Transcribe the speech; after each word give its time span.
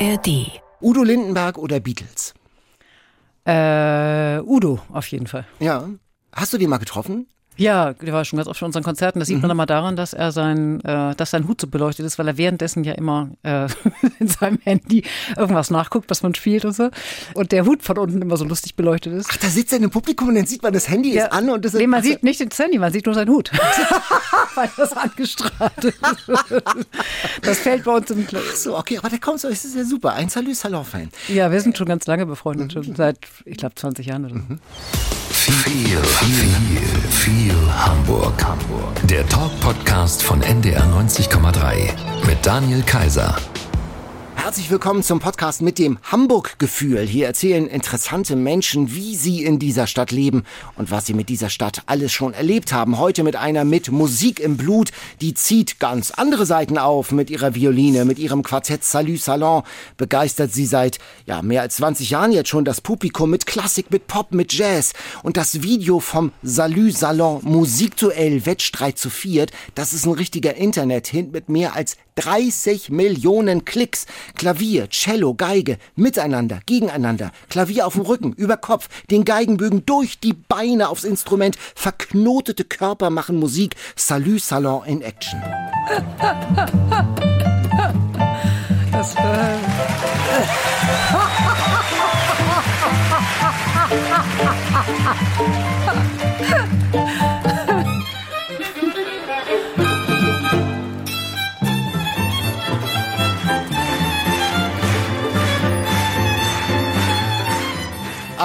ARD. 0.00 0.60
Udo 0.80 1.02
Lindenberg 1.02 1.58
oder 1.58 1.80
Beatles? 1.80 2.32
Äh, 3.44 4.40
Udo, 4.42 4.80
auf 4.92 5.08
jeden 5.08 5.26
Fall. 5.26 5.44
Ja. 5.58 5.88
Hast 6.32 6.52
du 6.52 6.58
den 6.58 6.70
mal 6.70 6.78
getroffen? 6.78 7.26
Ja, 7.58 7.92
der 7.92 8.12
war 8.12 8.24
schon 8.24 8.36
ganz 8.36 8.48
oft 8.48 8.60
in 8.62 8.66
unseren 8.66 8.84
Konzerten. 8.84 9.18
Das 9.18 9.28
sieht 9.28 9.40
man 9.40 9.48
dann 9.48 9.56
mal 9.56 9.66
daran, 9.66 9.96
dass 9.96 10.12
er 10.12 10.30
sein, 10.32 10.80
äh, 10.84 11.14
dass 11.16 11.30
sein 11.32 11.48
Hut 11.48 11.60
so 11.60 11.66
beleuchtet 11.66 12.06
ist, 12.06 12.18
weil 12.18 12.28
er 12.28 12.38
währenddessen 12.38 12.84
ja 12.84 12.92
immer 12.92 13.30
äh, 13.42 13.66
in 14.20 14.28
seinem 14.28 14.58
Handy 14.62 15.04
irgendwas 15.36 15.70
nachguckt, 15.70 16.08
was 16.08 16.22
man 16.22 16.34
spielt 16.34 16.64
und 16.64 16.72
so. 16.72 16.90
Und 17.34 17.50
der 17.52 17.66
Hut 17.66 17.82
von 17.82 17.98
unten 17.98 18.22
immer 18.22 18.36
so 18.36 18.44
lustig 18.44 18.76
beleuchtet 18.76 19.12
ist. 19.12 19.28
Ach, 19.32 19.36
da 19.38 19.48
sitzt 19.48 19.72
er 19.72 19.80
dem 19.80 19.90
Publikum 19.90 20.28
und 20.28 20.36
dann 20.36 20.46
sieht 20.46 20.62
man, 20.62 20.72
das 20.72 20.88
Handy 20.88 21.12
Ja, 21.12 21.24
ist 21.24 21.32
an 21.32 21.50
und 21.50 21.64
das 21.64 21.74
ist. 21.74 21.80
nee, 21.80 21.86
man 21.86 22.02
sieht 22.02 22.22
nicht 22.22 22.40
das 22.40 22.58
Handy, 22.58 22.78
man 22.78 22.92
sieht 22.92 23.06
nur 23.06 23.14
seinen 23.14 23.30
Hut. 23.30 23.50
weil 24.54 24.70
das 24.76 24.92
angestrahlt 24.92 25.84
ist. 25.84 25.98
Das 27.42 27.58
fällt 27.58 27.84
bei 27.84 27.92
uns 27.92 28.10
im 28.10 28.26
Kla 28.26 28.40
Ach 28.50 28.56
so, 28.56 28.78
okay, 28.78 28.98
aber 28.98 29.08
der 29.08 29.18
kommt 29.18 29.40
so, 29.40 29.48
das 29.48 29.64
ist 29.64 29.76
ja 29.76 29.84
super. 29.84 30.14
Ein 30.14 30.28
Salü 30.28 30.54
Salon-Fan. 30.54 31.10
Ja, 31.28 31.50
wir 31.50 31.60
sind 31.60 31.76
schon 31.76 31.86
ganz 31.86 32.06
lange 32.06 32.26
befreundet, 32.26 32.72
schon 32.72 32.94
seit, 32.94 33.18
ich 33.44 33.56
glaube, 33.56 33.74
20 33.74 34.06
Jahren 34.06 34.24
oder 34.24 34.34
so. 34.34 35.37
Viel, 35.50 35.96
viel, 36.04 37.08
viel 37.10 37.54
Hamburg. 37.72 38.44
Hamburg. 38.44 39.00
Der 39.04 39.26
Talk-Podcast 39.26 40.22
von 40.22 40.42
NDR 40.42 40.84
90,3 40.84 41.88
mit 42.26 42.44
Daniel 42.44 42.82
Kaiser. 42.82 43.34
Herzlich 44.48 44.70
willkommen 44.70 45.02
zum 45.02 45.20
Podcast 45.20 45.60
mit 45.60 45.78
dem 45.78 45.98
Hamburg-Gefühl. 46.04 47.00
Hier 47.00 47.26
erzählen 47.26 47.66
interessante 47.66 48.34
Menschen, 48.34 48.94
wie 48.94 49.14
sie 49.14 49.44
in 49.44 49.58
dieser 49.58 49.86
Stadt 49.86 50.10
leben 50.10 50.44
und 50.76 50.90
was 50.90 51.04
sie 51.04 51.12
mit 51.12 51.28
dieser 51.28 51.50
Stadt 51.50 51.82
alles 51.84 52.12
schon 52.12 52.32
erlebt 52.32 52.72
haben. 52.72 52.96
Heute 52.96 53.24
mit 53.24 53.36
einer 53.36 53.66
mit 53.66 53.92
Musik 53.92 54.40
im 54.40 54.56
Blut, 54.56 54.90
die 55.20 55.34
zieht 55.34 55.78
ganz 55.80 56.12
andere 56.12 56.46
Seiten 56.46 56.78
auf 56.78 57.12
mit 57.12 57.28
ihrer 57.28 57.54
Violine, 57.54 58.06
mit 58.06 58.18
ihrem 58.18 58.42
Quartett 58.42 58.84
Salü 58.84 59.18
Salon. 59.18 59.64
Begeistert 59.98 60.50
sie 60.54 60.64
seit 60.64 60.98
ja, 61.26 61.42
mehr 61.42 61.60
als 61.60 61.76
20 61.76 62.08
Jahren 62.08 62.32
jetzt 62.32 62.48
schon 62.48 62.64
das 62.64 62.80
Publikum 62.80 63.28
mit 63.28 63.44
Klassik, 63.44 63.90
mit 63.90 64.06
Pop, 64.06 64.32
mit 64.32 64.54
Jazz. 64.54 64.94
Und 65.22 65.36
das 65.36 65.62
Video 65.62 66.00
vom 66.00 66.32
Salü 66.42 66.90
Salon 66.90 67.42
Musikduell 67.42 68.46
Wettstreit 68.46 68.96
zu 68.96 69.10
viert, 69.10 69.50
das 69.74 69.92
ist 69.92 70.06
ein 70.06 70.12
richtiger 70.14 70.54
Internet-Hint 70.54 71.32
mit 71.32 71.50
mehr 71.50 71.76
als 71.76 71.98
30 72.18 72.90
Millionen 72.90 73.64
Klicks. 73.64 74.06
Klavier, 74.34 74.88
Cello, 74.90 75.34
Geige, 75.34 75.78
miteinander, 75.94 76.60
gegeneinander. 76.66 77.30
Klavier 77.48 77.86
auf 77.86 77.92
dem 77.92 78.02
Rücken, 78.02 78.32
über 78.32 78.56
Kopf, 78.56 78.88
den 79.10 79.24
Geigenbögen 79.24 79.86
durch 79.86 80.18
die 80.18 80.32
Beine 80.32 80.88
aufs 80.88 81.04
Instrument. 81.04 81.56
Verknotete 81.76 82.64
Körper 82.64 83.10
machen 83.10 83.38
Musik. 83.38 83.76
Salü 83.94 84.40
Salon 84.40 84.84
in 84.84 85.02
Action. 85.02 85.40
Das, 88.90 89.14
äh, 89.14 89.97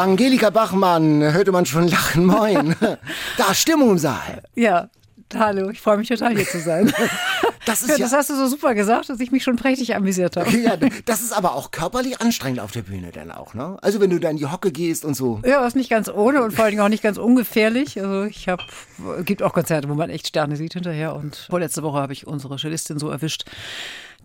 Angelika 0.03 0.49
Bachmann, 0.49 1.21
hörte 1.21 1.53
man 1.53 1.65
schon 1.65 1.87
lachen, 1.87 2.25
moin. 2.25 2.75
Da, 3.37 3.53
Stimmung 3.53 3.91
im 3.91 3.97
Saal. 3.97 4.43
ja, 4.53 4.89
hallo, 5.33 5.69
ich 5.69 5.79
freue 5.79 5.95
mich 5.95 6.09
total 6.09 6.35
hier 6.35 6.45
zu 6.45 6.59
sein. 6.59 6.91
Das 7.65 7.81
ist 7.81 7.91
Ja, 7.91 7.95
ja, 7.95 8.03
das 8.03 8.11
hast 8.11 8.29
du 8.29 8.35
so 8.35 8.47
super 8.47 8.75
gesagt, 8.75 9.07
dass 9.07 9.21
ich 9.21 9.31
mich 9.31 9.41
schon 9.41 9.55
prächtig 9.55 9.95
amüsiert 9.95 10.35
habe. 10.35 10.49
ja, 10.57 10.75
das 11.05 11.21
ist 11.21 11.31
aber 11.31 11.55
auch 11.55 11.71
körperlich 11.71 12.19
anstrengend 12.19 12.59
auf 12.59 12.71
der 12.71 12.81
Bühne 12.81 13.11
dann 13.13 13.31
auch, 13.31 13.53
ne? 13.53 13.77
Also 13.81 14.01
wenn 14.01 14.09
du 14.09 14.19
da 14.19 14.29
in 14.29 14.35
die 14.35 14.47
Hocke 14.47 14.73
gehst 14.73 15.05
und 15.05 15.13
so. 15.13 15.39
Ja, 15.45 15.65
ist 15.65 15.77
nicht 15.77 15.89
ganz 15.89 16.09
ohne 16.09 16.43
und 16.43 16.51
vor 16.51 16.65
allen 16.65 16.71
Dingen 16.73 16.83
auch 16.83 16.89
nicht 16.89 17.03
ganz 17.03 17.17
ungefährlich. 17.17 17.97
Also 18.01 18.25
ich 18.25 18.49
habe, 18.49 18.63
gibt 19.23 19.41
auch 19.43 19.53
Konzerte, 19.53 19.87
wo 19.87 19.93
man 19.93 20.09
echt 20.09 20.27
Sterne 20.27 20.57
sieht 20.57 20.73
hinterher. 20.73 21.15
Und 21.15 21.47
vorletzte 21.49 21.83
Woche 21.83 21.99
habe 21.99 22.11
ich 22.11 22.27
unsere 22.27 22.57
Cellistin 22.57 22.99
so 22.99 23.09
erwischt, 23.09 23.45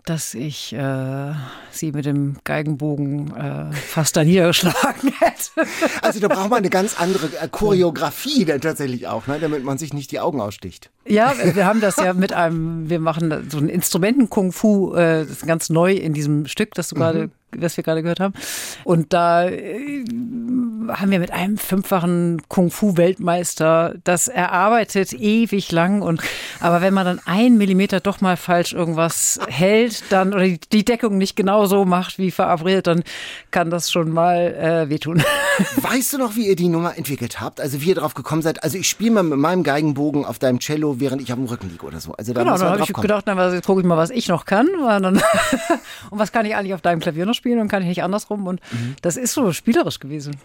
dass 0.05 0.33
ich 0.33 0.73
äh, 0.73 1.33
sie 1.71 1.91
mit 1.91 2.05
dem 2.05 2.37
Geigenbogen 2.43 3.35
äh, 3.35 3.71
fast 3.73 4.15
da 4.15 4.23
niedergeschlagen 4.23 5.13
hätte. 5.19 5.69
Also 6.01 6.19
da 6.19 6.27
braucht 6.27 6.49
man 6.49 6.59
eine 6.59 6.69
ganz 6.69 6.99
andere 6.99 7.27
äh, 7.39 7.47
Choreografie 7.47 8.45
dann 8.45 8.61
tatsächlich 8.61 9.07
auch, 9.07 9.27
ne? 9.27 9.39
Damit 9.39 9.63
man 9.63 9.77
sich 9.77 9.93
nicht 9.93 10.11
die 10.11 10.19
Augen 10.19 10.41
aussticht. 10.41 10.89
Ja, 11.05 11.33
wir 11.55 11.65
haben 11.65 11.81
das 11.81 11.97
ja 11.97 12.13
mit 12.13 12.33
einem, 12.33 12.89
wir 12.89 12.99
machen 12.99 13.49
so 13.49 13.57
ein 13.57 13.69
Instrumenten-Kung-Fu, 13.69 14.93
äh, 14.93 15.21
das 15.21 15.29
ist 15.29 15.47
ganz 15.47 15.69
neu 15.69 15.93
in 15.93 16.13
diesem 16.13 16.45
Stück, 16.47 16.73
das 16.75 16.89
du 16.89 16.95
gerade, 16.95 17.29
das 17.51 17.77
wir 17.77 17.83
gerade 17.83 18.01
gehört 18.01 18.19
haben. 18.19 18.33
Und 18.83 19.13
da 19.13 19.47
äh, 19.47 20.03
haben 20.89 21.11
wir 21.11 21.19
mit 21.19 21.31
einem 21.31 21.57
fünffachen 21.57 22.41
Kung-Fu-Weltmeister 22.47 23.95
das 24.03 24.27
erarbeitet, 24.27 25.13
ewig 25.13 25.71
lang. 25.71 26.01
Und 26.01 26.21
aber 26.59 26.81
wenn 26.81 26.93
man 26.93 27.05
dann 27.05 27.21
einen 27.25 27.57
Millimeter 27.57 27.99
doch 27.99 28.21
mal 28.21 28.37
falsch 28.37 28.73
irgendwas 28.73 29.39
hält, 29.47 30.11
dann 30.11 30.33
oder 30.33 30.47
die, 30.47 30.85
Deckung 30.85 31.17
nicht 31.17 31.35
genau 31.35 31.65
so 31.65 31.85
macht 31.85 32.17
wie 32.17 32.31
verabredet, 32.31 32.87
dann 32.87 33.03
kann 33.51 33.69
das 33.69 33.91
schon 33.91 34.09
mal 34.09 34.53
äh, 34.55 34.89
wehtun. 34.89 35.23
Weißt 35.75 36.13
du 36.13 36.17
noch, 36.17 36.35
wie 36.35 36.47
ihr 36.47 36.55
die 36.55 36.69
Nummer 36.69 36.97
entwickelt 36.97 37.41
habt? 37.41 37.61
Also 37.61 37.81
wie 37.81 37.89
ihr 37.89 37.95
drauf 37.95 38.13
gekommen 38.13 38.41
seid? 38.41 38.63
Also 38.63 38.77
ich 38.77 38.89
spiele 38.89 39.11
mal 39.11 39.23
mit 39.23 39.37
meinem 39.37 39.63
Geigenbogen 39.63 40.25
auf 40.25 40.39
deinem 40.39 40.59
Cello, 40.59 40.99
während 40.99 41.21
ich 41.21 41.31
auf 41.31 41.37
dem 41.37 41.45
Rücken 41.45 41.69
liege 41.69 41.85
oder 41.85 41.99
so. 41.99 42.13
Also 42.13 42.33
da 42.33 42.43
Genau, 42.43 42.57
dann 42.57 42.69
habe 42.69 42.83
ich 42.83 42.93
gedacht, 42.93 43.25
na, 43.27 43.35
was, 43.35 43.53
jetzt 43.53 43.65
gucke 43.67 43.81
ich 43.81 43.87
mal, 43.87 43.97
was 43.97 44.09
ich 44.09 44.27
noch 44.27 44.45
kann. 44.45 44.67
Und, 44.69 45.03
dann, 45.03 45.15
und 46.09 46.19
was 46.19 46.31
kann 46.31 46.45
ich 46.45 46.55
eigentlich 46.55 46.73
auf 46.73 46.81
deinem 46.81 46.99
Klavier 46.99 47.25
noch 47.25 47.35
spielen 47.39 47.59
und 47.59 47.67
kann 47.69 47.81
ich 47.81 47.87
nicht 47.89 48.03
andersrum. 48.03 48.45
Und 48.45 48.59
Mhm. 48.71 48.95
das 49.01 49.17
ist 49.17 49.33
so 49.33 49.51
spielerisch 49.51 49.99
gewesen. 49.99 50.35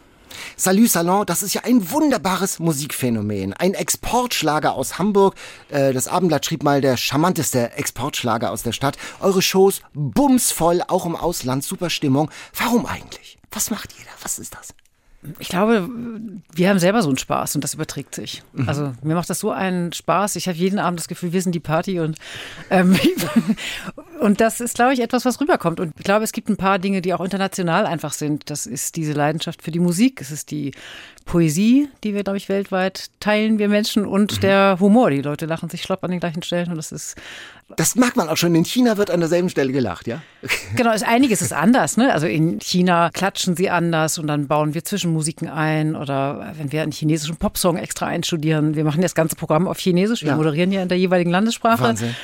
Salü 0.57 0.89
Salon, 0.89 1.27
das 1.27 1.43
ist 1.45 1.55
ja 1.55 1.61
ein 1.65 1.91
wunderbares 1.93 2.59
Musikphänomen. 2.59 3.53
Ein 3.53 3.75
Exportschlager 3.75 4.73
aus 4.75 4.99
Hamburg. 4.99 5.35
Äh, 5.69 5.93
Das 5.93 6.09
Abendblatt 6.09 6.45
schrieb 6.47 6.63
mal 6.65 6.81
der 6.81 6.97
charmanteste 6.97 7.73
Exportschlager 7.73 8.51
aus 8.51 8.63
der 8.63 8.73
Stadt. 8.73 8.97
Eure 9.21 9.43
Shows 9.43 9.81
bumsvoll, 9.93 10.83
auch 10.89 11.07
im 11.07 11.15
Ausland, 11.15 11.63
super 11.63 11.91
Stimmung. 11.91 12.31
Warum 12.59 12.87
eigentlich? 12.87 13.39
Was 13.53 13.71
macht 13.71 13.91
ihr 13.99 14.05
da? 14.05 14.11
Was 14.23 14.39
ist 14.41 14.55
das? 14.55 14.75
Ich 15.39 15.49
glaube, 15.49 15.89
wir 16.53 16.69
haben 16.69 16.79
selber 16.79 17.03
so 17.03 17.09
einen 17.09 17.19
Spaß 17.19 17.55
und 17.55 17.65
das 17.65 17.75
überträgt 17.75 18.15
sich. 18.15 18.43
Mhm. 18.53 18.69
Also 18.69 18.93
mir 19.03 19.15
macht 19.15 19.31
das 19.31 19.41
so 19.41 19.51
einen 19.51 19.93
Spaß. 19.93 20.37
Ich 20.37 20.49
habe 20.49 20.59
jeden 20.59 20.79
Abend 20.79 21.01
das 21.01 21.09
Gefühl, 21.09 21.33
wir 21.33 21.43
sind 21.43 21.55
die 21.55 21.61
Party 21.61 22.01
und 22.01 22.19
ähm, 22.71 22.99
und 24.21 24.41
das 24.41 24.61
ist, 24.61 24.75
glaube 24.75 24.93
ich, 24.93 25.01
etwas, 25.01 25.25
was 25.25 25.41
rüberkommt. 25.41 25.81
Und 25.81 25.95
ich 25.97 26.05
glaube, 26.05 26.25
es 26.25 26.33
gibt 26.33 26.49
ein 26.49 26.57
paar 26.57 26.79
Dinge, 26.79 27.01
die 27.01 27.15
auch 27.15 27.21
international 27.21 27.87
einfach 27.87 28.13
sind. 28.13 28.51
Das 28.51 28.67
ist 28.67 28.97
diese 28.97 29.13
Leidenschaft 29.13 29.63
für 29.63 29.71
die 29.71 29.81
Musik. 29.81 30.21
Es 30.21 30.31
ist 30.31 30.51
die 30.51 30.73
Poesie, 31.25 31.89
die 32.03 32.15
wir, 32.15 32.23
glaube 32.23 32.37
ich, 32.37 32.49
weltweit 32.49 33.11
teilen, 33.21 33.59
wir 33.59 33.69
Menschen, 33.69 34.07
und 34.07 34.43
der 34.43 34.79
Humor. 34.79 35.11
Die 35.11 35.23
Leute 35.23 35.47
lachen 35.47 35.71
sich 35.71 35.83
schlapp 35.83 36.05
an 36.05 36.11
den 36.11 36.21
gleichen 36.21 36.43
Stellen 36.43 36.71
und 36.71 36.77
das 36.77 36.93
ist 36.93 37.17
Das 37.77 37.97
mag 37.97 38.15
man 38.17 38.29
auch 38.29 38.37
schon. 38.37 38.55
In 38.55 38.65
China 38.65 38.97
wird 38.99 39.11
an 39.11 39.21
derselben 39.21 39.49
Stelle 39.49 39.73
gelacht, 39.73 40.07
ja? 40.07 40.21
Genau, 40.77 40.93
ist, 40.93 41.05
einiges 41.07 41.41
ist 41.43 41.53
anders. 41.53 41.97
Ne? 41.97 42.13
Also 42.13 42.27
in 42.27 42.59
China 42.61 43.11
klatschen 43.11 43.57
sie 43.57 43.71
anders 43.71 44.19
und 44.19 44.27
dann 44.27 44.47
bauen 44.49 44.75
wir 44.75 44.85
Zwischenmusiken 44.85 45.49
ein 45.49 45.97
oder 45.97 46.53
wenn 46.59 46.73
wir 46.73 46.83
einen 46.83 46.93
chinesischen 46.93 47.37
Popsong 47.37 47.77
extra 47.77 48.07
einstudieren. 48.07 48.75
Wir 48.77 48.85
machen 48.85 49.01
das 49.03 49.15
ganze 49.15 49.35
Programm 49.37 49.67
auf 49.67 49.79
Chinesisch. 49.79 50.23
Wir 50.23 50.31
Ja. 50.31 50.37
moderieren 50.37 50.73
ja 50.73 50.83
in 50.83 50.89
der 50.89 50.99
jeweiligen 50.99 51.31
Landessprache. 51.31 51.83
Wahnsinn. 51.83 52.15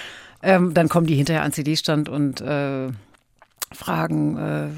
Ähm, 0.43 0.73
dann 0.75 0.89
kommen 0.89 1.07
die 1.07 1.15
hinterher 1.17 1.43
an 1.43 1.53
CD-Stand 1.53 2.09
und 2.09 2.41
äh, 2.41 2.89
fragen 3.73 4.37
äh, 4.37 4.69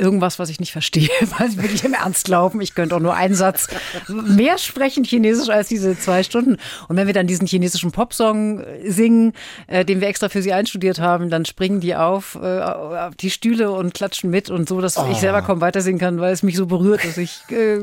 irgendwas, 0.00 0.38
was 0.38 0.48
ich 0.48 0.58
nicht 0.58 0.72
verstehe, 0.72 1.08
weil 1.38 1.50
sie 1.50 1.58
wirklich 1.58 1.84
im 1.84 1.94
Ernst 1.94 2.24
glauben, 2.24 2.60
ich 2.60 2.74
könnte 2.74 2.96
auch 2.96 3.00
nur 3.00 3.14
einen 3.14 3.34
Satz 3.34 3.68
mehr 4.08 4.58
sprechen 4.58 5.04
Chinesisch 5.04 5.48
als 5.48 5.68
diese 5.68 5.98
zwei 5.98 6.22
Stunden. 6.22 6.56
Und 6.88 6.96
wenn 6.96 7.06
wir 7.06 7.14
dann 7.14 7.26
diesen 7.26 7.46
chinesischen 7.46 7.92
Popsong 7.92 8.60
äh, 8.60 8.90
singen, 8.90 9.34
äh, 9.66 9.84
den 9.84 10.00
wir 10.00 10.08
extra 10.08 10.28
für 10.28 10.42
sie 10.42 10.52
einstudiert 10.52 10.98
haben, 11.00 11.30
dann 11.30 11.44
springen 11.44 11.80
die 11.80 11.94
auf, 11.94 12.38
äh, 12.40 12.60
auf 12.60 13.14
die 13.16 13.30
Stühle 13.30 13.70
und 13.70 13.94
klatschen 13.94 14.30
mit 14.30 14.50
und 14.50 14.68
so, 14.68 14.80
dass 14.80 14.96
ich 15.10 15.18
selber 15.18 15.42
kaum 15.42 15.60
weiter 15.60 15.80
singen 15.80 15.98
kann, 15.98 16.20
weil 16.20 16.32
es 16.32 16.42
mich 16.42 16.56
so 16.56 16.66
berührt, 16.66 17.04
dass 17.04 17.16
ich, 17.16 17.42
äh, 17.50 17.80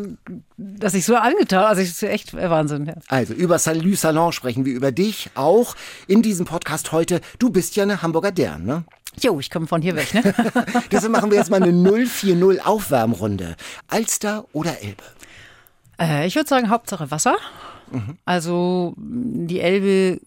dass 0.58 0.94
ich 0.94 1.06
so 1.06 1.16
angetan, 1.16 1.66
also 1.66 1.82
ich, 1.82 1.90
es 1.90 2.02
ist 2.02 2.10
echt 2.10 2.34
Wahnsinn. 2.34 2.88
Ja. 2.88 2.94
Also 3.08 3.34
über 3.34 3.60
Salü 3.60 3.96
Salon 3.96 4.32
sprechen 4.32 4.66
wir 4.66 4.74
über 4.74 4.92
dich 4.92 5.30
auch 5.36 5.76
in 6.08 6.22
diesem 6.22 6.46
Podcast 6.46 6.92
heute. 6.92 7.22
Du 7.40 7.50
bist 7.50 7.76
ja 7.76 7.84
eine 7.84 8.02
Hamburger 8.02 8.32
Dern, 8.32 8.66
ne? 8.66 8.84
Jo, 9.20 9.40
ich 9.40 9.50
komme 9.50 9.66
von 9.66 9.82
hier 9.82 9.96
weg, 9.96 10.14
ne? 10.14 10.22
Deshalb 10.92 11.12
machen 11.12 11.32
wir 11.32 11.38
jetzt 11.38 11.50
mal 11.50 11.62
eine 11.62 11.72
040 12.08 12.66
Aufwärmrunde. 12.66 13.56
Alster 13.88 14.46
oder 14.54 14.82
Elbe? 14.82 15.04
Äh, 16.00 16.28
ich 16.28 16.36
würde 16.36 16.50
sagen, 16.50 16.70
Hauptsache 16.70 17.12
Wasser. 17.12 17.38
Also 18.26 18.94
die 18.98 19.62
Elbe 19.62 20.20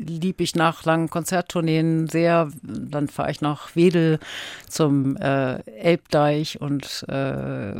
liebe 0.00 0.42
ich 0.42 0.54
nach 0.54 0.84
langen 0.84 1.10
Konzerttourneen 1.10 2.08
sehr. 2.08 2.50
Dann 2.62 3.08
fahre 3.08 3.30
ich 3.30 3.40
nach 3.40 3.76
Wedel 3.76 4.18
zum 4.68 5.16
äh, 5.16 5.60
Elbdeich 5.70 6.60
und 6.60 7.04
äh, 7.08 7.74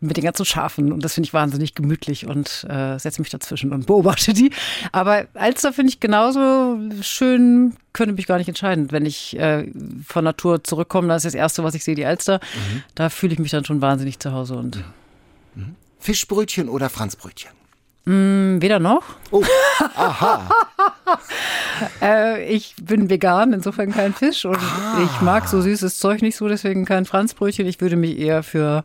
mit 0.00 0.16
den 0.16 0.24
ganzen 0.24 0.44
Schafen. 0.44 0.92
Und 0.92 1.04
das 1.04 1.14
finde 1.14 1.28
ich 1.28 1.34
wahnsinnig 1.34 1.74
gemütlich 1.74 2.26
und 2.26 2.66
äh, 2.68 2.98
setze 2.98 3.20
mich 3.20 3.30
dazwischen 3.30 3.72
und 3.72 3.86
beobachte 3.86 4.32
die. 4.32 4.50
Aber 4.92 5.26
Alster 5.34 5.72
finde 5.72 5.90
ich 5.90 6.00
genauso 6.00 6.78
schön, 7.00 7.76
könnte 7.92 8.14
mich 8.14 8.26
gar 8.26 8.38
nicht 8.38 8.48
entscheiden. 8.48 8.92
Wenn 8.92 9.06
ich 9.06 9.38
äh, 9.38 9.70
von 10.06 10.24
Natur 10.24 10.62
zurückkomme, 10.62 11.08
dann 11.08 11.16
ist 11.16 11.26
das 11.26 11.34
Erste, 11.34 11.64
was 11.64 11.74
ich 11.74 11.84
sehe, 11.84 11.94
die 11.94 12.06
Alster. 12.06 12.40
Mhm. 12.54 12.82
Da 12.94 13.08
fühle 13.08 13.32
ich 13.32 13.38
mich 13.38 13.50
dann 13.50 13.64
schon 13.64 13.80
wahnsinnig 13.80 14.18
zu 14.18 14.32
Hause. 14.32 14.56
Und 14.56 14.84
mhm. 15.54 15.76
Fischbrötchen 15.98 16.68
oder 16.68 16.90
Franzbrötchen? 16.90 17.61
Mm, 18.04 18.60
weder 18.60 18.80
noch. 18.80 19.04
Oh, 19.30 19.44
aha. 19.96 20.50
äh, 22.02 22.44
ich 22.52 22.74
bin 22.82 23.08
vegan, 23.08 23.52
insofern 23.52 23.92
kein 23.92 24.12
Fisch 24.12 24.44
und 24.44 24.56
ah. 24.56 25.00
ich 25.04 25.20
mag 25.20 25.46
so 25.46 25.60
süßes 25.60 25.98
Zeug 25.98 26.20
nicht 26.20 26.36
so, 26.36 26.48
deswegen 26.48 26.84
kein 26.84 27.04
Franzbrötchen. 27.04 27.66
Ich 27.66 27.80
würde 27.80 27.96
mich 27.96 28.18
eher 28.18 28.42
für 28.42 28.84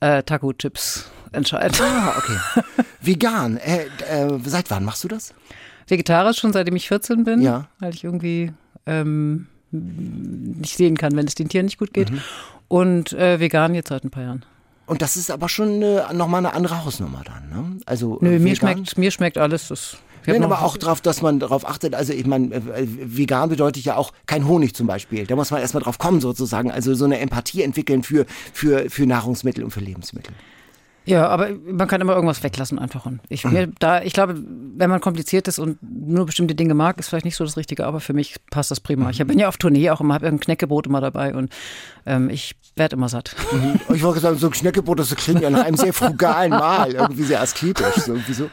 äh, 0.00 0.22
Taco-Chips 0.24 1.10
entscheiden. 1.32 1.76
Ah, 1.80 2.14
okay. 2.18 2.64
vegan. 3.00 3.56
Äh, 3.58 3.86
äh, 4.08 4.38
seit 4.44 4.70
wann 4.70 4.84
machst 4.84 5.04
du 5.04 5.08
das? 5.08 5.32
Vegetarisch 5.86 6.38
schon 6.38 6.52
seitdem 6.52 6.76
ich 6.76 6.88
14 6.88 7.24
bin, 7.24 7.40
ja. 7.42 7.68
weil 7.78 7.94
ich 7.94 8.04
irgendwie 8.04 8.52
ähm, 8.86 9.46
nicht 9.70 10.76
sehen 10.76 10.96
kann, 10.96 11.16
wenn 11.16 11.26
es 11.26 11.34
den 11.34 11.48
Tieren 11.48 11.66
nicht 11.66 11.78
gut 11.78 11.92
geht. 11.92 12.10
Mhm. 12.10 12.20
Und 12.68 13.12
äh, 13.12 13.38
vegan 13.38 13.74
jetzt 13.74 13.88
seit 13.88 14.04
ein 14.04 14.10
paar 14.10 14.22
Jahren. 14.22 14.44
Und 14.90 15.02
das 15.02 15.16
ist 15.16 15.30
aber 15.30 15.48
schon 15.48 15.82
äh, 15.82 16.12
nochmal 16.12 16.44
eine 16.44 16.52
andere 16.52 16.84
Hausnummer 16.84 17.22
dann, 17.24 17.48
ne? 17.48 17.76
Also, 17.86 18.18
Nö, 18.20 18.40
mir 18.40 18.56
schmeckt, 18.56 18.98
mir 18.98 19.12
schmeckt 19.12 19.38
alles. 19.38 19.68
Das 19.68 19.98
Nein, 20.26 20.42
aber 20.42 20.62
auch 20.62 20.76
darauf, 20.76 21.00
dass 21.00 21.22
man 21.22 21.38
darauf 21.38 21.64
achtet. 21.64 21.94
Also 21.94 22.12
ich 22.12 22.26
meine, 22.26 22.52
äh, 22.56 22.86
vegan 22.86 23.50
bedeutet 23.50 23.84
ja 23.84 23.94
auch 23.94 24.12
kein 24.26 24.48
Honig 24.48 24.74
zum 24.74 24.88
Beispiel. 24.88 25.26
Da 25.26 25.36
muss 25.36 25.52
man 25.52 25.60
erstmal 25.60 25.84
drauf 25.84 25.98
kommen 25.98 26.20
sozusagen. 26.20 26.72
Also 26.72 26.94
so 26.94 27.04
eine 27.04 27.20
Empathie 27.20 27.62
entwickeln 27.62 28.02
für, 28.02 28.26
für, 28.52 28.90
für 28.90 29.06
Nahrungsmittel 29.06 29.62
und 29.62 29.70
für 29.70 29.80
Lebensmittel. 29.80 30.34
Ja, 31.06 31.28
aber 31.28 31.48
man 31.66 31.88
kann 31.88 32.00
immer 32.00 32.14
irgendwas 32.14 32.42
weglassen 32.42 32.78
einfach. 32.78 33.06
Und 33.06 33.20
ich, 33.28 33.44
mir, 33.44 33.66
da, 33.78 34.02
ich 34.02 34.12
glaube, 34.12 34.34
wenn 34.76 34.90
man 34.90 35.00
kompliziert 35.00 35.48
ist 35.48 35.58
und 35.58 35.78
nur 35.82 36.26
bestimmte 36.26 36.54
Dinge 36.54 36.74
mag, 36.74 36.98
ist 36.98 37.08
vielleicht 37.08 37.24
nicht 37.24 37.36
so 37.36 37.44
das 37.44 37.56
Richtige, 37.56 37.86
aber 37.86 38.00
für 38.00 38.12
mich 38.12 38.36
passt 38.50 38.70
das 38.70 38.80
prima. 38.80 39.10
Ich 39.10 39.18
bin 39.26 39.38
ja 39.38 39.48
auf 39.48 39.56
Tournee 39.56 39.90
auch 39.90 40.00
immer, 40.00 40.14
habe 40.14 40.26
ein 40.28 40.40
Knäckebrot 40.40 40.86
immer 40.86 41.00
dabei 41.00 41.34
und 41.34 41.52
ähm, 42.06 42.30
ich 42.30 42.56
werde 42.76 42.96
immer 42.96 43.08
satt. 43.08 43.34
Mhm. 43.52 43.80
Ich 43.94 44.02
wollte 44.02 44.20
sagen, 44.20 44.38
so 44.38 44.46
ein 44.46 44.52
Knäckebrot, 44.52 44.98
das 44.98 45.14
klingt 45.16 45.42
ja 45.42 45.50
nach 45.50 45.64
einem 45.64 45.76
sehr 45.76 45.92
frugalen 45.92 46.50
Mahl, 46.50 46.92
irgendwie 46.92 47.24
sehr 47.24 47.40
asketisch. 47.40 47.94
So, 47.96 48.12
irgendwie 48.12 48.32
so. 48.34 48.50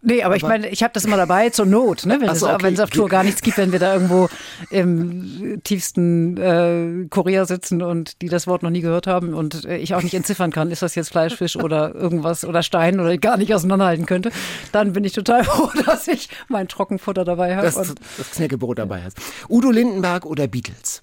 Nee, 0.00 0.22
aber, 0.22 0.26
aber 0.26 0.36
ich 0.36 0.42
meine, 0.44 0.68
ich 0.68 0.84
habe 0.84 0.92
das 0.92 1.04
immer 1.04 1.16
dabei 1.16 1.50
zur 1.50 1.66
Not, 1.66 2.06
ne? 2.06 2.20
wenn, 2.20 2.28
so, 2.36 2.46
es, 2.46 2.54
okay. 2.54 2.62
wenn 2.62 2.74
es 2.74 2.80
auf 2.80 2.90
Tour 2.90 3.08
gar 3.08 3.24
nichts 3.24 3.42
gibt, 3.42 3.58
wenn 3.58 3.72
wir 3.72 3.80
da 3.80 3.94
irgendwo 3.94 4.28
im 4.70 5.60
tiefsten 5.64 6.36
äh, 6.36 7.08
Korea 7.10 7.46
sitzen 7.46 7.82
und 7.82 8.22
die 8.22 8.28
das 8.28 8.46
Wort 8.46 8.62
noch 8.62 8.70
nie 8.70 8.80
gehört 8.80 9.08
haben 9.08 9.34
und 9.34 9.64
äh, 9.64 9.78
ich 9.78 9.96
auch 9.96 10.02
nicht 10.02 10.14
entziffern 10.14 10.52
kann, 10.52 10.70
ist 10.70 10.82
das 10.82 10.94
jetzt 10.94 11.10
Fleischfisch 11.10 11.56
oder 11.56 11.96
irgendwas 11.96 12.44
oder 12.44 12.62
Stein 12.62 13.00
oder 13.00 13.18
gar 13.18 13.36
nicht 13.36 13.52
auseinanderhalten 13.52 14.06
könnte, 14.06 14.30
dann 14.70 14.92
bin 14.92 15.02
ich 15.02 15.14
total 15.14 15.42
froh, 15.44 15.68
dass 15.84 16.06
ich 16.06 16.28
mein 16.46 16.68
Trockenfutter 16.68 17.24
dabei 17.24 17.56
habe. 17.56 17.66
Das, 17.66 17.74
das 17.74 18.30
Knäckebrot 18.30 18.78
dabei 18.78 19.02
hast. 19.02 19.18
Udo 19.48 19.72
Lindenberg 19.72 20.26
oder 20.26 20.46
Beatles? 20.46 21.02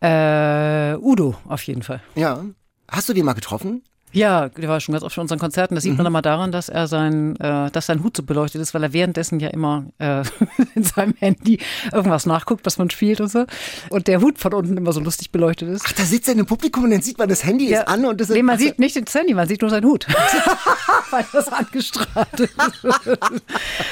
Äh, 0.00 0.96
Udo, 0.96 1.36
auf 1.46 1.62
jeden 1.62 1.82
Fall. 1.82 2.00
Ja. 2.16 2.44
Hast 2.88 3.08
du 3.08 3.12
die 3.12 3.22
mal 3.22 3.34
getroffen? 3.34 3.84
Ja, 4.12 4.48
der 4.48 4.68
war 4.68 4.80
schon 4.80 4.92
ganz 4.92 5.04
oft 5.04 5.14
für 5.14 5.20
unseren 5.20 5.38
Konzerten. 5.38 5.74
Das 5.74 5.84
sieht 5.84 5.92
mhm. 5.92 5.98
man 5.98 6.06
immer 6.06 6.22
daran, 6.22 6.52
dass 6.52 6.68
er 6.68 6.86
sein, 6.86 7.36
äh, 7.36 7.70
dass 7.70 7.86
sein 7.86 8.02
Hut 8.02 8.16
so 8.16 8.22
beleuchtet 8.22 8.60
ist, 8.60 8.74
weil 8.74 8.82
er 8.82 8.92
währenddessen 8.92 9.40
ja 9.40 9.48
immer 9.48 9.86
äh, 9.98 10.22
in 10.74 10.82
seinem 10.82 11.14
Handy 11.18 11.58
irgendwas 11.92 12.26
nachguckt, 12.26 12.66
was 12.66 12.78
man 12.78 12.90
spielt 12.90 13.20
und 13.20 13.28
so. 13.28 13.46
Und 13.88 14.08
der 14.08 14.20
Hut 14.20 14.38
von 14.38 14.52
unten 14.54 14.76
immer 14.76 14.92
so 14.92 15.00
lustig 15.00 15.30
beleuchtet 15.30 15.68
ist. 15.68 15.84
Ach, 15.86 15.92
da 15.92 16.02
sitzt 16.02 16.28
er 16.28 16.36
im 16.36 16.46
Publikum 16.46 16.84
und 16.84 16.90
dann 16.90 17.02
sieht 17.02 17.18
man, 17.18 17.28
das 17.28 17.44
Handy 17.44 17.68
ja. 17.68 17.80
ist 17.80 17.88
an 17.88 18.04
und 18.04 18.20
das 18.20 18.28
Nee, 18.28 18.42
man 18.42 18.58
sieht 18.58 18.78
nicht 18.78 18.96
das 18.96 19.14
Handy, 19.14 19.34
man 19.34 19.46
sieht 19.46 19.60
nur 19.60 19.70
seinen 19.70 19.84
Hut. 19.84 20.06
weil 21.10 21.24
das 21.32 21.48
angestrahlt 21.48 22.40
ist. 22.40 22.54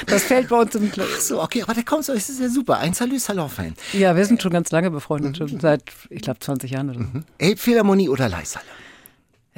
das 0.07 0.23
fällt 0.23 0.49
bei 0.49 0.57
uns 0.57 0.75
im 0.75 0.91
Klo. 0.91 1.03
Ach 1.15 1.19
so, 1.19 1.41
okay, 1.41 1.63
aber 1.63 1.73
der 1.73 1.83
kommt 1.83 2.05
so, 2.05 2.13
das 2.13 2.29
ist 2.29 2.39
ja 2.39 2.49
super. 2.49 2.77
Ein 2.79 2.93
Salü 2.93 3.19
Salon-Fan. 3.19 3.73
Ja, 3.93 4.15
wir 4.15 4.25
sind 4.25 4.41
schon 4.41 4.51
ganz 4.51 4.71
lange 4.71 4.91
befreundet, 4.91 5.37
schon 5.37 5.59
seit, 5.59 5.83
ich 6.09 6.21
glaube, 6.21 6.39
20 6.39 6.71
Jahren 6.71 6.89
oder 6.89 6.99
so. 6.99 7.05
Mhm. 7.05 7.23
Elbphilharmonie 7.37 8.09
oder 8.09 8.29
Leishalle? 8.29 8.65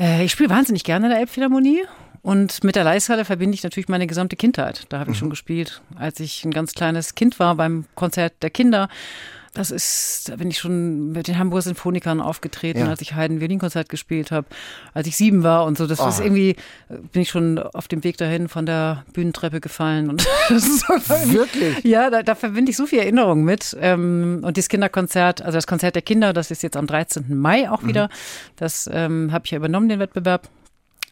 Äh, 0.01 0.25
ich 0.25 0.31
spiele 0.31 0.49
wahnsinnig 0.49 0.83
gerne 0.83 1.05
in 1.05 1.11
der 1.11 1.19
Elbphilharmonie. 1.19 1.83
Und 2.23 2.63
mit 2.63 2.75
der 2.75 2.83
Leishalle 2.83 3.25
verbinde 3.25 3.55
ich 3.55 3.63
natürlich 3.63 3.89
meine 3.89 4.05
gesamte 4.05 4.35
Kindheit. 4.35 4.85
Da 4.89 4.99
habe 4.99 5.11
ich 5.11 5.17
mhm. 5.17 5.19
schon 5.19 5.29
gespielt, 5.31 5.81
als 5.95 6.19
ich 6.19 6.45
ein 6.45 6.51
ganz 6.51 6.73
kleines 6.73 7.15
Kind 7.15 7.39
war 7.39 7.55
beim 7.55 7.85
Konzert 7.95 8.33
der 8.43 8.51
Kinder. 8.51 8.89
Das 9.53 9.69
ist, 9.69 10.29
da 10.29 10.37
bin 10.37 10.49
ich 10.49 10.59
schon 10.59 11.11
mit 11.11 11.27
den 11.27 11.37
Hamburger 11.37 11.63
Sinfonikern 11.63 12.21
aufgetreten, 12.21 12.79
ja. 12.79 12.87
als 12.87 13.01
ich 13.01 13.15
Haydn 13.15 13.41
Violinkonzert 13.41 13.89
gespielt 13.89 14.31
habe, 14.31 14.47
als 14.93 15.07
ich 15.07 15.17
sieben 15.17 15.43
war 15.43 15.65
und 15.65 15.77
so. 15.77 15.87
Das 15.87 15.99
oh. 15.99 16.07
ist 16.07 16.21
irgendwie, 16.21 16.55
bin 16.87 17.21
ich 17.21 17.29
schon 17.29 17.59
auf 17.59 17.89
dem 17.89 18.03
Weg 18.05 18.15
dahin 18.15 18.47
von 18.47 18.65
der 18.65 19.03
Bühnentreppe 19.11 19.59
gefallen. 19.59 20.09
Und 20.09 20.25
das 20.49 20.65
ist 20.65 20.87
Wirklich? 20.87 21.83
Ja, 21.83 22.09
da, 22.09 22.23
da 22.23 22.35
verbinde 22.35 22.71
ich 22.71 22.77
so 22.77 22.85
viel 22.85 22.99
Erinnerung 22.99 23.43
mit. 23.43 23.75
Ähm, 23.81 24.39
und 24.43 24.57
das 24.57 24.69
Kinderkonzert, 24.69 25.41
also 25.41 25.57
das 25.57 25.67
Konzert 25.67 25.95
der 25.95 26.01
Kinder, 26.01 26.31
das 26.31 26.49
ist 26.49 26.63
jetzt 26.63 26.77
am 26.77 26.87
13. 26.87 27.25
Mai 27.37 27.69
auch 27.69 27.83
wieder. 27.83 28.07
Mhm. 28.07 28.11
Das 28.55 28.89
ähm, 28.91 29.33
habe 29.33 29.45
ich 29.45 29.51
ja 29.51 29.57
übernommen, 29.57 29.89
den 29.89 29.99
Wettbewerb 29.99 30.47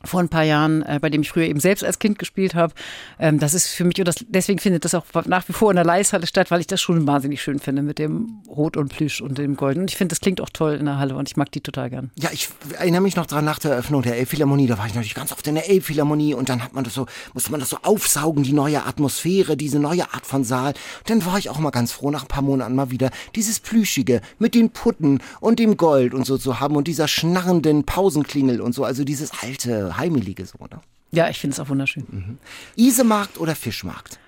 vor 0.04 0.20
ein 0.20 0.30
paar 0.30 0.44
Jahren, 0.44 0.82
äh, 0.84 1.00
bei 1.02 1.10
dem 1.10 1.22
ich 1.22 1.30
früher 1.30 1.46
eben 1.46 1.60
selbst 1.60 1.84
als 1.84 2.00
Kind 2.00 2.20
gespielt 2.20 2.56
habe. 2.56 2.74
Ähm, 3.20 3.40
das 3.40 3.54
ist 3.54 3.68
für 3.68 3.84
mich, 3.84 4.00
und 4.00 4.08
das, 4.08 4.16
deswegen 4.28 4.60
findet 4.60 4.86
das 4.86 4.96
auch 4.96 5.06
nach 5.26 5.48
wie 5.50 5.54
vor 5.54 5.72
in 5.72 5.76
der 5.76 5.86
Leishalle 5.86 6.28
statt, 6.28 6.52
weil 6.52 6.62
ich 6.62 6.68
das 6.68 6.82
schon 6.82 7.06
wahnsinnig 7.08 7.42
schön 7.42 7.60
finde 7.60 7.82
mit 7.82 8.00
dem 8.00 8.42
Rot 8.48 8.78
und 8.78 8.90
Plüsch 8.90 9.22
und 9.22 9.38
dem 9.38 9.56
Golden. 9.56 9.82
Und 9.82 9.92
ich 9.92 9.98
finde, 9.98 10.14
das 10.14 10.22
klingt 10.22 10.42
auch 10.42 10.50
toll 10.50 10.76
in 10.76 10.86
der 10.86 10.98
Halle 10.98 11.16
und 11.16 11.28
ich 11.28 11.38
mag 11.38 11.52
die 11.52 11.62
total 11.62 11.90
gern. 11.90 12.12
Ja, 12.16 12.30
ich 12.32 12.50
erinnere 12.78 13.02
mich 13.02 13.16
noch 13.16 13.26
dran 13.26 13.46
nach 13.46 13.60
der 13.60 13.72
Eröffnung 13.72 14.02
der 14.02 14.18
Elbphilharmonie, 14.18 14.68
da 14.68 14.78
war 14.78 14.88
ich 14.88 14.96
natürlich 14.96 15.16
ganz 15.16 15.32
oft 15.32 15.46
in 15.48 15.56
der 15.56 15.70
Elbphilharmonie 15.70 16.34
und 16.34 16.50
dann 16.50 16.64
hat 16.64 16.74
man 16.74 16.84
das 16.84 16.94
so, 16.94 17.06
musste 17.34 17.52
man 17.52 17.60
das 17.60 17.70
so 17.70 17.78
aufsaugen, 17.84 18.44
die 18.44 18.54
neue 18.54 18.86
Atmosphäre, 18.86 19.58
diese 19.58 19.80
neue 19.80 20.04
Art 20.14 20.26
von 20.26 20.44
Saal. 20.44 20.74
dann 21.06 21.26
war 21.26 21.38
ich 21.38 21.50
auch 21.50 21.60
mal 21.60 21.72
ganz 21.72 21.92
froh, 21.92 22.10
nach 22.10 22.24
ein 22.24 22.28
paar 22.28 22.44
Monaten 22.44 22.76
mal 22.76 22.92
wieder 22.92 23.10
dieses 23.36 23.60
Plüschige 23.60 24.22
mit 24.38 24.56
den 24.56 24.70
Putten 24.70 25.20
und 25.42 25.60
dem 25.60 25.78
Gold 25.78 26.14
und 26.14 26.26
so 26.26 26.38
zu 26.38 26.60
haben 26.60 26.76
und 26.76 26.88
dieser 26.88 27.08
schnarrenden 27.08 27.84
Pausenklingel 27.84 28.62
und 28.62 28.74
so, 28.74 28.84
also 28.86 29.04
dieses 29.04 29.32
alte 29.42 29.89
heimelige 29.98 30.46
so, 30.46 30.58
oder? 30.60 30.82
Ja, 31.12 31.30
ich 31.30 31.40
finde 31.40 31.54
es 31.54 31.60
auch 31.60 31.70
wunderschön. 31.70 32.06
Mhm. 32.10 32.38
Isemarkt 32.76 33.40
oder 33.40 33.56
Fischmarkt? 33.56 34.20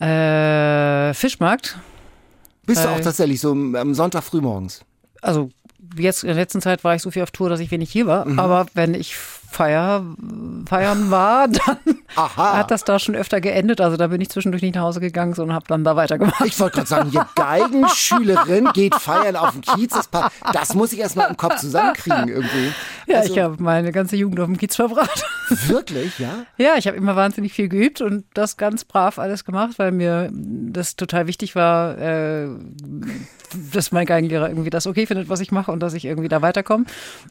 Äh, 0.00 1.14
Fischmarkt. 1.14 1.78
Bist 2.66 2.84
du 2.84 2.88
auch 2.88 3.00
tatsächlich 3.00 3.40
so 3.40 3.52
am 3.52 3.94
Sonntag 3.94 4.24
frühmorgens? 4.24 4.84
Also 5.20 5.50
jetzt 5.96 6.24
in 6.24 6.28
der 6.28 6.36
letzten 6.36 6.60
Zeit 6.62 6.82
war 6.82 6.94
ich 6.94 7.02
so 7.02 7.10
viel 7.10 7.22
auf 7.22 7.30
Tour, 7.30 7.48
dass 7.48 7.60
ich 7.60 7.70
wenig 7.70 7.90
hier 7.90 8.06
war. 8.06 8.26
Mhm. 8.26 8.38
Aber 8.38 8.66
wenn 8.74 8.94
ich 8.94 9.16
Feier, 9.54 10.04
feiern 10.68 11.10
war, 11.12 11.46
dann 11.48 11.78
Aha. 12.16 12.58
hat 12.58 12.70
das 12.72 12.84
da 12.84 12.98
schon 12.98 13.14
öfter 13.14 13.40
geendet. 13.40 13.80
Also 13.80 13.96
da 13.96 14.08
bin 14.08 14.20
ich 14.20 14.28
zwischendurch 14.28 14.62
nicht 14.62 14.74
nach 14.74 14.82
Hause 14.82 14.98
gegangen, 15.00 15.34
sondern 15.34 15.54
habe 15.54 15.66
dann 15.68 15.84
da 15.84 15.94
weitergemacht. 15.94 16.44
Ich 16.44 16.58
wollte 16.58 16.76
gerade 16.76 16.88
sagen, 16.88 17.10
die 17.12 17.20
Geigenschülerin 17.36 18.70
geht 18.74 18.96
feiern 18.96 19.36
auf 19.36 19.52
dem 19.52 19.60
Kiez. 19.62 19.92
Das, 19.92 20.10
das 20.52 20.74
muss 20.74 20.92
ich 20.92 20.98
erstmal 20.98 21.30
im 21.30 21.36
Kopf 21.36 21.56
zusammenkriegen 21.56 22.28
irgendwie. 22.28 22.72
Ja, 23.06 23.18
also, 23.18 23.34
ich 23.34 23.38
habe 23.38 23.62
meine 23.62 23.92
ganze 23.92 24.16
Jugend 24.16 24.40
auf 24.40 24.46
dem 24.46 24.56
Kiez 24.56 24.76
verbracht. 24.76 25.26
Wirklich, 25.66 26.18
ja? 26.18 26.46
Ja, 26.56 26.76
ich 26.78 26.86
habe 26.86 26.96
immer 26.96 27.16
wahnsinnig 27.16 27.52
viel 27.52 27.68
geübt 27.68 28.00
und 28.00 28.24
das 28.32 28.56
ganz 28.56 28.84
brav 28.84 29.18
alles 29.18 29.44
gemacht, 29.44 29.74
weil 29.76 29.92
mir 29.92 30.30
das 30.32 30.96
total 30.96 31.26
wichtig 31.26 31.54
war, 31.54 31.98
äh, 31.98 32.48
dass 33.72 33.92
mein 33.92 34.06
Geigenlehrer 34.06 34.48
irgendwie 34.48 34.70
das 34.70 34.86
okay 34.86 35.04
findet, 35.06 35.28
was 35.28 35.40
ich 35.40 35.52
mache 35.52 35.70
und 35.70 35.80
dass 35.80 35.92
ich 35.92 36.06
irgendwie 36.06 36.28
da 36.28 36.42
weiterkomme. 36.42 36.86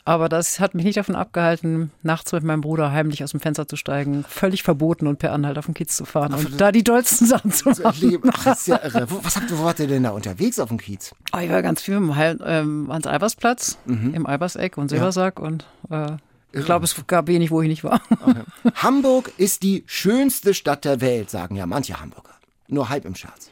Aber 0.05 0.29
das 0.29 0.59
hat 0.59 0.75
mich 0.75 0.85
nicht 0.85 0.97
davon 0.97 1.15
abgehalten, 1.15 1.91
nachts 2.13 2.31
mit 2.31 2.43
meinem 2.43 2.61
Bruder 2.61 2.91
heimlich 2.91 3.23
aus 3.23 3.31
dem 3.31 3.39
Fenster 3.39 3.67
zu 3.67 3.75
steigen, 3.75 4.23
völlig 4.27 4.61
verboten 4.61 5.07
und 5.07 5.17
per 5.17 5.31
Anhalt 5.33 5.57
auf 5.57 5.65
den 5.65 5.73
Kiez 5.73 5.95
zu 5.95 6.05
fahren 6.05 6.35
und 6.35 6.61
da 6.61 6.71
die 6.71 6.83
dollsten 6.83 7.25
Sachen 7.25 7.51
zu 7.51 7.69
machen. 7.69 8.19
Ach, 8.31 8.45
ist 8.45 8.67
ja 8.67 8.79
irre. 8.83 9.09
Wo, 9.09 9.19
was 9.23 9.35
habt, 9.35 9.51
wo 9.51 9.63
wart 9.63 9.79
ihr 9.79 9.87
denn 9.87 10.03
da 10.03 10.11
unterwegs 10.11 10.59
auf 10.59 10.69
dem 10.69 10.77
Kiez? 10.77 11.15
Oh, 11.35 11.39
ich 11.39 11.49
war 11.49 11.63
ganz 11.63 11.81
viel 11.81 11.95
im 11.95 12.13
ähm, 12.17 12.87
Hans-Albers-Platz, 12.91 13.79
mhm. 13.85 14.13
im 14.13 14.25
Alberseck 14.27 14.77
und 14.77 14.89
Silbersack 14.89 15.39
ja. 15.39 15.45
und 15.45 15.65
äh, 15.89 16.17
ich 16.55 16.65
glaube, 16.65 16.85
es 16.85 16.95
gab 17.07 17.27
wenig, 17.27 17.49
wo 17.49 17.63
ich 17.63 17.67
nicht 17.67 17.83
war. 17.83 17.99
Okay. 18.11 18.43
Hamburg 18.75 19.31
ist 19.37 19.63
die 19.63 19.83
schönste 19.87 20.53
Stadt 20.53 20.85
der 20.85 21.01
Welt, 21.01 21.31
sagen 21.31 21.55
ja 21.55 21.65
manche 21.65 21.99
Hamburger. 21.99 22.35
Nur 22.67 22.89
halb 22.89 23.05
im 23.05 23.15
Scherz. 23.15 23.49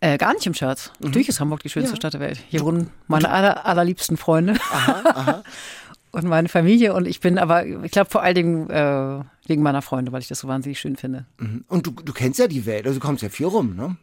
Äh, 0.00 0.18
gar 0.18 0.34
nicht 0.34 0.46
im 0.46 0.52
Scherz. 0.52 0.90
Mhm. 0.98 1.06
Natürlich 1.06 1.28
ist 1.28 1.40
Hamburg 1.40 1.62
die 1.62 1.70
schönste 1.70 1.92
ja. 1.92 1.96
Stadt 1.96 2.14
der 2.14 2.20
Welt. 2.20 2.38
Hier 2.48 2.60
wohnen 2.60 2.90
meine 3.06 3.30
aller, 3.30 3.64
allerliebsten 3.64 4.16
Freunde. 4.16 4.54
Aha, 4.70 5.02
aha. 5.04 5.42
und 6.14 6.24
meine 6.26 6.48
Familie. 6.48 6.94
Und 6.94 7.06
ich 7.06 7.20
bin 7.20 7.38
aber, 7.38 7.66
ich 7.66 7.92
glaube, 7.92 8.10
vor 8.10 8.22
allen 8.22 8.34
Dingen 8.34 8.70
äh, 8.70 9.20
wegen 9.46 9.62
meiner 9.62 9.82
Freunde, 9.82 10.12
weil 10.12 10.20
ich 10.20 10.28
das 10.28 10.40
so 10.40 10.48
wahnsinnig 10.48 10.78
schön 10.78 10.96
finde. 10.96 11.26
Mhm. 11.38 11.64
Und 11.68 11.86
du, 11.86 11.90
du 11.90 12.12
kennst 12.12 12.38
ja 12.38 12.46
die 12.46 12.66
Welt, 12.66 12.86
also 12.86 13.00
du 13.00 13.06
kommst 13.06 13.22
ja 13.22 13.28
viel 13.28 13.46
rum, 13.46 13.74
ne? 13.76 13.96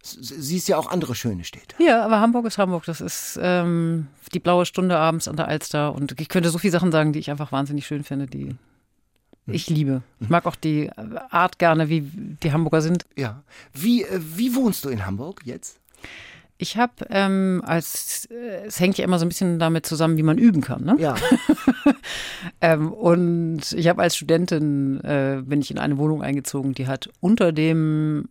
Siehst 0.00 0.68
ja 0.68 0.78
auch 0.78 0.90
andere 0.90 1.16
schöne 1.16 1.42
Städte. 1.44 1.74
Ja, 1.82 2.04
aber 2.04 2.20
Hamburg 2.20 2.46
ist 2.46 2.56
Hamburg. 2.56 2.84
Das 2.86 3.00
ist 3.00 3.38
ähm, 3.42 4.06
die 4.32 4.38
blaue 4.38 4.64
Stunde 4.64 4.96
abends 4.96 5.26
an 5.26 5.36
der 5.36 5.48
Alster. 5.48 5.92
Und 5.92 6.18
ich 6.20 6.28
könnte 6.28 6.50
so 6.50 6.58
viele 6.58 6.70
Sachen 6.70 6.92
sagen, 6.92 7.12
die 7.12 7.18
ich 7.18 7.30
einfach 7.30 7.50
wahnsinnig 7.50 7.86
schön 7.86 8.04
finde, 8.04 8.26
die 8.26 8.54
ich 9.46 9.68
liebe. 9.68 10.02
Ich 10.20 10.28
mag 10.28 10.46
auch 10.46 10.56
die 10.56 10.90
Art 11.30 11.58
gerne, 11.58 11.88
wie 11.88 12.02
die 12.02 12.52
Hamburger 12.52 12.80
sind. 12.80 13.06
Ja. 13.16 13.42
Wie, 13.72 14.04
äh, 14.04 14.20
wie 14.20 14.54
wohnst 14.54 14.84
du 14.84 14.88
in 14.88 15.04
Hamburg 15.04 15.40
jetzt? 15.44 15.80
Ich 16.60 16.76
habe 16.76 17.06
ähm, 17.10 17.62
als 17.64 18.26
äh, 18.32 18.66
es 18.66 18.80
hängt 18.80 18.98
ja 18.98 19.04
immer 19.04 19.20
so 19.20 19.24
ein 19.24 19.28
bisschen 19.28 19.60
damit 19.60 19.86
zusammen, 19.86 20.16
wie 20.16 20.24
man 20.24 20.38
üben 20.38 20.60
kann. 20.60 20.84
Ne? 20.84 20.96
Ja. 20.98 21.14
ähm, 22.60 22.92
und 22.92 23.72
ich 23.72 23.86
habe 23.86 24.02
als 24.02 24.16
Studentin 24.16 25.00
äh, 25.04 25.40
bin 25.44 25.60
ich 25.60 25.70
in 25.70 25.78
eine 25.78 25.98
Wohnung 25.98 26.20
eingezogen, 26.20 26.74
die 26.74 26.88
hat 26.88 27.10
unter 27.20 27.52
dem 27.52 28.28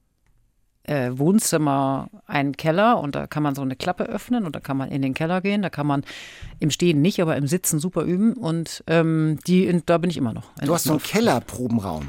äh, 0.83 1.11
Wohnzimmer 1.13 2.09
einen 2.25 2.57
Keller 2.57 2.99
und 2.99 3.15
da 3.15 3.27
kann 3.27 3.43
man 3.43 3.55
so 3.55 3.61
eine 3.61 3.75
Klappe 3.75 4.05
öffnen 4.05 4.45
und 4.45 4.55
da 4.55 4.59
kann 4.59 4.77
man 4.77 4.89
in 4.89 5.01
den 5.01 5.13
Keller 5.13 5.41
gehen. 5.41 5.61
Da 5.61 5.69
kann 5.69 5.85
man 5.85 6.03
im 6.59 6.71
Stehen 6.71 7.01
nicht, 7.01 7.21
aber 7.21 7.35
im 7.35 7.47
Sitzen 7.47 7.79
super 7.79 8.03
üben. 8.03 8.33
Und 8.33 8.83
ähm, 8.87 9.39
die, 9.47 9.81
da 9.85 9.97
bin 9.99 10.09
ich 10.09 10.17
immer 10.17 10.33
noch. 10.33 10.51
Du 10.61 10.73
hast 10.73 10.85
so 10.85 10.91
einen 10.91 11.03
Kellerprobenraum. 11.03 12.07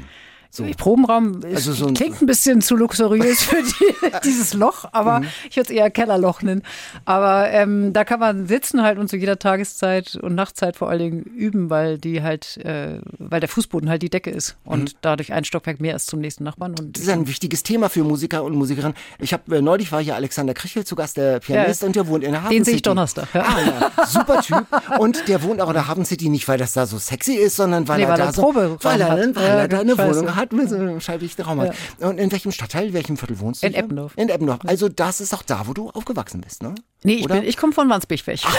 So. 0.51 0.65
Probenraum 0.77 1.41
Also 1.53 1.73
so 1.73 1.85
ein- 1.87 1.93
klingt 1.93 2.21
ein 2.21 2.25
bisschen 2.25 2.61
zu 2.61 2.75
luxuriös 2.75 3.43
für 3.43 3.57
die, 3.61 4.09
dieses 4.25 4.55
Loch, 4.55 4.85
aber 4.91 5.21
ich 5.47 5.55
würde 5.57 5.69
es 5.71 5.75
eher 5.77 5.91
Kellerloch 5.91 6.41
nennen. 6.41 6.63
Aber 7.05 7.49
ähm, 7.51 7.93
da 7.93 8.03
kann 8.03 8.19
man 8.19 8.47
sitzen 8.47 8.81
halt 8.81 8.97
und 8.97 9.09
zu 9.09 9.15
jeder 9.15 9.37
Tageszeit 9.37 10.15
und 10.15 10.33
Nachtzeit 10.33 10.75
vor 10.75 10.89
allen 10.89 10.99
Dingen 10.99 11.21
üben, 11.21 11.69
weil 11.69 11.99
die 11.99 12.23
halt, 12.23 12.57
äh, 12.65 12.99
weil 13.19 13.39
der 13.41 13.47
Fußboden 13.49 13.89
halt 13.89 14.01
die 14.01 14.09
Decke 14.09 14.31
ist 14.31 14.57
und 14.65 14.95
dadurch 15.01 15.33
ein 15.33 15.43
Stockwerk 15.43 15.79
mehr 15.79 15.95
ist 15.95 16.07
zum 16.07 16.19
nächsten 16.19 16.43
Nachbarn. 16.45 16.73
Und 16.79 16.95
Das 16.97 17.03
ist 17.03 17.09
ein 17.09 17.27
wichtiges 17.27 17.61
Thema 17.61 17.87
für 17.89 18.03
Musiker 18.03 18.43
und 18.43 18.55
Musikerinnen. 18.55 18.95
Ich 19.19 19.33
habe 19.33 19.57
äh, 19.57 19.61
neulich 19.61 19.91
war 19.91 20.01
hier 20.01 20.15
Alexander 20.15 20.55
Krichel 20.55 20.83
zu 20.83 20.95
Gast, 20.95 21.17
der 21.17 21.39
Pianist, 21.41 21.81
Ja. 21.81 21.87
und 21.87 21.95
der 21.95 22.07
wohnt 22.07 22.23
in 22.23 22.31
der 22.31 22.41
Hafen 22.41 22.51
Den 22.55 22.63
sehe 22.63 22.73
ich 22.75 22.81
Donnerstag, 22.81 23.27
ja. 23.35 23.41
Ah, 23.43 23.91
ja, 23.99 24.05
super 24.07 24.41
Typ. 24.41 24.65
Und 24.97 25.27
der 25.27 25.43
wohnt 25.43 25.61
auch 25.61 25.67
in 25.67 25.73
der 25.75 25.87
Hafen 25.87 26.05
City 26.05 26.29
nicht, 26.29 26.47
weil 26.47 26.57
das 26.57 26.73
da 26.73 26.87
so 26.87 26.97
sexy 26.97 27.35
ist, 27.35 27.55
sondern 27.55 27.87
weil 27.87 27.97
Nee, 27.97 28.03
er 28.05 28.09
weil 28.09 28.17
da 28.17 28.33
so, 28.33 28.53
weil 28.55 28.99
er, 29.01 29.09
hat. 29.11 29.35
weil 29.35 29.45
er 29.45 29.67
da 29.67 29.79
eine 29.81 29.95
Wohnung 29.97 30.25
ja. 30.25 30.35
Hat 30.39 30.53
mit 30.53 30.69
so 30.69 30.75
einem 30.75 30.99
schalldichten 30.99 31.45
Raum 31.45 31.61
hat. 31.61 31.75
Und 31.99 32.17
in 32.17 32.31
welchem 32.31 32.51
Stadtteil, 32.51 32.93
welchem 32.93 33.17
Viertel 33.17 33.39
wohnst 33.39 33.63
du? 33.63 33.67
In? 33.67 33.73
Eppendorf. 33.73 34.13
In 34.15 34.29
Eppendorf. 34.29 34.59
Also 34.65 34.89
das 34.89 35.21
ist 35.21 35.33
auch 35.33 35.43
da, 35.43 35.67
wo 35.67 35.73
du 35.73 35.89
aufgewachsen 35.89 36.41
bist, 36.41 36.63
ne? 36.63 36.75
nee, 37.03 37.15
ich, 37.15 37.25
Oder? 37.25 37.35
bin, 37.35 37.43
ich 37.45 37.57
komme 37.57 37.73
von 37.73 37.89
Wandsbech 37.89 38.25
weg. 38.27 38.41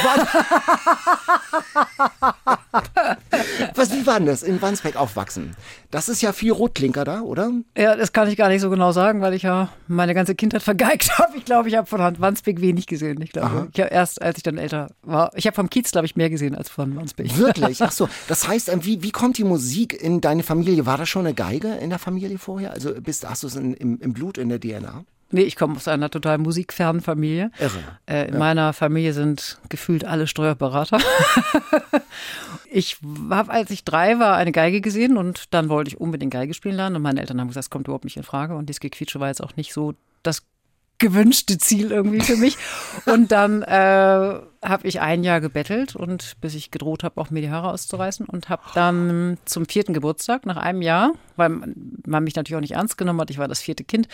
Was, 3.75 3.93
wie 3.93 4.07
war 4.07 4.19
denn 4.19 4.27
das 4.27 4.43
in 4.43 4.61
Wandsbek 4.61 4.97
aufwachsen? 4.97 5.57
Das 5.91 6.09
ist 6.09 6.23
ja 6.23 6.33
viel 6.33 6.53
Rotklinker 6.53 7.05
da, 7.05 7.21
oder? 7.23 7.51
Ja, 7.77 7.97
das 7.97 8.13
kann 8.13 8.29
ich 8.29 8.37
gar 8.37 8.49
nicht 8.49 8.61
so 8.61 8.71
genau 8.71 8.93
sagen, 8.93 9.21
weil 9.21 9.35
ich 9.35 9.43
ja 9.43 9.71
meine 9.89 10.15
ganze 10.15 10.35
Kindheit 10.35 10.63
vergeigt 10.63 11.19
habe. 11.19 11.37
Ich 11.37 11.45
glaube, 11.45 11.69
ich 11.69 11.77
habe 11.77 11.87
von 11.87 12.01
Wandsbek 12.21 12.61
wenig 12.61 12.87
gesehen. 12.87 13.21
Ich 13.23 13.33
glaube, 13.33 13.69
ich 13.73 13.81
habe 13.81 13.91
erst, 13.91 14.23
als 14.23 14.37
ich 14.39 14.43
dann 14.43 14.59
älter 14.59 14.89
war, 15.03 15.31
ich 15.35 15.47
habe 15.47 15.55
vom 15.55 15.69
Kiez, 15.71 15.91
glaube 15.91 16.07
ich, 16.07 16.17
mehr 16.17 16.31
gesehen 16.31 16.55
als 16.55 16.69
von 16.69 16.95
Wandsbek. 16.97 17.37
Wirklich? 17.39 17.83
Ach 17.83 17.93
so. 17.93 18.09
Das 18.29 18.47
heißt, 18.47 18.69
ähm, 18.69 18.85
wie, 18.85 19.03
wie 19.03 19.11
kommt 19.11 19.39
die 19.39 19.45
Musik 19.45 20.01
in 20.01 20.21
deine 20.21 20.43
Familie? 20.43 20.87
War 20.87 20.99
da 20.99 21.07
schon 21.07 21.27
eine 21.27 21.35
Geige 21.35 21.70
in 21.79 21.91
der 21.91 21.99
Familie 21.99 22.39
vorher? 22.39 22.73
Also 22.73 22.93
bist, 23.01 23.29
hast 23.29 23.43
du 23.43 23.47
es 23.47 23.57
in, 23.57 23.75
im, 23.75 23.99
im 24.01 24.13
Blut, 24.13 24.39
in 24.39 24.49
der 24.49 24.61
DNA? 24.61 25.05
Nee, 25.33 25.43
ich 25.43 25.55
komme 25.55 25.77
aus 25.77 25.87
einer 25.87 26.11
total 26.11 26.39
musikfernen 26.39 27.01
Familie. 27.03 27.53
Irre. 27.59 27.79
Äh, 28.07 28.29
in 28.29 28.39
meiner 28.39 28.73
Familie 28.73 29.13
sind 29.13 29.59
gefühlt 29.69 30.05
alle 30.05 30.27
Steuerberater. 30.27 30.99
ich 32.71 32.99
habe, 33.31 33.53
als 33.53 33.71
ich 33.71 33.85
drei 33.85 34.19
war, 34.19 34.37
eine 34.37 34.51
Geige 34.51 34.81
gesehen 34.81 35.17
und 35.17 35.55
dann 35.55 35.69
wollte 35.69 35.89
ich 35.89 36.01
unbedingt 36.01 36.33
Geige 36.33 36.53
spielen 36.53 36.75
lernen. 36.75 36.97
Und 36.97 37.03
meine 37.03 37.21
Eltern 37.21 37.41
haben 37.41 37.47
gesagt, 37.47 37.67
das 37.67 37.71
kommt 37.71 37.87
überhaupt 37.87 38.05
nicht 38.05 38.17
in 38.17 38.25
Frage. 38.25 38.57
Und 38.57 38.69
dieses 38.69 38.81
Gequietsche 38.81 39.21
war 39.21 39.29
jetzt 39.29 39.43
auch 39.43 39.55
nicht 39.55 39.73
so 39.73 39.95
das 40.25 40.43
gewünschte 41.01 41.59
Ziel 41.59 41.91
irgendwie 41.91 42.21
für 42.21 42.37
mich. 42.37 42.57
Und 43.07 43.33
dann 43.33 43.63
äh, 43.63 44.41
habe 44.63 44.87
ich 44.87 45.01
ein 45.01 45.25
Jahr 45.25 45.41
gebettelt 45.41 45.97
und 45.97 46.37
bis 46.41 46.55
ich 46.55 46.71
gedroht 46.71 47.03
habe, 47.03 47.21
auch 47.21 47.31
mir 47.31 47.41
die 47.41 47.51
Haare 47.51 47.73
auszureißen 47.73 48.27
und 48.27 48.49
habe 48.49 48.63
dann 48.75 49.39
zum 49.45 49.67
vierten 49.67 49.95
Geburtstag 49.95 50.47
nach 50.47 50.59
einem 50.59 50.83
Jahr, 50.83 51.13
weil 51.37 51.49
man 52.07 52.25
mich 52.25 52.37
natürlich 52.37 52.57
auch 52.57 52.61
nicht 52.61 52.75
ernst 52.75 52.99
genommen 52.99 53.21
hat, 53.21 53.31
ich 53.31 53.39
war 53.39 53.49
das 53.49 53.63
vierte 53.63 53.85
Kind, 53.85 54.07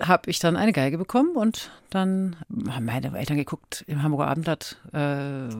habe 0.00 0.30
ich 0.30 0.38
dann 0.38 0.56
eine 0.56 0.72
Geige 0.72 0.98
bekommen 0.98 1.36
und 1.36 1.70
dann 1.88 2.36
haben 2.68 2.84
meine 2.84 3.16
Eltern 3.16 3.36
geguckt 3.36 3.84
im 3.86 4.02
Hamburger 4.02 4.28
Abendblatt, 4.28 4.76
äh, 4.92 5.54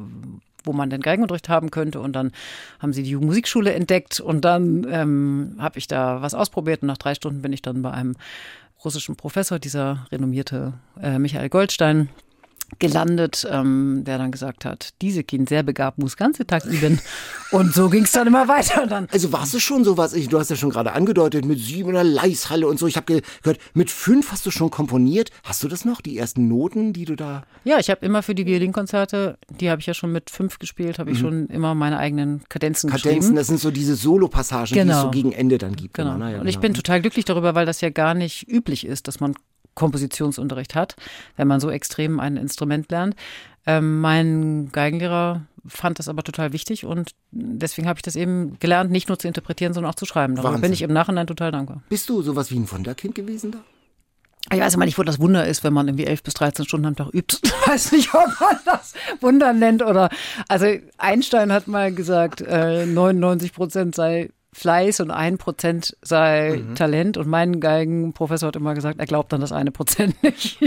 wo 0.64 0.72
man 0.72 0.90
den 0.90 1.00
Geigenunterricht 1.00 1.48
haben 1.48 1.70
könnte 1.70 2.00
und 2.00 2.12
dann 2.12 2.32
haben 2.80 2.92
sie 2.92 3.02
die 3.02 3.10
Jugendmusikschule 3.10 3.72
entdeckt 3.72 4.20
und 4.20 4.44
dann 4.44 4.86
ähm, 4.90 5.56
habe 5.58 5.78
ich 5.78 5.86
da 5.86 6.20
was 6.20 6.34
ausprobiert 6.34 6.82
und 6.82 6.88
nach 6.88 6.98
drei 6.98 7.14
Stunden 7.14 7.42
bin 7.42 7.52
ich 7.52 7.62
dann 7.62 7.82
bei 7.82 7.92
einem 7.92 8.16
russischen 8.84 9.16
Professor, 9.16 9.58
dieser 9.58 10.06
renommierte 10.10 10.74
äh, 11.00 11.18
Michael 11.18 11.48
Goldstein, 11.48 12.08
gelandet, 12.78 13.46
ähm, 13.50 14.02
der 14.04 14.18
dann 14.18 14.30
gesagt 14.30 14.64
hat, 14.64 14.90
diese 15.02 15.24
Kind 15.24 15.48
sehr 15.48 15.62
begabt, 15.62 15.98
muss 15.98 16.16
ganze 16.16 16.46
Tag 16.46 16.64
üben. 16.64 17.00
Und 17.50 17.74
so 17.74 17.88
ging 17.90 18.04
es 18.04 18.12
dann 18.12 18.26
immer 18.26 18.48
weiter. 18.48 18.86
Dann 18.86 19.08
Also 19.12 19.32
warst 19.32 19.52
du 19.54 19.58
schon 19.60 19.84
sowas, 19.84 20.12
ich, 20.14 20.28
du 20.28 20.38
hast 20.38 20.50
ja 20.50 20.56
schon 20.56 20.70
gerade 20.70 20.92
angedeutet, 20.92 21.44
mit 21.44 21.58
sieben 21.58 21.88
in 21.90 21.94
der 21.94 22.04
Leishalle 22.04 22.66
und 22.68 22.78
so. 22.78 22.86
Ich 22.86 22.96
habe 22.96 23.06
gehört, 23.42 23.58
mit 23.74 23.90
fünf 23.90 24.30
hast 24.32 24.46
du 24.46 24.50
schon 24.50 24.70
komponiert. 24.70 25.30
Hast 25.44 25.62
du 25.62 25.68
das 25.68 25.84
noch, 25.84 26.00
die 26.00 26.16
ersten 26.16 26.48
Noten, 26.48 26.92
die 26.92 27.04
du 27.04 27.16
da... 27.16 27.42
Ja, 27.64 27.78
ich 27.78 27.90
habe 27.90 28.04
immer 28.06 28.22
für 28.22 28.34
die 28.34 28.46
Violinkonzerte, 28.46 29.36
die 29.60 29.70
habe 29.70 29.80
ich 29.80 29.86
ja 29.86 29.94
schon 29.94 30.12
mit 30.12 30.30
fünf 30.30 30.58
gespielt, 30.58 30.98
habe 30.98 31.10
ich 31.10 31.18
schon 31.18 31.46
immer 31.48 31.74
meine 31.74 31.98
eigenen 31.98 32.42
Kadenzen, 32.48 32.88
Mhm. 32.88 32.92
Kadenzen, 32.92 33.18
geschrieben. 33.20 33.36
das 33.36 33.46
sind 33.48 33.60
so 33.60 33.70
diese 33.70 33.96
Solo-Passagen, 33.96 34.72
die 34.72 34.78
es 34.78 34.84
Genau. 34.86 35.02
so 35.02 35.10
gegen 35.10 35.32
Ende 35.32 35.58
dann 35.58 35.76
gibt. 35.76 35.94
Genau. 35.94 36.16
Na 36.16 36.30
ja, 36.30 36.40
Und 36.40 36.46
ich 36.46 36.54
genau. 36.56 36.62
bin 36.62 36.74
total 36.74 37.00
glücklich 37.00 37.24
darüber, 37.24 37.54
weil 37.54 37.66
das 37.66 37.80
ja 37.80 37.90
gar 37.90 38.14
nicht 38.14 38.48
üblich 38.48 38.86
ist, 38.86 39.08
dass 39.08 39.20
man 39.20 39.34
Kompositionsunterricht 39.80 40.74
hat, 40.74 40.94
wenn 41.36 41.48
man 41.48 41.58
so 41.58 41.70
extrem 41.70 42.20
ein 42.20 42.36
Instrument 42.36 42.90
lernt. 42.90 43.16
Ähm, 43.66 44.00
mein 44.00 44.70
Geigenlehrer 44.72 45.46
fand 45.66 45.98
das 45.98 46.08
aber 46.08 46.22
total 46.22 46.52
wichtig 46.52 46.84
und 46.84 47.10
deswegen 47.30 47.88
habe 47.88 47.98
ich 47.98 48.02
das 48.02 48.14
eben 48.14 48.58
gelernt, 48.60 48.90
nicht 48.90 49.08
nur 49.08 49.18
zu 49.18 49.26
interpretieren, 49.26 49.72
sondern 49.72 49.90
auch 49.90 49.96
zu 49.96 50.06
schreiben. 50.06 50.34
Darüber 50.34 50.50
Wahnsinn. 50.50 50.62
bin 50.62 50.72
ich 50.72 50.82
im 50.82 50.92
Nachhinein 50.92 51.26
total 51.26 51.50
dankbar. 51.50 51.82
Bist 51.88 52.08
du 52.08 52.22
sowas 52.22 52.50
wie 52.50 52.58
ein 52.58 52.70
Wunderkind 52.70 53.14
gewesen 53.14 53.52
da? 53.52 53.58
Ich 54.52 54.60
weiß 54.60 54.74
immer 54.74 54.86
nicht, 54.86 54.98
wo 54.98 55.02
das 55.02 55.20
Wunder 55.20 55.46
ist, 55.46 55.64
wenn 55.64 55.72
man 55.72 55.86
irgendwie 55.86 56.06
elf 56.06 56.22
bis 56.22 56.34
13 56.34 56.64
Stunden 56.64 56.86
am 56.86 56.96
Tag 56.96 57.08
übt. 57.12 57.38
Ich 57.46 57.68
weiß 57.68 57.92
nicht, 57.92 58.12
ob 58.14 58.40
man 58.40 58.56
das 58.64 58.94
Wunder 59.20 59.52
nennt 59.52 59.82
oder. 59.82 60.08
Also 60.48 60.66
Einstein 60.98 61.52
hat 61.52 61.68
mal 61.68 61.92
gesagt, 61.92 62.40
äh, 62.40 62.84
99 62.84 63.52
Prozent 63.52 63.94
sei 63.94 64.30
Fleiß 64.52 65.00
und 65.00 65.10
ein 65.10 65.38
Prozent 65.38 65.96
sei 66.02 66.62
Talent. 66.74 67.16
Und 67.16 67.28
mein 67.28 67.60
Geigenprofessor 67.60 68.48
hat 68.48 68.56
immer 68.56 68.74
gesagt, 68.74 68.98
er 68.98 69.06
glaubt 69.06 69.32
an 69.32 69.40
das 69.40 69.52
eine 69.52 69.70
Prozent 69.70 70.20
nicht. 70.22 70.58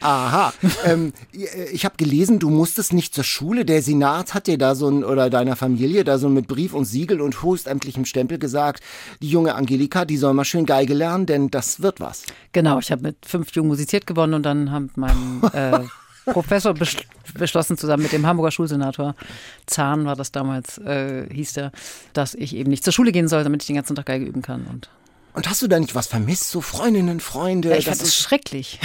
Aha. 0.00 0.52
ähm, 0.84 1.12
ich 1.72 1.84
habe 1.84 1.96
gelesen, 1.96 2.38
du 2.38 2.50
musstest 2.50 2.92
nicht 2.92 3.14
zur 3.14 3.24
Schule. 3.24 3.64
Der 3.64 3.82
Senat 3.82 4.34
hat 4.34 4.46
dir 4.46 4.58
da 4.58 4.74
so 4.74 4.88
ein, 4.88 5.04
oder 5.04 5.30
deiner 5.30 5.56
Familie 5.56 6.04
da 6.04 6.18
so 6.18 6.28
mit 6.28 6.46
Brief 6.46 6.72
und 6.72 6.84
Siegel 6.84 7.20
und 7.20 7.42
höchstämtlichem 7.42 8.04
Stempel 8.04 8.38
gesagt, 8.38 8.82
die 9.20 9.28
junge 9.28 9.54
Angelika, 9.54 10.04
die 10.04 10.16
soll 10.16 10.34
mal 10.34 10.44
schön 10.44 10.66
Geige 10.66 10.94
lernen, 10.94 11.26
denn 11.26 11.50
das 11.50 11.82
wird 11.82 12.00
was. 12.00 12.22
genau, 12.52 12.78
ich 12.78 12.92
habe 12.92 13.02
mit 13.02 13.26
fünf 13.26 13.52
Jungen 13.52 13.68
musiziert 13.68 14.06
gewonnen 14.06 14.34
und 14.34 14.44
dann 14.44 14.70
hat 14.70 14.96
mein 14.96 15.42
äh, 15.52 15.80
Professor 16.26 16.74
besch 16.74 16.96
beschlossen, 17.34 17.76
zusammen 17.76 18.02
mit 18.02 18.12
dem 18.12 18.26
Hamburger 18.26 18.50
Schulsenator, 18.50 19.14
Zahn 19.66 20.06
war 20.06 20.16
das 20.16 20.32
damals, 20.32 20.78
äh, 20.78 21.26
hieß 21.32 21.54
der, 21.54 21.72
dass 22.12 22.34
ich 22.34 22.54
eben 22.54 22.70
nicht 22.70 22.84
zur 22.84 22.92
Schule 22.92 23.12
gehen 23.12 23.28
soll, 23.28 23.44
damit 23.44 23.62
ich 23.62 23.66
den 23.66 23.76
ganzen 23.76 23.96
Tag 23.96 24.06
Geige 24.06 24.24
üben 24.24 24.42
kann. 24.42 24.66
Und 24.66 24.88
Und 25.36 25.50
hast 25.50 25.60
du 25.60 25.68
da 25.68 25.78
nicht 25.78 25.94
was 25.94 26.06
vermisst? 26.06 26.50
So 26.50 26.62
Freundinnen, 26.62 27.20
Freunde? 27.20 27.68
Ja, 27.68 27.76
ich 27.76 27.84
das 27.84 27.98
fand 27.98 28.08
ist- 28.08 28.16
schrecklich. 28.16 28.80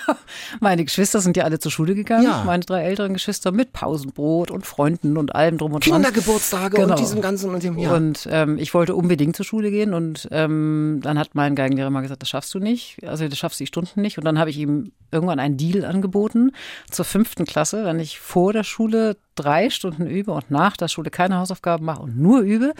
Meine 0.60 0.84
Geschwister 0.84 1.20
sind 1.20 1.36
ja 1.36 1.44
alle 1.44 1.58
zur 1.58 1.70
Schule 1.70 1.94
gegangen. 1.94 2.24
Ja. 2.24 2.42
Meine 2.44 2.64
drei 2.64 2.82
älteren 2.84 3.12
Geschwister 3.12 3.52
mit 3.52 3.72
Pausenbrot 3.74 4.50
und 4.50 4.66
Freunden 4.66 5.16
und 5.18 5.34
allem 5.34 5.58
drum 5.58 5.74
und 5.74 5.84
dran. 5.86 5.96
Kindergeburtstage 6.02 6.76
Genau. 6.76 6.94
und 6.94 6.98
diesem 7.00 7.20
ganzen 7.20 7.50
und 7.54 7.62
dem 7.62 7.76
ja. 7.78 7.92
Und 7.94 8.26
ähm, 8.30 8.56
ich 8.58 8.72
wollte 8.72 8.94
unbedingt 8.94 9.36
zur 9.36 9.44
Schule 9.44 9.70
gehen 9.70 9.92
und 9.92 10.26
ähm, 10.30 11.00
dann 11.02 11.18
hat 11.18 11.34
mein 11.34 11.54
Geigenlehrer 11.54 11.90
mal 11.90 12.00
gesagt, 12.00 12.22
das 12.22 12.30
schaffst 12.30 12.54
du 12.54 12.60
nicht, 12.60 12.96
also 13.06 13.28
das 13.28 13.38
schaffst 13.38 13.60
du 13.60 13.64
die 13.64 13.68
Stunden 13.68 14.00
nicht. 14.00 14.16
Und 14.16 14.24
dann 14.24 14.38
habe 14.38 14.48
ich 14.50 14.56
ihm 14.56 14.92
irgendwann 15.12 15.38
einen 15.38 15.58
Deal 15.58 15.84
angeboten 15.84 16.52
zur 16.90 17.04
fünften 17.04 17.44
Klasse, 17.44 17.84
wenn 17.84 18.00
ich 18.00 18.20
vor 18.20 18.52
der 18.54 18.64
Schule 18.64 19.16
drei 19.34 19.68
Stunden 19.70 20.06
übe 20.06 20.32
und 20.32 20.50
nach 20.50 20.76
der 20.78 20.88
Schule 20.88 21.10
keine 21.10 21.36
Hausaufgaben 21.38 21.84
mache 21.84 22.00
und 22.02 22.18
nur 22.18 22.40
übe, 22.40 22.72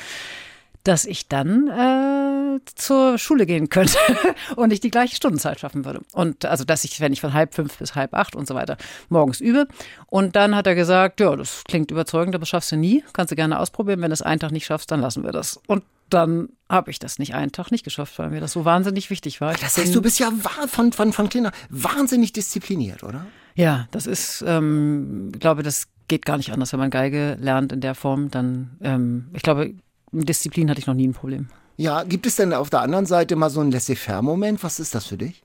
dass 0.85 1.05
ich 1.05 1.29
dann 1.29 1.69
äh, 1.69 2.61
zur 2.75 3.19
Schule 3.19 3.47
gehen 3.47 3.69
könnte 3.69 3.99
und 4.57 4.73
ich 4.73 4.81
die 4.81 4.91
gleiche 4.91 5.17
Stundenzeit 5.17 5.61
schaffen 5.61 5.85
würde. 5.85 6.01
Und 6.13 6.45
also, 6.45 6.65
dass 6.65 6.85
ich, 6.85 7.01
wenn 7.01 7.13
ich 7.13 7.21
von 7.21 7.33
halb 7.33 7.55
fünf 7.55 7.79
bis 7.79 7.95
halb 7.95 8.15
acht 8.15 8.35
und 8.35 8.47
so 8.47 8.55
weiter 8.55 8.77
morgens 9.09 9.41
übe. 9.41 9.69
Und 10.07 10.37
dann 10.37 10.55
hat 10.57 10.67
er 10.67 10.75
gesagt, 10.75 11.21
ja, 11.21 11.35
das 11.37 11.65
klingt 11.65 11.91
überzeugend, 11.91 12.35
aber 12.35 12.43
das 12.43 12.49
schaffst 12.49 12.73
du 12.73 12.77
nie. 12.77 13.05
Kannst 13.13 13.31
du 13.31 13.37
gerne 13.37 13.59
ausprobieren. 13.59 14.01
Wenn 14.01 14.11
du 14.11 14.15
es 14.15 14.23
einen 14.23 14.41
Tag 14.41 14.53
nicht 14.53 14.67
schaffst, 14.67 14.91
dann 14.91 15.01
lassen 15.01 15.23
wir 15.25 15.33
das. 15.33 15.61
Und 15.67 15.85
dann 16.09 16.49
habe 16.69 16.91
ich 16.91 16.99
das 16.99 17.19
nicht 17.19 17.35
einen 17.35 17.53
Tag 17.53 17.71
nicht 17.71 17.85
geschafft, 17.85 18.19
weil 18.19 18.31
mir 18.31 18.41
das 18.41 18.53
so 18.53 18.65
wahnsinnig 18.65 19.11
wichtig 19.11 19.41
war. 19.41 19.53
Ich 19.53 19.61
Das 19.61 19.77
heißt, 19.77 19.95
du 19.95 20.03
bist 20.03 20.19
ja 20.19 20.33
von, 20.69 20.93
von, 20.93 21.13
von 21.13 21.29
kleiner 21.29 21.53
wahnsinnig 21.69 22.33
diszipliniert, 22.33 23.05
oder? 23.05 23.27
Ja, 23.55 23.87
das 23.91 24.07
ist, 24.07 24.45
ähm, 24.47 25.31
ich 25.35 25.41
glaube, 25.41 25.63
das 25.63 25.89
geht 26.09 26.25
gar 26.27 26.37
nicht 26.37 26.53
anders, 26.53 26.73
wenn 26.73 26.81
man 26.81 26.91
Geige 26.91 27.37
lernt 27.41 27.73
in 27.73 27.81
der 27.81 27.95
Form. 27.95 28.31
Dann, 28.31 28.77
ähm, 28.83 29.29
ich 29.33 29.43
glaube, 29.43 29.75
mit 30.13 30.29
Disziplin 30.29 30.71
hatte 30.71 30.81
ich 30.81 30.87
noch 30.87 30.95
nie 30.95 31.09
ein 31.09 31.13
Problem. 31.15 31.49
Ja, 31.77 32.03
gibt 32.03 32.27
es 32.27 32.37
denn 32.37 32.53
auf 32.53 32.71
der 32.71 32.83
anderen 32.83 33.07
Seite 33.07 33.37
mal 33.37 33.51
so 33.51 33.61
einen 33.61 33.71
Laissez-faire-Moment? 33.71 34.63
Was 34.63 34.81
ist 34.81 34.95
das 34.95 35.07
für 35.07 35.17
dich? 35.17 35.43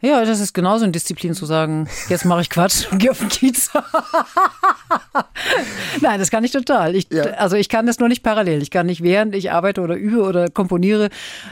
Ja, 0.00 0.24
das 0.24 0.40
ist 0.40 0.52
genauso 0.54 0.84
eine 0.84 0.92
Disziplin 0.92 1.34
zu 1.34 1.44
sagen, 1.44 1.88
jetzt 2.08 2.24
mache 2.24 2.40
ich 2.40 2.50
Quatsch 2.50 2.90
und 2.90 2.98
gehe 2.98 3.10
auf 3.10 3.18
den 3.18 3.28
Kiez. 3.28 3.70
Nein, 6.00 6.18
das 6.18 6.30
kann 6.30 6.44
ich 6.44 6.52
total. 6.52 6.94
Ich, 6.94 7.08
Ja. 7.10 7.24
Also 7.38 7.56
ich 7.56 7.68
kann 7.68 7.86
das 7.86 7.98
nur 7.98 8.08
nicht 8.08 8.22
parallel. 8.22 8.62
Ich 8.62 8.70
kann 8.70 8.86
nicht 8.86 9.02
während 9.02 9.34
ich 9.34 9.50
arbeite 9.50 9.80
oder 9.80 9.96
übe 9.96 10.22
oder 10.22 10.48
komponiere 10.48 11.08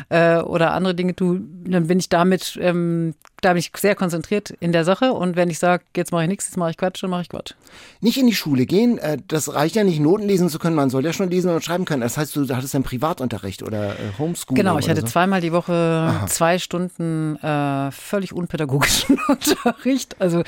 äh, 0.09 0.38
oder 0.38 0.73
andere 0.73 0.95
Dinge 0.95 1.14
tue, 1.14 1.40
dann 1.64 1.87
bin 1.87 1.99
ich 1.99 2.09
damit, 2.09 2.59
ähm, 2.61 3.14
da 3.40 3.50
bin 3.50 3.59
ich 3.59 3.73
sehr 3.76 3.95
konzentriert 3.95 4.50
in 4.61 4.73
der 4.73 4.85
Sache. 4.85 5.12
Und 5.12 5.37
wenn 5.37 5.50
ich 5.50 5.59
sage, 5.59 5.85
jetzt 5.97 6.12
mache 6.12 6.23
ich 6.23 6.28
nichts, 6.28 6.47
jetzt 6.47 6.57
mache 6.57 6.71
ich 6.71 6.76
Quatsch, 6.76 7.02
dann 7.02 7.11
mache 7.11 7.23
ich 7.23 7.28
Quatsch. 7.28 7.55
Nicht 8.00 8.19
in 8.19 8.26
die 8.26 8.35
Schule 8.35 8.66
gehen, 8.66 8.99
äh, 8.99 9.19
das 9.28 9.55
reicht 9.55 9.76
ja 9.76 9.85
nicht, 9.85 10.00
Noten 10.00 10.26
lesen 10.26 10.49
zu 10.49 10.59
können. 10.59 10.76
Man 10.76 10.90
soll 10.90 11.05
ja 11.05 11.12
schon 11.12 11.31
lesen 11.31 11.50
und 11.50 11.64
schreiben 11.64 11.85
können. 11.85 12.02
Das 12.02 12.16
heißt, 12.16 12.37
du 12.37 12.49
hattest 12.55 12.75
einen 12.75 12.85
Privatunterricht 12.85 13.62
oder 13.62 13.93
äh, 13.93 14.19
Homeschooling. 14.19 14.57
Genau, 14.57 14.78
ich 14.78 14.88
hatte 14.88 15.02
so. 15.02 15.07
zweimal 15.07 15.40
die 15.40 15.52
Woche 15.52 16.14
zwei 16.28 16.59
Stunden 16.59 17.37
äh, 17.37 17.90
völlig 17.90 18.33
unpädagogischen 18.33 19.19
Unterricht. 19.28 20.21
Also 20.21 20.43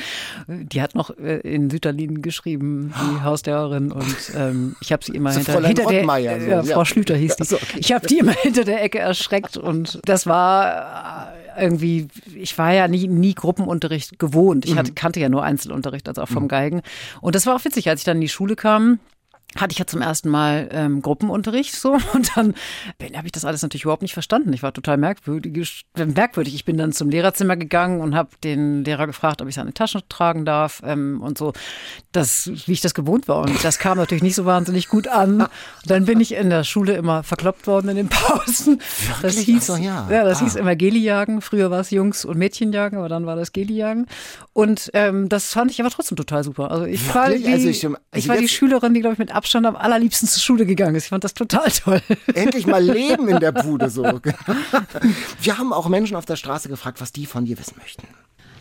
die 0.47 0.83
hat 0.83 0.95
noch 0.95 1.11
äh, 1.19 1.39
in 1.39 1.71
Sütterlin 1.71 2.23
geschrieben, 2.23 2.78
die 2.87 3.21
Hauslehrerin. 3.23 3.93
Und 3.93 4.17
ähm, 4.37 4.77
ich 4.81 4.93
habe 4.93 5.05
sie 5.05 5.13
immer 5.13 5.33
So 5.33 5.39
hinter, 5.41 5.67
hinter 5.67 5.87
der 5.87 6.03
äh, 6.03 6.41
so, 6.41 6.51
ja, 6.51 6.63
ja. 6.63 6.63
Frau 6.63 6.85
Schlüter 6.85 7.17
hieß 7.17 7.37
die. 7.37 7.45
So, 7.45 7.57
okay. 7.57 7.79
Ich 7.79 7.93
habe 7.93 8.07
die 8.07 8.19
immer 8.19 8.33
hinter 8.43 8.65
der 8.65 8.83
Ecke 8.83 8.99
erschreckt 8.99 9.57
und 9.57 10.01
das 10.05 10.27
war 10.27 11.33
äh, 11.57 11.65
irgendwie, 11.65 12.09
ich 12.35 12.57
war 12.59 12.73
ja 12.73 12.87
nie, 12.89 13.09
nie 13.09 13.35
Gruppenunterricht 13.35 14.19
gewohnt. 14.19 14.65
Ich 14.65 14.75
Mhm. 14.75 14.79
hatte, 14.79 14.93
kannte 14.93 15.21
ja 15.21 15.29
nur 15.29 15.43
Einzelunterricht, 15.43 16.09
also 16.09 16.23
auch 16.23 16.29
vom 16.29 16.47
Geigen. 16.49 16.83
Und 17.21 17.35
das 17.35 17.47
war 17.47 17.57
auch 17.57 17.65
witzig, 17.65 17.89
als 17.89 18.01
ich 18.01 18.05
dann 18.05 18.19
in 18.19 18.21
die 18.23 18.29
Schule 18.29 18.55
kam 18.57 18.99
hatte 19.57 19.73
ich 19.73 19.79
ja 19.79 19.87
zum 19.87 20.03
ersten 20.03 20.29
Mal 20.29 20.69
ähm, 20.73 21.01
Gruppenunterricht 21.01 21.75
so 21.75 21.93
und 22.13 22.37
dann 22.37 22.55
habe 23.17 23.27
ich 23.27 23.33
das 23.33 23.45
alles 23.47 23.63
natürlich 23.63 23.85
überhaupt 23.85 24.03
nicht 24.03 24.13
verstanden. 24.13 24.53
Ich 24.53 24.63
war 24.63 24.73
total 24.75 24.99
merkwürdig. 24.99 25.85
merkwürdig. 25.97 26.55
Ich 26.55 26.65
bin 26.67 26.77
dann 26.77 26.93
zum 26.93 27.09
Lehrerzimmer 27.09 27.57
gegangen 27.57 28.01
und 28.03 28.15
habe 28.15 28.29
den 28.45 28.85
Lehrer 28.85 29.07
gefragt, 29.07 29.41
ob 29.41 29.49
ich 29.49 29.55
seine 29.55 29.73
Tasche 29.73 30.07
tragen 30.09 30.45
darf 30.45 30.83
ähm, 30.85 31.23
und 31.23 31.39
so, 31.39 31.55
das, 32.13 32.51
wie 32.67 32.73
ich 32.73 32.83
das 32.83 32.93
gewohnt 32.95 33.27
war. 33.27 33.39
Und 33.41 33.65
das 33.65 33.79
kam 33.79 33.97
natürlich 33.99 34.23
nicht 34.23 34.35
so 34.35 34.45
wahnsinnig 34.45 34.89
gut 34.89 35.09
an. 35.09 35.41
Und 35.43 35.51
dann 35.87 36.05
bin 36.05 36.21
ich 36.21 36.33
in 36.33 36.51
der 36.51 36.63
Schule 36.65 36.95
immer 36.95 37.23
verkloppt 37.23 37.67
worden 37.67 37.89
in 37.89 37.97
den 37.97 38.09
Pausen. 38.09 38.81
Das 39.23 39.39
hieß, 39.39 39.71
Ach 39.71 39.77
so, 39.77 39.83
ja. 39.83 40.07
das 40.09 40.39
Ah. 40.41 40.45
hieß 40.45 40.57
immer 40.57 40.77
Geli-Jagen. 40.77 41.41
Früher 41.41 41.71
war 41.71 41.81
es 41.81 41.91
Jungs- 41.91 42.25
und 42.27 42.37
Mädchenjagen, 42.39 42.99
aber 42.99 43.09
dann 43.09 43.25
war 43.27 43.35
das 43.35 43.53
Geli-Jagen. 43.53 44.07
Und 44.53 44.91
ähm, 44.93 45.29
das 45.31 45.53
fand 45.53 45.71
ich 45.71 45.81
aber 45.81 45.91
trotzdem 45.91 46.17
total 46.17 46.45
super. 46.45 46.71
Also 46.71 46.85
ich 46.85 47.15
war 47.15 47.31
die, 47.31 47.47
Also 47.47 47.69
ich, 47.69 47.83
ich- 47.83 47.91
also 48.11 48.29
war 48.29 48.37
die 48.37 48.49
Schülerin, 48.49 48.93
die, 48.95 49.01
glaube 49.01 49.15
ich, 49.15 49.19
mit 49.19 49.35
Abstand 49.39 49.67
am 49.67 49.77
allerliebsten 49.77 50.29
zur 50.29 50.43
Schule 50.43 50.67
gegangen 50.67 50.97
ist. 50.97 51.05
Ich 51.05 51.09
fand 51.11 51.23
das 51.23 51.33
total 51.33 51.71
toll. 51.71 52.03
Endlich 52.35 52.67
mal 52.67 52.83
Leben 52.99 53.29
in 53.29 53.39
der 53.39 53.53
Bude 53.53 53.89
so. 53.89 54.03
Wir 55.41 55.59
haben 55.59 55.73
auch 55.73 55.89
Menschen 55.89 56.17
auf 56.17 56.25
der 56.27 56.35
Straße 56.35 56.69
gefragt, 56.69 57.01
was 57.01 57.13
die 57.13 57.25
von 57.25 57.45
dir 57.45 57.57
wissen 57.57 57.77
möchten. 57.79 58.03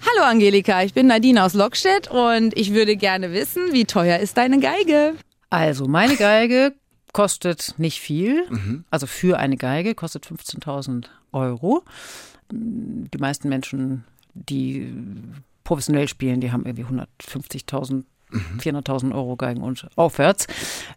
Hallo 0.05 0.27
Angelika, 0.27 0.83
ich 0.83 0.93
bin 0.93 1.07
Nadine 1.07 1.43
aus 1.43 1.55
Lockstedt 1.55 2.09
und 2.11 2.55
ich 2.55 2.73
würde 2.75 2.95
gerne 2.95 3.33
wissen, 3.33 3.73
wie 3.73 3.85
teuer 3.85 4.19
ist 4.19 4.37
deine 4.37 4.59
Geige? 4.59 5.15
Also, 5.49 5.87
meine 5.87 6.15
Geige 6.15 6.73
kostet 7.11 7.73
nicht 7.77 7.99
viel. 7.99 8.47
Mhm. 8.49 8.85
Also 8.91 9.07
für 9.07 9.39
eine 9.39 9.57
Geige 9.57 9.95
kostet 9.95 10.27
15.000 10.27 11.05
Euro. 11.31 11.83
Die 12.51 13.17
meisten 13.17 13.49
Menschen, 13.49 14.03
die 14.35 14.93
professionell 15.63 16.07
spielen, 16.07 16.39
die 16.39 16.51
haben 16.51 16.65
irgendwie 16.65 16.85
150.000 16.85 17.93
Mhm. 17.93 18.05
400.000 18.31 19.13
Euro 19.13 19.35
Geigen 19.35 19.61
und 19.61 19.87
aufwärts. 19.95 20.47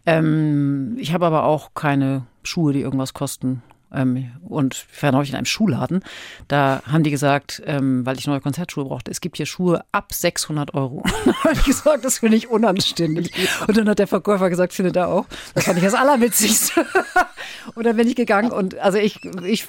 Ähm, 0.05 0.95
ich 0.99 1.13
habe 1.13 1.25
aber 1.25 1.43
auch 1.45 1.73
keine 1.73 2.23
Schuhe, 2.43 2.73
die 2.73 2.81
irgendwas 2.81 3.13
kosten. 3.13 3.63
Ähm, 3.93 4.31
und 4.41 4.85
ich 4.91 5.03
war 5.03 5.11
neulich 5.11 5.29
in 5.29 5.35
einem 5.35 5.45
Schuhladen. 5.45 6.03
Da 6.47 6.81
haben 6.89 7.03
die 7.03 7.11
gesagt, 7.11 7.61
ähm, 7.65 8.05
weil 8.05 8.17
ich 8.17 8.27
neue 8.27 8.41
Konzertschuhe 8.41 8.85
brauchte, 8.85 9.11
es 9.11 9.21
gibt 9.21 9.37
hier 9.37 9.45
Schuhe 9.45 9.83
ab 9.91 10.13
600 10.13 10.73
Euro. 10.73 11.03
da 11.25 11.43
habe 11.43 11.53
ich 11.53 11.63
gesagt, 11.63 12.05
das 12.05 12.19
finde 12.19 12.37
ich 12.37 12.49
unanständig. 12.49 13.31
Und 13.67 13.77
dann 13.77 13.89
hat 13.89 13.99
der 13.99 14.07
Verkäufer 14.07 14.49
gesagt, 14.49 14.73
findet 14.73 14.95
er 14.95 15.09
auch. 15.09 15.25
Das 15.53 15.65
fand 15.65 15.77
ich 15.77 15.83
das 15.83 15.93
Allerwitzigste. 15.93 16.85
und 17.75 17.85
dann 17.85 17.97
bin 17.97 18.07
ich 18.07 18.15
gegangen 18.15 18.51
und 18.51 18.77
also 18.77 18.97
ich, 18.97 19.19
ich 19.43 19.67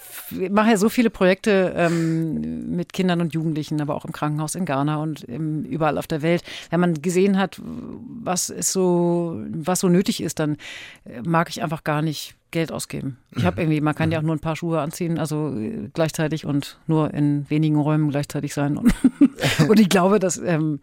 mache 0.51 0.71
ja 0.71 0.77
so 0.77 0.89
viele 0.89 1.11
Projekte 1.11 1.73
ähm, 1.77 2.77
mit 2.77 2.93
Kindern 2.93 3.21
und 3.21 3.35
Jugendlichen, 3.35 3.81
aber 3.81 3.95
auch 3.95 4.05
im 4.05 4.13
Krankenhaus 4.13 4.55
in 4.55 4.65
Ghana 4.65 4.97
und 4.97 5.29
ähm, 5.29 5.65
überall 5.65 5.99
auf 5.99 6.07
der 6.07 6.23
Welt. 6.23 6.43
Wenn 6.71 6.81
man 6.81 7.01
gesehen 7.03 7.39
hat, 7.39 7.61
was 7.63 8.51
ist 8.51 8.73
so, 8.73 9.41
was 9.49 9.81
so 9.81 9.89
nötig 9.89 10.23
ist, 10.23 10.39
dann 10.39 10.57
äh, 11.05 11.23
mag 11.23 11.49
ich 11.49 11.63
einfach 11.63 11.85
gar 11.85 12.03
nicht 12.03 12.35
Geld 12.53 12.71
ausgeben. 12.71 13.19
Ich 13.35 13.45
habe 13.45 13.61
irgendwie, 13.61 13.81
man 13.81 13.97
kann 13.97 14.13
ja 14.13 14.19
auch 14.19 14.23
nur 14.23 14.37
ein 14.37 14.41
paar 14.41 14.55
Schuhe 14.55 14.81
anziehen, 14.81 15.19
also 15.19 15.53
äh, 15.57 15.89
gleichzeitig 15.93 16.47
und 16.47 16.79
nur 16.87 17.13
in 17.13 17.51
wenigen 17.51 17.77
Räumen 17.77 18.11
gleichzeitig 18.11 18.55
sein. 18.55 18.77
Und, 18.77 18.95
und 19.69 19.81
ich 19.81 19.89
glaube, 19.89 20.21
dass 20.21 20.39
ähm, 20.39 20.79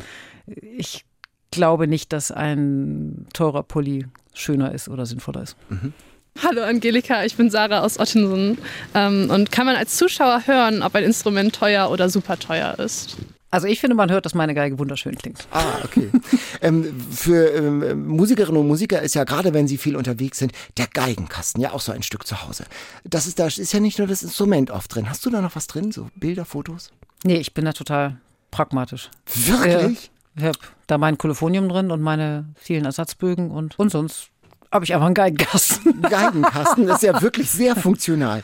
ich 0.45 1.05
glaube 1.51 1.88
nicht, 1.88 2.11
dass 2.11 2.31
ein 2.31 3.27
teurer 3.33 3.63
Pulli 3.63 4.05
schöner 4.33 4.73
ist 4.73 4.89
oder 4.89 5.05
sinnvoller 5.05 5.43
ist. 5.43 5.55
Hallo 6.43 6.63
Angelika, 6.63 7.23
ich 7.25 7.36
bin 7.36 7.49
Sarah 7.49 7.82
aus 7.82 7.99
Ottensen. 7.99 8.58
Ähm, 8.93 9.29
und 9.29 9.51
kann 9.51 9.65
man 9.65 9.75
als 9.75 9.97
Zuschauer 9.97 10.43
hören, 10.45 10.84
ob 10.84 10.95
ein 10.95 11.03
Instrument 11.03 11.55
teuer 11.55 11.89
oder 11.91 12.10
super 12.10 12.38
teuer 12.38 12.77
ist? 12.79 13.17
Also 13.51 13.67
ich 13.67 13.79
finde, 13.79 13.95
man 13.95 14.12
hört, 14.12 14.25
dass 14.25 14.35
meine 14.35 14.53
Geige 14.53 14.77
wunderschön 14.77 15.15
klingt. 15.15 15.47
Ah, 15.51 15.79
okay. 15.83 16.09
ähm, 16.62 16.99
für 17.12 17.51
ähm, 17.53 18.07
Musikerinnen 18.07 18.62
und 18.62 18.67
Musiker 18.67 19.01
ist 19.01 19.15
ja 19.15 19.23
gerade, 19.23 19.53
wenn 19.53 19.67
sie 19.67 19.77
viel 19.77 19.95
unterwegs 19.95 20.38
sind, 20.38 20.51
der 20.77 20.88
Geigenkasten 20.88 21.62
ja 21.62 21.71
auch 21.71 21.81
so 21.81 21.91
ein 21.91 22.03
Stück 22.03 22.27
zu 22.27 22.45
Hause. 22.45 22.65
Das 23.03 23.25
ist, 23.25 23.39
da 23.39 23.47
ist 23.47 23.73
ja 23.73 23.79
nicht 23.79 23.97
nur 23.97 24.07
das 24.07 24.21
Instrument 24.21 24.69
oft 24.69 24.93
drin. 24.93 25.09
Hast 25.09 25.25
du 25.25 25.29
da 25.29 25.41
noch 25.41 25.55
was 25.55 25.67
drin? 25.67 25.91
So 25.91 26.09
Bilder, 26.15 26.45
Fotos? 26.45 26.91
Nee, 27.23 27.38
ich 27.38 27.53
bin 27.53 27.65
da 27.65 27.73
total 27.73 28.17
pragmatisch. 28.51 29.09
Wirklich? 29.33 30.12
Ich 30.35 30.43
habe 30.43 30.59
da 30.88 30.97
mein 30.97 31.17
Kolophonium 31.17 31.69
drin 31.69 31.91
und 31.91 32.01
meine 32.01 32.45
vielen 32.55 32.85
Ersatzbögen 32.85 33.51
und, 33.51 33.77
und 33.77 33.89
sonst 33.89 34.29
habe 34.71 34.86
ich 34.86 34.93
einfach 34.93 35.08
einen 35.08 35.15
Geigenkasten. 35.15 36.01
Geigenkasten, 36.01 36.88
ist 36.88 37.03
ja 37.03 37.21
wirklich 37.21 37.49
sehr 37.49 37.75
funktional. 37.75 38.43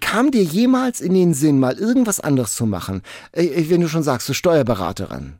Kam 0.00 0.30
dir 0.30 0.42
jemals 0.42 1.00
in 1.00 1.14
den 1.14 1.34
Sinn, 1.34 1.58
mal 1.58 1.78
irgendwas 1.78 2.20
anderes 2.20 2.54
zu 2.54 2.66
machen? 2.66 3.02
Äh, 3.32 3.64
Wenn 3.68 3.80
du 3.80 3.88
schon 3.88 4.02
sagst, 4.02 4.28
du 4.28 4.34
Steuerberaterin. 4.34 5.34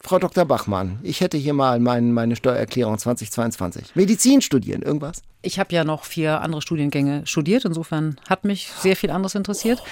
Frau 0.00 0.20
Dr. 0.20 0.44
Bachmann, 0.44 1.00
ich 1.02 1.20
hätte 1.20 1.36
hier 1.36 1.54
mal 1.54 1.80
mein, 1.80 2.12
meine 2.12 2.36
Steuererklärung 2.36 2.98
2022. 2.98 3.96
Medizin 3.96 4.40
studieren, 4.40 4.82
irgendwas? 4.82 5.22
Ich 5.42 5.58
habe 5.58 5.74
ja 5.74 5.82
noch 5.82 6.04
vier 6.04 6.40
andere 6.40 6.62
Studiengänge 6.62 7.26
studiert. 7.26 7.64
Insofern 7.64 8.16
hat 8.28 8.44
mich 8.44 8.68
sehr 8.68 8.94
viel 8.94 9.10
anderes 9.10 9.34
interessiert. 9.34 9.82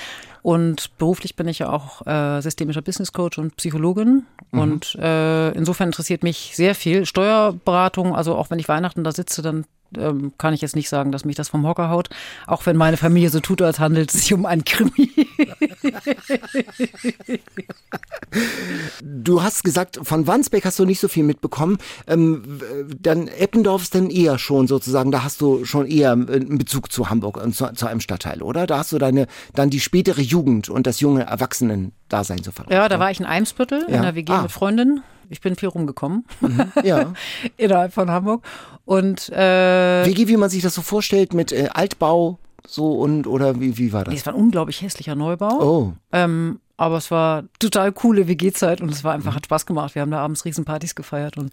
Und 0.43 0.97
beruflich 0.99 1.35
bin 1.35 1.49
ich 1.49 1.59
ja 1.59 1.71
auch 1.71 2.07
äh, 2.07 2.41
systemischer 2.41 2.83
Business 2.83 3.13
Coach 3.13 3.37
und 3.39 3.57
Psychologin. 3.57 4.27
Und 4.53 4.95
äh, 4.95 5.51
insofern 5.51 5.89
interessiert 5.89 6.23
mich 6.23 6.53
sehr 6.55 6.77
viel 6.77 7.05
Steuerberatung. 7.05 8.15
Also 8.15 8.37
auch 8.37 8.49
wenn 8.49 8.61
ich 8.61 8.69
Weihnachten 8.69 9.03
da 9.03 9.11
sitze, 9.11 9.43
dann 9.43 9.67
ähm, 9.97 10.33
kann 10.39 10.55
ich 10.55 10.61
jetzt 10.61 10.77
nicht 10.77 10.89
sagen, 10.89 11.13
dass 11.13 11.25
mich 11.25 11.37
das 11.37 11.49
vom 11.49 11.67
Hocker 11.67 11.89
haut. 11.91 12.09
Auch 12.47 12.67
wenn 12.67 12.77
meine 12.77 12.97
Familie 12.97 13.31
so 13.31 13.41
tut, 13.41 13.63
als 13.63 13.79
handelt 13.79 14.13
es 14.15 14.21
sich 14.23 14.33
um 14.35 14.47
einen 14.47 14.65
Krimi. 14.65 15.11
Du 19.03 19.43
hast 19.43 19.65
gesagt, 19.65 19.99
von 20.03 20.27
Wandsbek 20.27 20.65
hast 20.65 20.79
du 20.79 20.85
nicht 20.85 21.01
so 21.01 21.09
viel 21.09 21.25
mitbekommen. 21.25 21.79
Ähm, 22.07 22.61
dann 23.01 23.29
Eppendorf 23.29 23.83
ist 23.83 23.95
dann 23.95 24.11
eher 24.11 24.39
schon 24.39 24.67
sozusagen, 24.67 25.11
da 25.11 25.23
hast 25.25 25.41
du 25.41 25.65
schon 25.65 25.87
eher 25.87 26.13
einen 26.13 26.59
Bezug 26.59 26.91
zu 26.93 27.11
Hamburg 27.11 27.37
und 27.43 27.55
zu, 27.55 27.73
zu 27.75 27.87
einem 27.87 28.01
Stadtteil, 28.01 28.43
oder? 28.43 28.67
Da 28.67 28.79
hast 28.79 28.93
du 28.93 28.99
deine, 28.99 29.27
dann 29.55 29.71
die 29.71 29.81
spätere 29.81 30.21
Jugend 30.21 30.69
und 30.69 30.87
das 30.87 31.01
junge 31.01 31.25
Erwachsenen-Dasein 31.25 32.43
so 32.43 32.51
verbracht. 32.53 32.73
Ja, 32.75 32.89
da 32.89 32.99
war 32.99 33.11
ich 33.11 33.21
in 33.21 33.27
Eimsbüttel 33.27 33.85
Ja. 33.89 33.97
in 33.97 34.03
der 34.03 34.15
WG 34.15 34.33
Ah. 34.33 34.43
mit 34.43 34.53
Freundinnen. 34.53 35.03
Ich 35.29 35.41
bin 35.41 35.57
viel 35.57 35.69
rumgekommen 35.69 36.25
Ja. 36.83 37.13
innerhalb 37.57 37.93
von 37.93 38.11
Hamburg. 38.11 38.45
Und 38.85 39.29
äh, 39.31 40.05
WG, 40.07 40.29
wie 40.29 40.37
man 40.37 40.51
sich 40.51 40.63
das 40.63 40.75
so 40.75 40.83
vorstellt, 40.83 41.35
mit 41.35 41.53
äh, 41.53 41.69
Altbau 41.73 42.39
so 42.67 42.93
und 42.95 43.27
oder 43.27 43.61
wie, 43.61 43.79
wie 43.79 43.93
war 43.93 44.01
nee, 44.03 44.11
das? 44.11 44.21
es 44.21 44.27
war 44.27 44.35
ein 44.35 44.41
unglaublich 44.41 44.83
hässlicher 44.83 45.15
Neubau. 45.15 45.61
Oh. 45.63 45.93
Ähm, 46.13 46.61
aber 46.77 46.97
es 46.99 47.11
war 47.11 47.45
total 47.59 47.93
coole 47.93 48.29
WG-Zeit 48.29 48.81
und 48.81 48.91
es 48.91 49.03
war 49.03 49.15
einfach, 49.15 49.35
hat 49.35 49.47
Spaß 49.47 49.67
gemacht. 49.67 49.95
Wir 49.95 50.03
haben 50.03 50.11
da 50.11 50.19
abends 50.19 50.45
Riesenpartys 50.45 50.95
gefeiert 50.95 51.39
und 51.39 51.53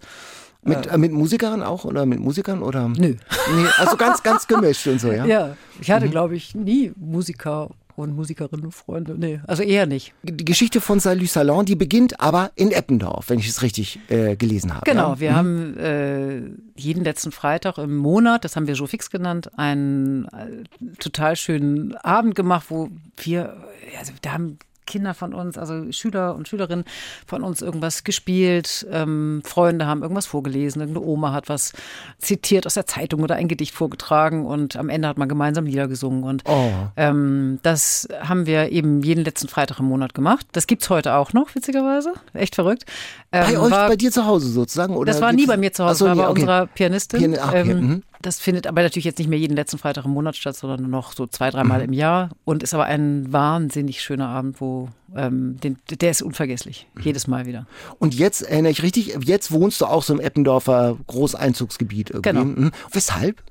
Mit, 0.64 0.88
äh, 0.88 0.98
mit 0.98 1.12
Musikern 1.12 1.64
auch 1.64 1.86
oder 1.86 2.06
mit 2.06 2.20
Musikern 2.20 2.62
oder? 2.62 2.90
nö. 2.90 3.16
Nee, 3.56 3.66
also 3.78 3.96
ganz, 3.96 4.22
ganz 4.24 4.48
gemischt 4.48 4.86
und 4.88 5.00
so, 5.00 5.12
ja? 5.12 5.26
Ja, 5.34 5.56
ich 5.80 5.92
hatte, 5.92 6.10
glaube 6.10 6.36
ich, 6.36 6.56
nie 6.56 6.92
Musiker 6.98 7.70
und 7.96 8.16
Musikerinnen 8.16 8.72
Freunde. 8.72 9.16
Nee, 9.18 9.40
also 9.48 9.64
eher 9.64 9.86
nicht. 9.86 10.14
Die 10.24 10.46
Geschichte 10.46 10.82
von 10.82 11.00
Salut 11.00 11.30
Salon, 11.30 11.66
die 11.66 11.76
beginnt 11.76 12.20
aber 12.20 12.52
in 12.56 12.72
Eppendorf, 12.72 13.30
wenn 13.30 13.40
ich 13.40 13.48
es 13.48 13.62
richtig 13.62 14.00
äh, 14.10 14.36
gelesen 14.36 14.74
habe. 14.74 14.86
Genau, 14.86 15.14
ja? 15.14 15.20
wir 15.20 15.36
haben 15.36 15.78
äh, 15.78 16.42
jeden 16.76 17.04
letzten 17.04 17.32
Freitag 17.32 17.78
im 17.78 17.96
Monat, 17.96 18.46
das 18.46 18.56
haben 18.56 18.68
wir 18.68 18.76
so 18.76 18.88
fix 18.88 19.10
genannt, 19.10 19.58
einen 19.58 20.26
äh, 20.26 20.96
total 21.00 21.36
schönen 21.36 21.96
Abend 21.96 22.36
gemacht, 22.36 22.68
wo 22.70 22.90
wir, 23.18 23.58
also 24.00 24.14
da 24.22 24.34
haben 24.34 24.58
Kinder 24.86 25.14
von 25.14 25.34
uns, 25.34 25.58
also 25.58 25.92
Schüler 25.92 26.36
und 26.36 26.48
Schülerinnen 26.48 26.86
von 27.26 27.44
uns 27.44 27.62
irgendwas 27.62 28.04
gespielt, 28.04 28.86
ähm, 28.92 29.42
Freunde 29.46 29.86
haben 29.88 30.02
irgendwas 30.02 30.26
vorgelesen, 30.26 30.82
irgendeine 30.82 31.06
Oma 31.08 31.32
hat 31.34 31.50
was 31.50 31.74
zitiert 32.20 32.66
aus 32.66 32.74
der 32.76 32.86
Zeitung 32.86 33.22
oder 33.24 33.36
ein 33.36 33.48
Gedicht 33.48 33.74
vorgetragen 33.74 34.46
und 34.46 34.76
am 34.76 34.90
Ende 34.90 35.08
hat 35.08 35.18
man 35.18 35.30
gemeinsam 35.30 35.66
Lieder 35.66 35.88
gesungen. 35.88 36.24
Und 36.24 36.44
Oh. 36.48 36.70
ähm, 36.98 37.60
das 37.64 38.08
haben 38.22 38.46
wir 38.46 38.72
eben 38.72 39.02
jeden 39.02 39.24
letzten 39.24 39.48
Freitag 39.48 39.80
im 39.80 39.86
Monat 39.86 40.14
gemacht. 40.14 40.46
Das 40.52 40.68
gibt's 40.68 40.90
heute 40.90 41.14
auch 41.16 41.34
noch, 41.34 41.54
witzigerweise. 41.56 42.14
Echt 42.34 42.56
verrückt. 42.56 42.86
Ähm, 43.32 43.46
Bei 43.54 43.60
euch, 43.60 43.72
war- 43.72 43.88
bei 43.90 43.96
dir 43.96 44.12
zu 44.12 44.26
Hause 44.26 44.48
sozusagen? 44.50 44.96
Oder 44.96 45.12
das 45.12 45.22
war 45.22 45.34
nie 45.34 45.46
bei 45.46 45.58
mir 45.58 45.74
zu 45.74 45.84
Hause, 45.86 45.96
so, 46.00 46.06
war 46.06 46.16
nee, 46.16 46.22
bei 46.22 46.30
okay. 46.30 46.42
unserer 46.42 46.68
Pianistin. 46.68 47.20
Pian- 47.20 47.40
ah, 47.40 47.50
okay, 47.50 47.72
ähm, 47.72 47.80
mhm. 47.88 48.04
Das 48.24 48.40
findet 48.40 48.68
aber 48.68 48.82
natürlich 48.82 49.06
jetzt 49.06 49.20
nicht 49.20 49.28
mehr 49.30 49.38
jeden 49.38 49.56
letzten 49.56 49.78
Freitag 49.78 50.06
im 50.06 50.12
Monat 50.12 50.36
statt, 50.36 50.56
sondern 50.56 50.82
nur 50.82 50.90
noch 50.90 51.14
so 51.14 51.28
zwei, 51.28 51.52
dreimal 51.52 51.80
Mhm. 51.80 51.86
im 51.86 51.94
Jahr. 51.94 52.30
Und 52.46 52.64
ist 52.64 52.74
aber 52.74 52.86
ein 52.86 53.32
wahnsinnig 53.32 54.02
schöner 54.02 54.30
Abend, 54.30 54.60
wo 54.62 54.90
ähm, 55.16 55.60
den, 55.62 55.78
der 55.90 56.10
ist 56.12 56.22
unvergesslich. 56.22 56.88
Mhm. 56.96 57.02
Jedes 57.04 57.28
Mal 57.28 57.46
wieder. 57.46 57.68
Und 58.00 58.16
jetzt, 58.16 58.42
erinnere 58.42 58.72
ich 58.72 58.82
richtig, 58.82 59.18
jetzt 59.26 59.52
wohnst 59.52 59.82
du 59.82 59.86
auch 59.86 60.04
so 60.04 60.14
im 60.14 60.20
Eppendorfer 60.20 60.98
Großeinzugsgebiet 61.08 62.10
irgendwie. 62.12 62.30
Genau. 62.30 62.46
Mhm. 62.46 62.72
Weshalb? 62.92 63.44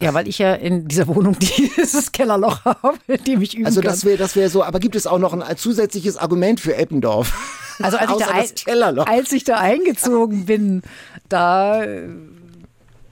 Ja, 0.00 0.14
weil 0.14 0.28
ich 0.28 0.38
ja 0.38 0.54
in 0.54 0.86
dieser 0.88 1.06
Wohnung 1.08 1.36
dieses 1.58 2.12
Kellerloch 2.12 2.64
habe, 2.64 2.98
in 3.06 3.24
dem 3.24 3.42
ich 3.42 3.56
üben 3.56 3.66
Also 3.66 3.80
das 3.80 4.04
wäre 4.04 4.16
das 4.16 4.36
wäre 4.36 4.50
so, 4.50 4.62
aber 4.62 4.80
gibt 4.80 4.94
es 4.96 5.06
auch 5.06 5.18
noch 5.18 5.32
ein 5.32 5.56
zusätzliches 5.56 6.16
Argument 6.16 6.60
für 6.60 6.76
Eppendorf? 6.76 7.32
Also 7.80 7.96
als 7.96 8.10
ich, 8.10 8.64
da 8.66 8.88
ein, 8.88 8.98
als 8.98 9.32
ich 9.32 9.44
da 9.44 9.56
eingezogen 9.56 10.46
bin, 10.46 10.82
da 11.28 11.84
äh, 11.84 12.08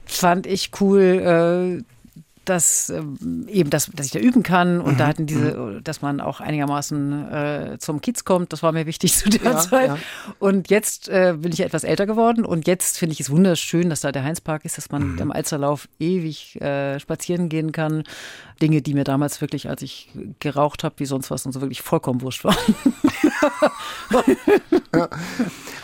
fand 0.07 0.47
ich 0.47 0.71
cool, 0.81 1.79
äh, 1.81 1.83
dass 2.45 2.89
ähm, 2.89 3.45
eben, 3.49 3.69
dass, 3.69 3.87
dass 3.93 4.05
ich 4.05 4.13
da 4.13 4.19
üben 4.19 4.41
kann 4.41 4.79
und 4.79 4.93
Mhm, 4.93 4.97
da 4.97 5.07
hatten 5.07 5.25
diese, 5.25 5.81
dass 5.83 6.01
man 6.01 6.21
auch 6.21 6.39
einigermaßen 6.39 7.29
äh, 7.29 7.77
zum 7.77 7.99
Kiez 7.99 8.23
kommt, 8.23 8.53
das 8.53 8.63
war 8.63 8.71
mir 8.71 8.85
wichtig 8.85 9.13
zu 9.17 9.29
der 9.29 9.43
Ja, 9.51 9.57
Zeit. 9.57 9.87
ja. 9.89 9.97
Und 10.39 10.69
jetzt 10.69 11.09
äh, 11.09 11.35
bin 11.37 11.51
ich 11.51 11.59
etwas 11.59 11.83
älter 11.83 12.05
geworden 12.05 12.45
und 12.45 12.65
jetzt 12.65 12.97
finde 12.97 13.11
ich 13.11 13.19
es 13.19 13.29
wunderschön, 13.29 13.89
dass 13.89 13.99
da 13.99 14.13
der 14.13 14.23
Heinzpark 14.23 14.63
ist, 14.63 14.77
dass 14.77 14.89
man 14.91 15.11
Mhm. 15.15 15.19
im 15.19 15.31
Alsterlauf 15.33 15.89
ewig 15.99 16.61
äh, 16.61 16.97
spazieren 17.01 17.49
gehen 17.49 17.73
kann. 17.73 18.03
Dinge, 18.61 18.81
die 18.81 18.93
mir 18.93 19.03
damals 19.03 19.41
wirklich, 19.41 19.69
als 19.69 19.81
ich 19.81 20.09
geraucht 20.39 20.83
habe, 20.83 20.95
wie 20.97 21.05
sonst 21.05 21.31
was 21.31 21.45
und 21.45 21.51
so 21.51 21.61
wirklich 21.61 21.81
vollkommen 21.81 22.21
wurscht 22.21 22.43
waren. 22.43 22.57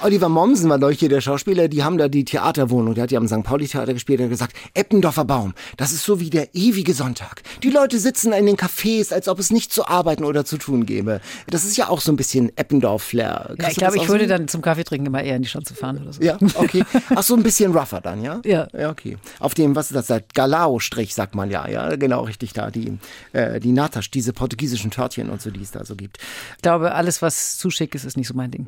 Oliver 0.02 0.30
Mommsen 0.30 0.70
war 0.70 0.78
neulich 0.78 1.00
hier 1.00 1.10
der 1.10 1.22
Schauspieler, 1.22 1.68
die 1.68 1.84
haben 1.84 1.98
da 1.98 2.08
die 2.08 2.26
Theaterwohnung, 2.26 2.94
der 2.94 3.04
hat 3.04 3.12
ja 3.12 3.20
am 3.20 3.28
St. 3.28 3.44
Pauli 3.44 3.68
Theater 3.68 3.94
gespielt, 3.94 4.22
hat 4.22 4.30
gesagt, 4.30 4.56
Eppendorfer 4.74 5.26
Baum, 5.26 5.54
das 5.78 5.94
ist 5.94 6.04
so 6.04 6.20
wie 6.20 6.30
der 6.30 6.54
ewige 6.54 6.94
Sonntag. 6.94 7.44
Die 7.62 7.70
Leute 7.70 8.00
sitzen 8.00 8.34
in 8.34 8.46
den 8.46 8.58
Cafés, 8.58 9.14
als 9.14 9.28
ob 9.28 9.40
es 9.40 9.52
nichts 9.52 9.74
zu 9.74 9.88
arbeiten 9.88 10.24
oder 10.24 10.46
zu 10.46 10.58
tun 10.58 10.86
gäbe. 10.86 11.22
Das 11.48 11.64
ist 11.64 11.78
ja 11.78 11.90
auch 11.90 12.02
so 12.02 12.12
ein 12.12 12.16
bisschen 12.16 12.52
Eppendorf-Flair. 12.58 13.56
Ja, 13.60 13.70
ich 13.70 13.78
glaube, 13.78 13.98
ich 13.98 14.08
würde 14.10 14.28
dann 14.28 14.48
zum 14.48 14.62
Kaffeetrinken 14.62 15.08
immer 15.08 15.24
eher 15.24 15.36
in 15.36 15.44
die 15.44 15.48
Schanze 15.48 15.74
fahren 15.74 16.02
oder 16.02 16.14
so. 16.14 16.22
Ja, 16.22 16.38
okay. 16.56 16.84
Ach 17.16 17.24
so, 17.24 17.36
ein 17.36 17.44
bisschen 17.44 17.76
rougher 17.76 18.02
dann, 18.02 18.22
ja? 18.22 18.42
Ja. 18.46 18.68
Ja, 18.74 18.90
okay. 18.90 19.18
Auf 19.40 19.54
dem, 19.54 19.76
was 19.76 19.92
ist 19.92 19.96
das, 19.96 20.08
da? 20.08 20.20
Galao-Strich, 20.34 21.14
sagt 21.14 21.36
man 21.36 21.50
ja, 21.50 21.68
ja, 21.68 21.96
genau, 21.96 22.24
richtig 22.24 22.54
da, 22.54 22.63
die, 22.72 22.98
äh, 23.34 23.60
die 23.60 23.72
Natasch, 23.72 24.12
diese 24.12 24.34
portugiesischen 24.34 24.92
Törtchen 24.92 25.30
und 25.30 25.42
so, 25.42 25.52
die 25.52 25.62
es 25.62 25.72
da 25.72 25.86
so 25.86 25.96
gibt. 25.96 26.18
Ich 26.56 26.62
glaube, 26.62 26.94
alles, 26.94 27.22
was 27.22 27.58
zu 27.58 27.70
schick 27.70 27.96
ist, 27.96 28.06
ist 28.06 28.18
nicht 28.18 28.28
so 28.28 28.34
mein 28.34 28.52
Ding. 28.52 28.66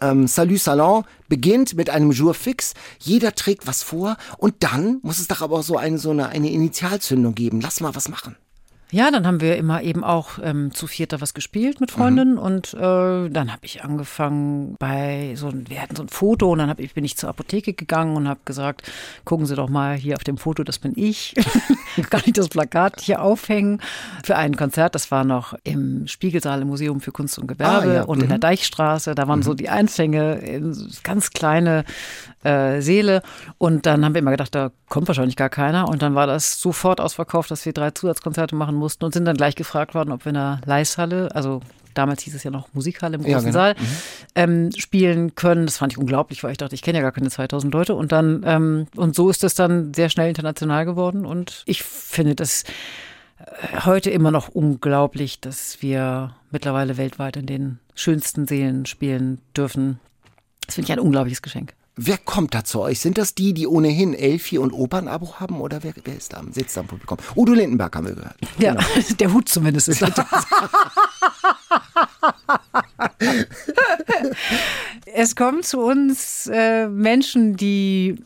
Ähm, 0.00 0.26
Salut 0.26 0.58
Salon 0.58 1.04
beginnt 1.28 1.74
mit 1.74 1.90
einem 1.90 2.10
Jour 2.10 2.34
fix. 2.34 2.74
Jeder 2.98 3.34
trägt 3.34 3.66
was 3.66 3.82
vor 3.82 4.16
und 4.38 4.56
dann 4.60 4.98
muss 5.02 5.18
es 5.18 5.28
doch 5.28 5.42
aber 5.42 5.58
auch 5.58 5.62
so 5.62 5.76
eine, 5.76 5.98
so 5.98 6.10
eine, 6.10 6.28
eine 6.28 6.50
Initialzündung 6.50 7.34
geben. 7.34 7.60
Lass 7.60 7.80
mal 7.80 7.94
was 7.94 8.08
machen. 8.08 8.36
Ja, 8.90 9.10
dann 9.10 9.26
haben 9.26 9.40
wir 9.40 9.56
immer 9.56 9.82
eben 9.82 10.04
auch 10.04 10.38
ähm, 10.40 10.72
zu 10.72 10.86
vierter 10.86 11.20
was 11.20 11.34
gespielt 11.34 11.80
mit 11.80 11.90
Freundinnen 11.90 12.38
und 12.38 12.74
äh, 12.74 12.78
dann 12.78 13.50
habe 13.52 13.64
ich 13.64 13.82
angefangen 13.82 14.76
bei 14.78 15.32
so 15.36 15.52
wir 15.52 15.82
hatten 15.82 15.96
so 15.96 16.02
ein 16.02 16.08
Foto 16.08 16.52
und 16.52 16.58
dann 16.58 16.68
hab 16.70 16.78
ich, 16.78 16.94
bin 16.94 17.04
ich 17.04 17.16
zur 17.16 17.28
Apotheke 17.28 17.72
gegangen 17.72 18.14
und 18.16 18.28
habe 18.28 18.40
gesagt, 18.44 18.88
gucken 19.24 19.46
Sie 19.46 19.56
doch 19.56 19.68
mal 19.68 19.96
hier 19.96 20.14
auf 20.14 20.22
dem 20.22 20.36
Foto, 20.36 20.62
das 20.62 20.78
bin 20.78 20.92
ich. 20.96 21.34
Kann 22.10 22.22
ich 22.24 22.34
das 22.34 22.48
Plakat 22.48 23.00
hier 23.00 23.20
aufhängen 23.22 23.80
für 24.22 24.36
ein 24.36 24.56
Konzert? 24.56 24.94
Das 24.94 25.10
war 25.10 25.24
noch 25.24 25.54
im 25.64 26.06
Spiegelsaal 26.06 26.62
im 26.62 26.68
Museum 26.68 27.00
für 27.00 27.10
Kunst 27.10 27.38
und 27.38 27.48
Gewerbe 27.48 27.90
Ah, 27.90 27.94
ja. 27.94 28.02
und 28.04 28.22
in 28.22 28.28
der 28.28 28.38
Deichstraße. 28.38 29.14
Da 29.16 29.26
waren 29.26 29.42
so 29.42 29.54
die 29.54 29.70
Einfänge 29.70 30.34
in 30.36 30.72
so 30.72 30.86
ganz 31.02 31.30
kleine 31.30 31.84
äh, 32.44 32.80
Seele 32.80 33.22
und 33.58 33.86
dann 33.86 34.04
haben 34.04 34.14
wir 34.14 34.20
immer 34.20 34.30
gedacht, 34.30 34.54
da 34.54 34.70
kommt 34.88 35.08
wahrscheinlich 35.08 35.36
gar 35.36 35.48
keiner 35.48 35.88
und 35.88 36.02
dann 36.02 36.14
war 36.14 36.26
das 36.28 36.60
sofort 36.60 37.00
ausverkauft, 37.00 37.50
dass 37.50 37.64
wir 37.66 37.72
drei 37.72 37.90
Zusatzkonzerte 37.90 38.54
machen 38.54 38.76
mussten 38.76 38.83
und 39.02 39.14
sind 39.14 39.24
dann 39.24 39.36
gleich 39.36 39.54
gefragt 39.54 39.94
worden, 39.94 40.12
ob 40.12 40.24
wir 40.24 40.30
in 40.30 40.34
der 40.34 40.60
Leishalle, 40.64 41.34
also 41.34 41.60
damals 41.94 42.22
hieß 42.22 42.34
es 42.34 42.42
ja 42.42 42.50
noch 42.50 42.72
Musikhalle 42.74 43.16
im 43.16 43.22
Ja, 43.22 43.34
großen 43.34 43.52
genau. 43.52 43.58
Saal, 43.58 43.74
ähm, 44.34 44.70
spielen 44.76 45.34
können. 45.34 45.66
Das 45.66 45.78
fand 45.78 45.92
ich 45.92 45.98
unglaublich, 45.98 46.42
weil 46.42 46.52
ich 46.52 46.58
dachte, 46.58 46.74
ich 46.74 46.82
kenne 46.82 46.98
ja 46.98 47.02
gar 47.02 47.12
keine 47.12 47.30
2000 47.30 47.72
Leute 47.72 47.94
und 47.94 48.12
dann 48.12 48.42
ähm, 48.44 48.86
und 48.96 49.14
so 49.14 49.30
ist 49.30 49.42
das 49.42 49.54
dann 49.54 49.94
sehr 49.94 50.08
schnell 50.08 50.28
international 50.28 50.84
geworden 50.84 51.24
und 51.24 51.62
ich 51.66 51.82
finde 51.82 52.34
das 52.34 52.64
äh, 53.38 53.80
heute 53.84 54.10
immer 54.10 54.30
noch 54.30 54.48
unglaublich, 54.48 55.40
dass 55.40 55.80
wir 55.82 56.34
mittlerweile 56.50 56.96
weltweit 56.96 57.36
in 57.36 57.46
den 57.46 57.78
schönsten 57.94 58.46
Seelen 58.46 58.86
spielen 58.86 59.40
dürfen. 59.56 60.00
Das 60.66 60.74
finde 60.74 60.86
ich 60.86 60.92
ein 60.92 61.00
unglaubliches 61.00 61.42
Geschenk. 61.42 61.74
Wer 61.96 62.18
kommt 62.18 62.54
da 62.54 62.64
zu 62.64 62.80
euch? 62.80 62.98
Sind 62.98 63.18
das 63.18 63.36
die, 63.36 63.54
die 63.54 63.68
ohnehin 63.68 64.14
Elfi 64.14 64.58
und 64.58 64.72
Opernabo 64.72 65.34
haben 65.38 65.60
oder 65.60 65.84
wer, 65.84 65.92
wer 66.02 66.16
ist 66.16 66.32
da, 66.32 66.42
sitzt 66.50 66.76
da 66.76 66.80
im 66.80 66.88
Publikum? 66.88 67.18
Udo 67.36 67.52
Lindenberg 67.52 67.94
haben 67.94 68.08
wir 68.08 68.14
gehört. 68.14 68.34
Ja, 68.58 68.74
Genau. 68.74 68.84
der 69.20 69.32
Hut 69.32 69.48
zumindest 69.48 69.88
ist 69.88 70.02
da. 70.02 70.12
es 75.14 75.36
kommen 75.36 75.62
zu 75.62 75.80
uns 75.80 76.48
äh, 76.52 76.88
Menschen, 76.88 77.56
die 77.56 78.16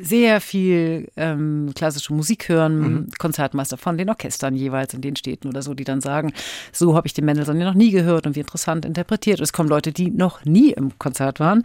sehr 0.00 0.40
viel 0.40 1.08
ähm, 1.16 1.72
klassische 1.74 2.12
Musik 2.12 2.48
hören, 2.48 3.08
Konzertmeister 3.18 3.76
von 3.76 3.96
den 3.96 4.08
Orchestern 4.08 4.54
jeweils 4.54 4.94
in 4.94 5.00
den 5.00 5.16
Städten 5.16 5.48
oder 5.48 5.62
so, 5.62 5.74
die 5.74 5.84
dann 5.84 6.00
sagen, 6.00 6.32
so 6.72 6.94
habe 6.94 7.06
ich 7.06 7.14
den 7.14 7.24
Mendelssohn 7.24 7.60
ja 7.60 7.66
noch 7.66 7.74
nie 7.74 7.90
gehört 7.90 8.26
und 8.26 8.36
wie 8.36 8.40
interessant 8.40 8.84
interpretiert. 8.84 9.40
Und 9.40 9.44
es 9.44 9.52
kommen 9.52 9.68
Leute, 9.68 9.92
die 9.92 10.10
noch 10.10 10.44
nie 10.44 10.70
im 10.72 10.98
Konzert 10.98 11.40
waren, 11.40 11.62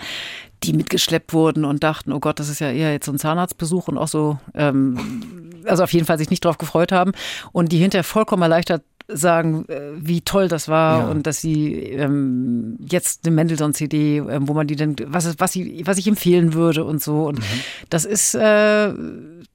die 0.63 0.73
mitgeschleppt 0.73 1.33
wurden 1.33 1.65
und 1.65 1.83
dachten, 1.83 2.11
oh 2.11 2.19
Gott, 2.19 2.39
das 2.39 2.49
ist 2.49 2.59
ja 2.59 2.71
eher 2.71 2.91
jetzt 2.91 3.05
so 3.05 3.11
ein 3.11 3.19
Zahnarztbesuch 3.19 3.87
und 3.87 3.97
auch 3.97 4.07
so, 4.07 4.37
ähm, 4.53 5.51
also 5.65 5.83
auf 5.83 5.93
jeden 5.93 6.05
Fall 6.05 6.17
sich 6.17 6.29
nicht 6.29 6.45
drauf 6.45 6.57
gefreut 6.57 6.91
haben 6.91 7.13
und 7.51 7.71
die 7.71 7.77
hinterher 7.77 8.03
vollkommen 8.03 8.43
erleichtert 8.43 8.83
sagen, 9.13 9.65
äh, 9.67 9.91
wie 9.95 10.21
toll 10.21 10.47
das 10.47 10.67
war 10.67 10.99
Ja. 10.99 11.07
und 11.09 11.27
dass 11.27 11.41
sie 11.41 11.73
ähm, 11.75 12.77
jetzt 12.79 13.25
eine 13.25 13.35
Mendelssohn-CD, 13.35 14.17
ähm, 14.17 14.47
wo 14.47 14.53
man 14.53 14.67
die 14.67 14.75
denn, 14.75 14.95
was, 15.07 15.39
was, 15.39 15.51
sie, 15.53 15.83
was 15.85 15.97
ich 15.97 16.07
empfehlen 16.07 16.53
würde 16.53 16.83
und 16.83 17.01
so. 17.01 17.25
Und 17.27 17.39
das 17.89 18.05
ist 18.05 18.35
äh, 18.35 18.93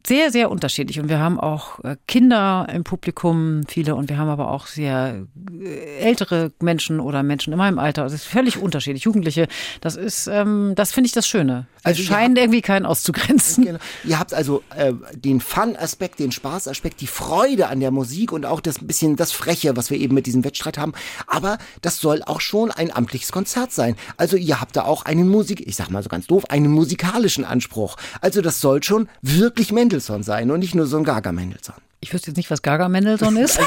sehr, 0.07 0.31
sehr 0.31 0.51
unterschiedlich. 0.51 1.01
Und 1.01 1.09
wir 1.09 1.19
haben 1.19 1.41
auch 1.41 1.81
äh, 1.85 1.97
Kinder 2.07 2.67
im 2.73 2.85
Publikum, 2.85 3.63
viele, 3.67 3.95
und 3.95 4.09
wir 4.09 4.19
haben 4.19 4.29
aber 4.29 4.51
auch 4.51 4.67
sehr 4.67 5.27
äh, 5.61 5.99
ältere 5.99 6.53
Menschen 6.61 7.01
oder 7.01 7.23
Menschen 7.23 7.53
in 7.53 7.59
meinem 7.59 7.79
Alter. 7.79 8.03
Also 8.03 8.15
es 8.15 8.23
ist 8.23 8.29
völlig 8.29 8.59
unterschiedlich. 8.59 9.05
Jugendliche, 9.05 9.49
das 9.81 9.97
ist, 9.97 10.27
ähm, 10.27 10.73
das 10.77 10.93
finde 10.93 11.07
ich 11.07 11.13
das 11.13 11.27
Schöne. 11.27 11.67
Also 11.83 12.01
Also 12.01 12.03
ihr 12.03 12.09
scheinen 12.09 12.37
irgendwie 12.37 12.63
keinen 12.63 12.87
auszugrenzen. 12.87 13.65
Genau. 13.65 13.79
Ihr 14.05 14.19
habt 14.19 14.35
also 14.35 14.63
äh, 14.77 14.93
den 15.15 15.41
Fun-Aspekt, 15.41 16.19
den 16.19 16.33
Spaß-Aspekt, 16.33 17.01
die 17.01 17.07
Freude 17.07 17.69
an 17.69 17.81
der 17.81 17.91
Musik 17.91 18.33
und 18.33 18.47
auch 18.47 18.61
das 18.61 18.79
bisschen 18.81 19.17
das 19.17 19.33
Freche, 19.33 19.77
was 19.77 19.91
wir 19.91 19.99
eben 19.99 20.15
mit 20.15 20.27
diesem 20.27 20.45
Wettstreit 20.45 20.79
haben. 20.79 20.93
Aber 21.27 21.59
das 21.83 21.99
soll 21.99 22.23
auch 22.23 22.41
schon 22.41 22.71
ein 22.71 22.95
amtliches 22.95 23.33
Konzert 23.33 23.73
sein. 23.73 23.97
Also 24.17 24.37
ihr 24.37 24.61
habt 24.61 24.77
da 24.77 24.85
auch 24.85 25.05
einen 25.05 25.29
Musik, 25.29 25.67
ich 25.67 25.77
sag 25.77 25.91
mal 25.91 26.03
so 26.03 26.09
ganz 26.09 26.27
doof, 26.27 26.45
einen 26.49 26.71
musikalischen 26.71 27.45
Anspruch. 27.45 27.97
Also 28.21 28.43
das 28.43 28.61
soll 28.61 28.83
schon 28.83 29.09
wirklich 29.23 29.73
Mendelssohn 29.97 30.23
sein 30.23 30.51
und 30.51 30.61
nicht 30.61 30.75
nur 30.75 30.87
so 30.87 30.99
ein 30.99 31.05
Gaga 31.05 31.33
Mendelssohn. 31.33 31.77
Ich 32.01 32.13
wüsste 32.13 32.31
jetzt 32.31 32.37
nicht, 32.37 32.51
was 32.51 32.61
Gaga 32.63 32.89
Mendelssohn 32.89 33.37
ist. 33.37 33.59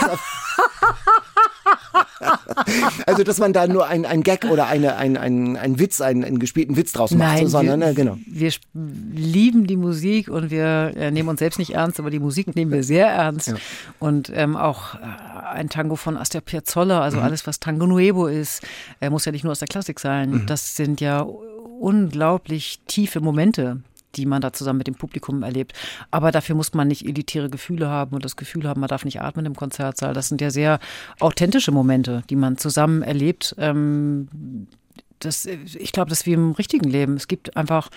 Also 3.05 3.23
dass 3.29 3.39
man 3.39 3.53
da 3.53 3.67
nur 3.67 3.87
ein, 3.87 4.05
ein 4.05 4.21
Gag 4.21 4.45
oder 4.45 4.67
eine, 4.67 4.95
ein, 4.97 5.17
ein, 5.17 5.57
ein 5.57 5.79
Witz, 5.79 6.01
einen, 6.01 6.23
einen 6.23 6.37
gespielten 6.37 6.77
Witz 6.77 6.91
draus 6.91 7.11
macht, 7.11 7.39
so, 7.39 7.47
sondern 7.47 7.79
wir, 7.79 7.87
äh, 7.87 7.93
genau. 7.93 8.17
wir 8.25 8.51
lieben 8.73 9.65
die 9.65 9.77
Musik 9.77 10.27
und 10.29 10.51
wir 10.51 10.93
äh, 10.95 11.09
nehmen 11.09 11.29
uns 11.29 11.39
selbst 11.39 11.57
nicht 11.57 11.73
ernst, 11.73 11.99
aber 11.99 12.11
die 12.11 12.19
Musik 12.19 12.55
nehmen 12.55 12.71
wir 12.71 12.83
sehr 12.83 13.07
ernst. 13.07 13.55
Und 13.97 14.31
ähm, 14.33 14.55
auch 14.55 14.95
äh, 14.95 14.99
ein 15.53 15.69
Tango 15.69 15.95
von 15.95 16.15
Astor 16.17 16.41
Piazzolla, 16.41 16.97
Mhm. 16.99 17.03
also 17.03 17.19
alles, 17.19 17.47
was 17.47 17.59
Tango 17.59 17.87
Nuevo 17.87 18.27
ist, 18.27 18.61
äh, 19.01 19.09
muss 19.09 19.25
ja 19.25 19.31
nicht 19.31 19.43
nur 19.43 19.51
aus 19.51 19.59
der 19.59 19.67
Klassik 19.67 19.99
sein. 19.99 20.31
Mhm. 20.31 20.45
Das 20.45 20.75
sind 20.75 21.01
ja 21.01 21.21
unglaublich 21.79 22.81
tiefe 22.87 23.21
Momente 23.21 23.81
die 24.15 24.25
man 24.25 24.41
da 24.41 24.53
zusammen 24.53 24.77
mit 24.77 24.87
dem 24.87 24.95
Publikum 24.95 25.43
erlebt. 25.43 25.73
Aber 26.11 26.31
dafür 26.31 26.55
muss 26.55 26.73
man 26.73 26.87
nicht 26.87 27.05
elitäre 27.05 27.49
Gefühle 27.49 27.87
haben 27.87 28.15
und 28.15 28.25
das 28.25 28.35
Gefühl 28.35 28.67
haben, 28.67 28.81
man 28.81 28.89
darf 28.89 29.05
nicht 29.05 29.21
atmen 29.21 29.45
im 29.45 29.55
Konzertsaal. 29.55 30.13
Das 30.13 30.29
sind 30.29 30.41
ja 30.41 30.49
sehr 30.49 30.79
authentische 31.19 31.71
Momente, 31.71 32.23
die 32.29 32.35
man 32.35 32.57
zusammen 32.57 33.01
erlebt. 33.01 33.55
Ähm, 33.57 34.67
das, 35.19 35.45
ich 35.45 35.91
glaube, 35.91 36.09
das 36.09 36.21
ist 36.21 36.25
wie 36.25 36.33
im 36.33 36.51
richtigen 36.51 36.89
Leben. 36.89 37.15
Es 37.15 37.27
gibt 37.27 37.57
einfach 37.57 37.89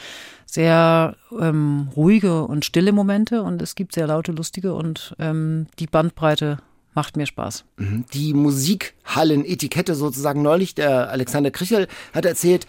sehr 0.44 1.16
ähm, 1.40 1.88
ruhige 1.96 2.44
und 2.44 2.64
stille 2.64 2.92
Momente 2.92 3.42
und 3.42 3.62
es 3.62 3.74
gibt 3.74 3.94
sehr 3.94 4.06
laute, 4.06 4.32
lustige 4.32 4.74
und 4.74 5.14
ähm, 5.18 5.66
die 5.78 5.86
Bandbreite 5.86 6.58
macht 6.94 7.16
mir 7.16 7.26
Spaß. 7.26 7.64
Die 8.12 8.34
Musikhallen-Etikette 8.34 9.94
sozusagen 9.94 10.42
neulich, 10.42 10.74
der 10.74 11.10
Alexander 11.10 11.50
Krichel 11.50 11.88
hat 12.12 12.24
erzählt, 12.24 12.66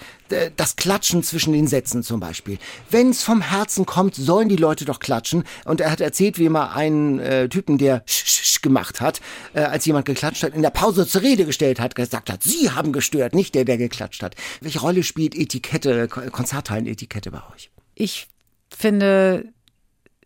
das 0.56 0.76
Klatschen 0.76 1.24
zwischen 1.24 1.54
den 1.54 1.68
Sätzen 1.68 2.04
zum 2.04 2.20
Beispiel. 2.20 2.58
Wenn 2.90 3.10
es 3.10 3.22
vom 3.24 3.42
Herzen 3.42 3.86
kommt, 3.86 4.16
sollen 4.16 4.50
die 4.50 4.56
Leute 4.56 4.86
doch 4.86 5.00
klatschen. 5.00 5.44
Und 5.66 5.82
er 5.82 5.92
hat 5.92 6.02
erzählt, 6.02 6.40
wie 6.40 6.50
mal 6.50 6.68
einen 6.68 7.20
äh, 7.20 7.50
Typen, 7.50 7.78
der 7.78 8.04
sch, 8.06 8.26
sch, 8.26 8.46
sch 8.56 8.62
gemacht 8.62 9.02
hat, 9.02 9.22
äh, 9.54 9.60
als 9.60 9.86
jemand 9.86 10.06
geklatscht 10.06 10.44
hat, 10.44 10.56
in 10.56 10.62
der 10.62 10.70
Pause 10.70 11.06
zur 11.06 11.22
Rede 11.22 11.46
gestellt 11.46 11.80
hat, 11.80 11.96
gesagt 11.96 12.32
hat, 12.32 12.42
Sie 12.44 12.72
haben 12.72 12.94
gestört, 12.94 13.36
nicht 13.36 13.54
der, 13.56 13.66
der 13.66 13.78
geklatscht 13.78 14.24
hat. 14.24 14.36
Welche 14.62 14.80
Rolle 14.80 15.04
spielt 15.04 15.36
Etikette, 15.36 16.08
Ko- 16.08 16.22
Konzerthallen-Etikette 16.32 17.30
bei 17.30 17.42
euch? 17.54 17.70
Ich 17.94 18.28
finde 18.76 19.46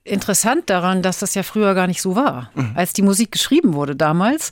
interessant 0.07 0.69
daran, 0.69 1.01
dass 1.01 1.19
das 1.19 1.35
ja 1.35 1.43
früher 1.43 1.73
gar 1.73 1.87
nicht 1.87 2.01
so 2.01 2.15
war. 2.15 2.51
Als 2.75 2.93
die 2.93 3.01
Musik 3.01 3.31
geschrieben 3.31 3.73
wurde 3.73 3.95
damals, 3.95 4.51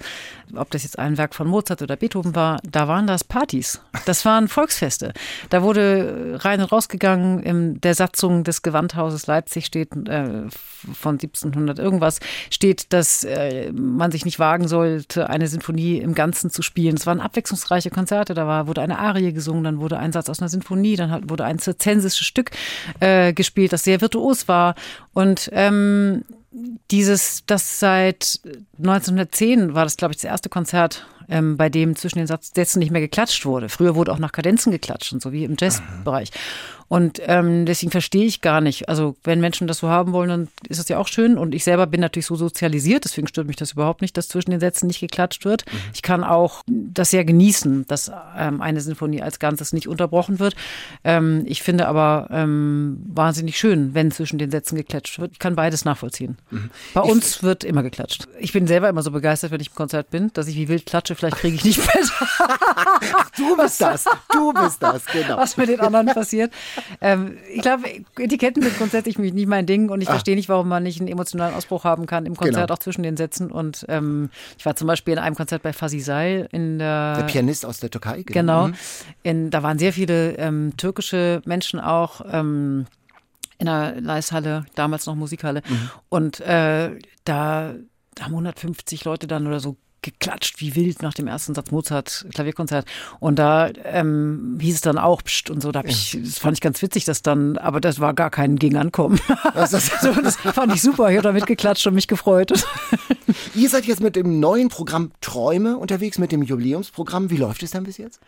ob 0.56 0.72
das 0.72 0.84
jetzt 0.84 1.00
ein 1.00 1.18
Werk 1.18 1.36
von 1.36 1.48
Mozart 1.48 1.82
oder 1.82 1.96
Beethoven 1.96 2.36
war, 2.36 2.60
da 2.64 2.88
waren 2.88 3.08
das 3.08 3.24
Partys. 3.24 3.82
Das 4.06 4.26
waren 4.26 4.48
Volksfeste. 4.48 5.14
Da 5.50 5.64
wurde 5.64 6.40
rein 6.42 6.62
und 6.62 6.72
rausgegangen. 6.72 7.42
In 7.44 7.82
der 7.82 7.96
Satzung 7.96 8.44
des 8.44 8.62
Gewandhauses 8.62 9.28
Leipzig 9.28 9.66
steht 9.66 9.92
äh, 10.08 10.48
von 10.94 11.16
1700 11.16 11.80
irgendwas 11.80 12.20
steht, 12.50 12.94
dass 12.94 13.24
äh, 13.24 13.72
man 13.72 14.12
sich 14.12 14.26
nicht 14.26 14.40
wagen 14.40 14.68
sollte, 14.68 15.30
eine 15.30 15.48
Sinfonie 15.48 15.98
im 15.98 16.14
Ganzen 16.14 16.50
zu 16.50 16.62
spielen. 16.62 16.96
Es 16.96 17.06
waren 17.06 17.22
abwechslungsreiche 17.22 17.90
Konzerte. 17.90 18.34
Da 18.34 18.48
war, 18.48 18.68
wurde 18.68 18.82
eine 18.82 19.00
Arie 19.00 19.34
gesungen, 19.34 19.64
dann 19.64 19.80
wurde 19.80 19.98
ein 19.98 20.12
Satz 20.12 20.30
aus 20.30 20.40
einer 20.40 20.50
Sinfonie, 20.50 20.96
dann 20.96 21.30
wurde 21.30 21.46
ein 21.46 21.60
zirzensisches 21.60 22.26
Stück 22.26 22.52
äh, 23.00 23.34
gespielt, 23.34 23.74
das 23.74 23.84
sehr 23.84 24.02
virtuos 24.02 24.48
war. 24.48 24.76
Und 25.14 25.50
ähm, 25.54 26.24
dieses, 26.92 27.44
das 27.46 27.80
seit 27.80 28.40
1910 28.78 29.74
war 29.74 29.84
das, 29.84 29.98
glaube 29.98 30.14
ich, 30.14 30.18
das 30.18 30.30
erste 30.30 30.50
Konzert, 30.50 31.06
ähm, 31.28 31.58
bei 31.58 31.70
dem 31.70 31.96
zwischen 31.96 32.20
den 32.20 32.28
Sätzen 32.28 32.80
nicht 32.80 32.92
mehr 32.92 33.02
geklatscht 33.02 33.46
wurde. 33.46 33.70
Früher 33.70 33.96
wurde 33.96 34.12
auch 34.12 34.20
nach 34.20 34.32
Kadenzen 34.32 34.72
geklatscht 34.72 35.12
und 35.14 35.22
so 35.22 35.32
wie 35.32 35.44
im 35.44 35.56
Jazzbereich. 35.60 36.32
Und 36.88 37.20
ähm, 37.26 37.66
deswegen 37.66 37.92
verstehe 37.92 38.26
ich 38.26 38.42
gar 38.42 38.62
nicht. 38.62 38.90
Also 38.90 39.16
wenn 39.24 39.40
Menschen 39.40 39.68
das 39.68 39.80
so 39.80 39.90
haben 39.90 40.14
wollen, 40.14 40.30
dann 40.30 40.48
ist 40.68 40.80
es 40.80 40.88
ja 40.88 40.98
auch 40.98 41.08
schön. 41.08 41.38
Und 41.38 41.56
ich 41.56 41.64
selber 41.64 41.88
bin 41.88 42.02
natürlich 42.02 42.28
so 42.28 42.36
sozialisiert, 42.36 43.06
deswegen 43.06 43.28
stört 43.28 43.48
mich 43.48 43.56
das 43.56 43.72
überhaupt 43.72 44.02
nicht, 44.02 44.16
dass 44.18 44.28
zwischen 44.28 44.52
den 44.52 44.60
Sätzen 44.60 44.88
nicht 44.88 45.00
geklatscht 45.00 45.46
wird. 45.46 45.66
Ich 45.94 46.02
kann 46.02 46.24
auch 46.24 46.64
das 46.68 47.10
sehr 47.10 47.26
genießen, 47.26 47.88
dass 47.88 48.12
ähm, 48.38 48.62
eine 48.62 48.82
Sinfonie 48.82 49.22
als 49.22 49.40
Ganzes 49.40 49.74
nicht 49.74 49.88
unterbrochen 49.88 50.40
wird. 50.40 50.56
Ähm, 51.04 51.44
ich 51.46 51.64
finde 51.64 51.88
aber 51.88 52.28
ähm, 52.32 53.04
wahnsinnig 53.08 53.58
schön, 53.58 53.94
wenn 53.94 54.12
zwischen 54.12 54.38
den 54.38 54.52
Sätzen 54.52 54.76
geklatscht 54.76 55.20
wird. 55.20 55.32
Ich 55.34 55.40
kann 55.40 55.56
beides 55.56 55.86
nachvollziehen. 55.86 56.38
Bei 56.94 57.02
uns 57.02 57.42
wird 57.42 57.64
immer 57.64 57.82
geklatscht. 57.82 58.28
Ich 58.40 58.54
bin 58.54 58.68
selber 58.68 58.90
immer 58.90 59.02
so 59.02 59.12
begeistert, 59.12 59.52
wenn 59.52 59.62
ich 59.62 59.70
im 59.70 59.76
Konzert 59.76 60.12
bin, 60.12 60.32
dass 60.34 60.48
ich 60.48 60.56
wie 60.56 60.68
wild 60.68 60.86
klatsche. 60.86 61.16
Vielleicht 61.16 61.38
kriege 61.38 61.56
ich 61.56 61.66
nicht 61.66 61.80
mit, 61.96 62.12
Du 63.38 63.58
bist 63.58 63.82
das, 63.82 64.06
du 64.32 64.54
bist 64.54 64.82
das, 64.82 65.06
genau. 65.06 65.38
was 65.38 65.58
mit 65.58 65.70
den 65.70 65.80
anderen 65.80 66.08
passiert. 66.08 66.52
Ähm, 67.02 67.38
ich 67.54 67.62
glaube, 67.62 67.84
Etiketten 68.18 68.62
sind 68.64 68.78
grundsätzlich 68.78 69.18
nicht 69.18 69.48
mein 69.48 69.66
Ding 69.66 69.90
und 69.90 70.02
ich 70.02 70.08
verstehe 70.10 70.36
nicht, 70.36 70.50
warum 70.50 70.68
man 70.68 70.84
nicht 70.84 71.00
einen 71.00 71.08
emotionalen 71.10 71.54
Ausbruch 71.56 71.84
haben 71.84 72.06
kann 72.06 72.26
im 72.26 72.36
Konzert, 72.36 72.68
Genau. 72.68 72.74
auch 72.74 72.80
zwischen 72.80 73.04
den 73.04 73.18
Sätzen. 73.18 73.52
Und 73.52 73.86
ähm, 73.90 74.30
ich 74.58 74.66
war 74.66 74.76
zum 74.76 74.88
Beispiel 74.88 75.14
in 75.14 75.20
einem 75.20 75.36
Konzert 75.36 75.64
bei 75.64 75.74
Fasi 75.74 76.00
Seil 76.00 76.48
in 76.52 76.80
der 76.80 77.16
Der 77.18 77.24
Pianist 77.24 77.66
aus 77.66 77.80
der 77.80 77.90
Türkei, 77.90 78.24
Genau. 78.24 78.68
Mhm. 78.70 78.74
In, 79.24 79.50
da 79.50 79.64
waren 79.64 79.80
sehr 79.80 79.94
viele 79.94 80.38
ähm, 80.38 80.74
türkische 80.78 81.42
Menschen 81.46 81.80
auch 81.80 82.22
ähm, 82.32 82.86
in 83.58 83.68
der 83.68 84.02
Leishalle, 84.02 84.66
damals 84.76 85.06
noch 85.06 85.16
Musikhalle. 85.16 85.62
Und 86.10 86.40
äh, 86.42 86.92
da 87.24 87.74
haben 88.20 88.32
150 88.32 89.06
Leute 89.06 89.28
dann 89.28 89.48
oder 89.48 89.60
so 89.60 89.78
geklatscht 90.06 90.62
wie 90.62 90.76
wild 90.76 91.02
nach 91.02 91.14
dem 91.14 91.28
ersten 91.28 91.56
Satz 91.56 91.72
Mozart 91.72 92.26
Klavierkonzert. 92.34 92.86
Und 93.20 93.40
da 93.40 93.70
ähm, 93.84 94.58
hieß 94.62 94.76
es 94.76 94.82
dann 94.82 94.98
auch 94.98 95.24
Psst 95.24 95.50
und 95.50 95.62
so 95.62 95.72
da 95.72 95.80
hab 95.80 95.88
ich 95.88 96.18
das 96.22 96.38
fand 96.38 96.56
ich 96.56 96.62
ganz 96.62 96.82
witzig 96.82 97.06
dass 97.06 97.22
dann 97.22 97.58
aber 97.58 97.82
das 97.82 98.00
war 98.00 98.14
gar 98.14 98.30
kein 98.30 98.58
Gegenankommen. 98.58 99.20
Das 99.54 99.72
so, 99.72 100.12
das 100.24 100.38
fand 100.38 100.74
ich 100.74 100.82
super. 100.82 101.10
Ich 101.10 101.18
habe 101.18 101.24
da 101.24 101.32
mitgeklatscht 101.32 101.88
und 101.88 101.96
mich 101.96 102.08
gefreut. 102.08 102.54
Ihr 103.56 103.70
seid 103.70 103.86
jetzt 103.86 104.02
mit 104.02 104.16
dem 104.16 104.40
neuen 104.40 104.70
Programm 104.70 105.12
Träume 105.22 105.78
unterwegs, 105.78 106.20
mit 106.20 106.32
dem 106.32 106.44
Jubiläumsprogramm. 106.44 107.30
Wie 107.30 107.38
läuft 107.38 107.64
es 107.64 107.72
denn 107.72 107.84
bis 107.84 107.98
jetzt? 107.98 108.20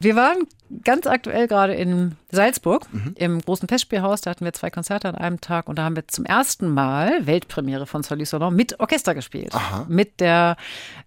Wir 0.00 0.16
waren 0.16 0.46
ganz 0.84 1.06
aktuell 1.06 1.48
gerade 1.48 1.74
in 1.74 2.16
Salzburg 2.30 2.86
im 3.16 3.40
großen 3.40 3.68
Festspielhaus. 3.68 4.20
Da 4.20 4.30
hatten 4.30 4.44
wir 4.44 4.52
zwei 4.52 4.70
Konzerte 4.70 5.08
an 5.08 5.14
einem 5.14 5.40
Tag 5.40 5.68
und 5.68 5.76
da 5.76 5.84
haben 5.84 5.96
wir 5.96 6.06
zum 6.08 6.24
ersten 6.24 6.68
Mal 6.68 7.26
Weltpremiere 7.26 7.86
von 7.86 8.02
Solis 8.02 8.30
Salon 8.30 8.54
mit 8.54 8.78
Orchester 8.80 9.14
gespielt. 9.14 9.52
Mit 9.88 10.20
der 10.20 10.56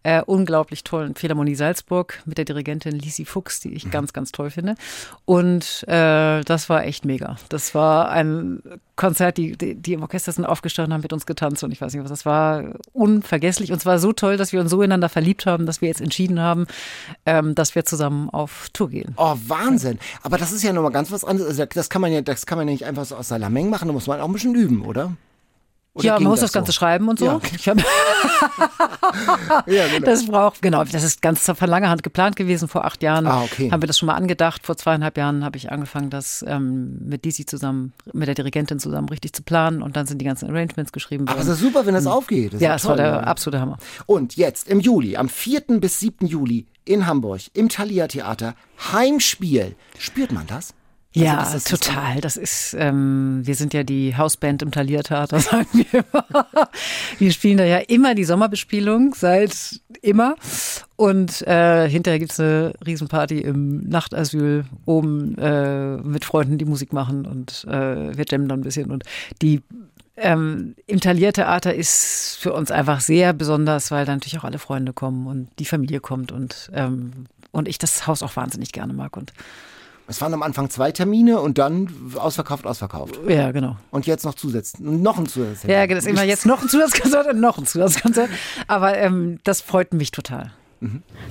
äh, 0.03 0.21
unglaublich 0.21 0.83
tollen 0.83 1.15
Philharmonie 1.15 1.55
Salzburg, 1.55 2.21
mit 2.25 2.37
der 2.37 2.45
Dirigentin 2.45 2.97
Lisi 2.99 3.25
Fuchs, 3.25 3.59
die 3.61 3.73
ich 3.73 3.89
ganz, 3.89 4.13
ganz 4.13 4.31
toll 4.31 4.49
finde. 4.49 4.75
Und 5.25 5.85
äh, 5.87 6.41
das 6.41 6.69
war 6.69 6.85
echt 6.85 7.05
mega. 7.05 7.37
Das 7.49 7.73
war 7.73 8.09
ein 8.09 8.61
Konzert, 8.95 9.37
die, 9.37 9.57
die, 9.57 9.75
die 9.75 9.93
im 9.93 10.03
Orchester 10.03 10.31
sind 10.31 10.45
aufgestanden, 10.45 10.93
haben 10.93 11.01
mit 11.01 11.13
uns 11.13 11.25
getanzt 11.25 11.63
und 11.63 11.71
ich 11.71 11.81
weiß 11.81 11.93
nicht 11.93 12.03
was. 12.03 12.11
Das 12.11 12.25
war 12.25 12.63
unvergesslich 12.91 13.71
und 13.71 13.79
zwar 13.79 13.97
so 13.97 14.13
toll, 14.13 14.37
dass 14.37 14.53
wir 14.53 14.61
uns 14.61 14.69
so 14.69 14.81
ineinander 14.81 15.09
verliebt 15.09 15.45
haben, 15.45 15.65
dass 15.65 15.81
wir 15.81 15.87
jetzt 15.87 16.01
entschieden 16.01 16.39
haben, 16.39 16.67
ähm, 17.25 17.55
dass 17.55 17.73
wir 17.73 17.85
zusammen 17.85 18.29
auf 18.29 18.69
Tour 18.73 18.89
gehen. 18.89 19.13
Oh, 19.17 19.35
Wahnsinn. 19.53 19.99
Aber 20.23 20.37
das 20.37 20.51
ist 20.51 20.63
ja 20.63 20.73
nochmal 20.73 20.91
ganz 20.91 21.11
was 21.11 21.23
anderes. 21.23 21.49
Also 21.49 21.65
das 21.65 21.89
kann 21.89 22.01
man 22.01 22.11
ja, 22.11 22.21
das 22.21 22.45
kann 22.45 22.57
man 22.57 22.67
ja 22.67 22.73
nicht 22.73 22.85
einfach 22.85 23.05
so 23.05 23.15
aus 23.15 23.27
Salameng 23.27 23.69
machen, 23.69 23.87
da 23.87 23.93
muss 23.93 24.07
man 24.07 24.19
auch 24.19 24.27
ein 24.27 24.33
bisschen 24.33 24.55
üben, 24.55 24.83
oder? 24.83 25.11
Oder 25.95 26.05
ja, 26.05 26.13
man 26.19 26.23
muss 26.31 26.39
das, 26.39 26.51
so? 26.51 26.57
Ganze 26.59 26.73
schreiben 26.73 27.07
und 27.07 27.19
so. 27.19 27.25
Ja. 27.25 27.39
Ich 27.55 27.69
hab, 27.69 27.77
Ja, 29.67 29.87
genau. 29.87 30.05
das 30.05 30.25
braucht, 30.25 30.61
genau, 30.61 30.83
das 30.83 31.03
ist 31.03 31.21
ganz 31.21 31.43
von 31.43 31.69
langer 31.69 31.89
Hand 31.89 32.01
geplant 32.03 32.35
gewesen. 32.35 32.67
Vor 32.67 32.85
acht 32.85 33.03
Jahren 33.03 33.27
Ah, 33.27 33.43
okay. 33.43 33.69
haben 33.71 33.81
wir 33.81 33.87
das 33.87 33.99
schon 33.99 34.07
mal 34.07 34.15
angedacht. 34.15 34.65
Vor 34.65 34.75
zweieinhalb 34.75 35.17
Jahren 35.17 35.43
habe 35.45 35.57
ich 35.57 35.71
angefangen, 35.71 36.09
das 36.09 36.43
ähm, 36.47 36.97
mit 37.05 37.25
Disi 37.25 37.45
zusammen, 37.45 37.93
mit 38.11 38.27
der 38.27 38.35
Dirigentin 38.35 38.79
zusammen 38.79 39.07
richtig 39.09 39.33
zu 39.33 39.43
planen 39.43 39.81
und 39.83 39.95
dann 39.95 40.07
sind 40.07 40.17
die 40.19 40.25
ganzen 40.25 40.49
Arrangements 40.49 40.91
geschrieben 40.91 41.27
Aber 41.27 41.37
worden. 41.37 41.47
es 41.49 41.53
ist 41.55 41.61
super, 41.61 41.85
wenn 41.85 41.93
das 41.93 42.07
aufgeht. 42.07 42.53
Das 42.55 42.61
ja, 42.61 42.75
es 42.75 42.85
war 42.85 42.95
der 42.95 43.27
absolute 43.27 43.61
Hammer. 43.61 43.77
Und 44.07 44.35
jetzt 44.35 44.67
im 44.67 44.79
Juli, 44.79 45.15
am 45.17 45.29
4. 45.29 45.61
bis 45.79 45.99
7. 45.99 46.25
Juli 46.25 46.65
in 46.85 47.05
Hamburg 47.05 47.41
im 47.53 47.69
Thalia 47.69 48.07
Theater, 48.07 48.55
Heimspiel. 48.91 49.75
Spürt 49.99 50.31
man 50.31 50.47
das? 50.47 50.73
Also, 51.15 51.25
Ja, 51.25 51.49
das 51.51 51.63
total. 51.65 52.21
Das 52.21 52.37
ist, 52.37 52.75
ähm, 52.77 53.41
wir 53.43 53.55
sind 53.55 53.73
ja 53.73 53.83
die 53.83 54.17
Hausband 54.17 54.61
im 54.61 54.71
Thalia-Theater, 54.71 55.39
sagen 55.39 55.67
wir 55.73 56.03
immer. 56.11 56.47
Wir 57.19 57.31
spielen 57.31 57.57
da 57.57 57.65
ja 57.65 57.77
immer 57.77 58.15
die 58.15 58.23
Sommerbespielung, 58.23 59.13
seit 59.13 59.81
immer. 60.01 60.35
Und 60.95 61.41
äh, 61.43 61.87
hinterher 61.87 62.19
gibt's 62.19 62.39
eine 62.39 62.73
Riesenparty 62.85 63.39
im 63.39 63.87
Nachtasyl 63.87 64.65
oben 64.85 65.37
äh, 65.37 65.97
mit 65.97 66.25
Freunden, 66.25 66.57
die 66.57 66.65
Musik 66.65 66.93
machen 66.93 67.25
und 67.25 67.65
äh, 67.67 68.17
wir 68.17 68.25
jammen 68.29 68.47
dann 68.47 68.59
ein 68.59 68.63
bisschen. 68.63 68.91
Und 68.91 69.03
die 69.41 69.61
ähm, 70.15 70.75
im 70.85 70.99
Thalia-Theater 70.99 71.73
ist 71.73 72.37
für 72.39 72.53
uns 72.53 72.71
einfach 72.71 73.01
sehr 73.01 73.33
besonders, 73.33 73.89
weil 73.91 74.05
da 74.05 74.13
natürlich 74.13 74.37
auch 74.37 74.43
alle 74.43 74.59
Freunde 74.59 74.93
kommen 74.93 75.27
und 75.27 75.49
die 75.59 75.65
Familie 75.65 75.99
kommt 75.99 76.31
und, 76.31 76.69
ähm, 76.73 77.25
und 77.51 77.67
ich 77.67 77.79
das 77.79 78.05
Haus 78.05 78.21
auch 78.21 78.35
wahnsinnig 78.35 78.71
gerne 78.71 78.93
mag. 78.93 79.17
Und 79.17 79.33
Es 80.07 80.19
waren 80.21 80.33
am 80.33 80.43
Anfang 80.43 80.69
zwei 80.69 80.91
Termine 80.91 81.39
und 81.39 81.57
dann 81.57 81.89
ausverkauft, 82.15 82.65
ausverkauft. 82.65 83.19
ja, 83.27 83.51
genau. 83.51 83.77
Und 83.89 84.05
jetzt 84.05 84.25
noch 84.25 84.33
zusätzlich, 84.33 84.81
noch 84.81 85.17
ein 85.17 85.27
zusätzliches. 85.27 85.69
Ja, 85.69 85.87
das 85.87 85.99
ist 85.99 86.09
immer 86.09 86.23
jetzt 86.23 86.45
noch 86.45 86.61
ein 86.61 86.67
Zusatzkonzert 86.67 87.27
und 87.27 87.39
noch 87.39 87.57
ein 87.57 87.65
Zusatzkonzert. 87.65 88.29
Aber 88.67 88.97
ähm, 88.97 89.39
das 89.43 89.61
freut 89.61 89.93
mich 89.93 90.11
total. 90.11 90.51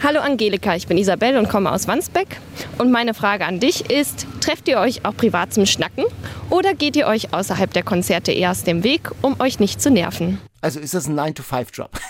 Hallo 0.03 0.21
Angelika, 0.21 0.75
ich 0.75 0.87
bin 0.87 0.97
Isabel 0.97 1.37
und 1.37 1.49
komme 1.51 1.71
aus 1.71 1.87
Wandsbeck. 1.87 2.41
Und 2.79 2.91
meine 2.91 3.13
Frage 3.13 3.45
an 3.45 3.61
dich 3.61 3.91
ist, 3.91 4.27
trefft 4.41 4.67
ihr 4.67 4.79
euch 4.79 5.05
auch 5.05 5.15
privat 5.15 5.53
zum 5.53 5.67
Schnacken 5.67 6.05
oder 6.49 6.73
geht 6.73 6.97
ihr 6.97 7.07
euch 7.07 7.35
außerhalb 7.35 7.71
der 7.73 7.83
Konzerte 7.83 8.33
eher 8.33 8.51
aus 8.51 8.65
dem 8.65 8.83
Weg, 8.83 9.11
um 9.21 9.39
euch 9.41 9.61
nicht 9.61 9.83
zu 9.83 9.91
nerven? 9.91 10.39
Also 10.63 10.81
ist 10.81 10.95
das 10.95 11.09
ein 11.09 11.19
9-to-5-Job? 11.19 11.91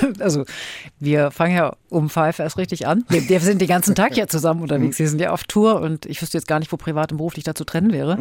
Also 0.20 0.44
wir 1.00 1.30
fangen 1.30 1.56
ja 1.56 1.76
um 1.88 2.08
five 2.08 2.38
erst 2.38 2.56
richtig 2.56 2.86
an. 2.86 3.04
Wir, 3.08 3.28
wir 3.28 3.40
sind 3.40 3.60
den 3.60 3.68
ganzen 3.68 3.94
Tag 3.94 4.16
ja 4.16 4.26
zusammen 4.26 4.62
unterwegs. 4.62 4.98
Wir 4.98 5.08
sind 5.08 5.20
ja 5.20 5.32
auf 5.32 5.44
Tour 5.44 5.80
und 5.80 6.06
ich 6.06 6.22
wüsste 6.22 6.38
jetzt 6.38 6.46
gar 6.46 6.58
nicht, 6.58 6.72
wo 6.72 6.76
privat 6.76 7.12
und 7.12 7.18
beruflich 7.18 7.44
da 7.44 7.54
zu 7.54 7.64
trennen 7.64 7.92
wäre. 7.92 8.18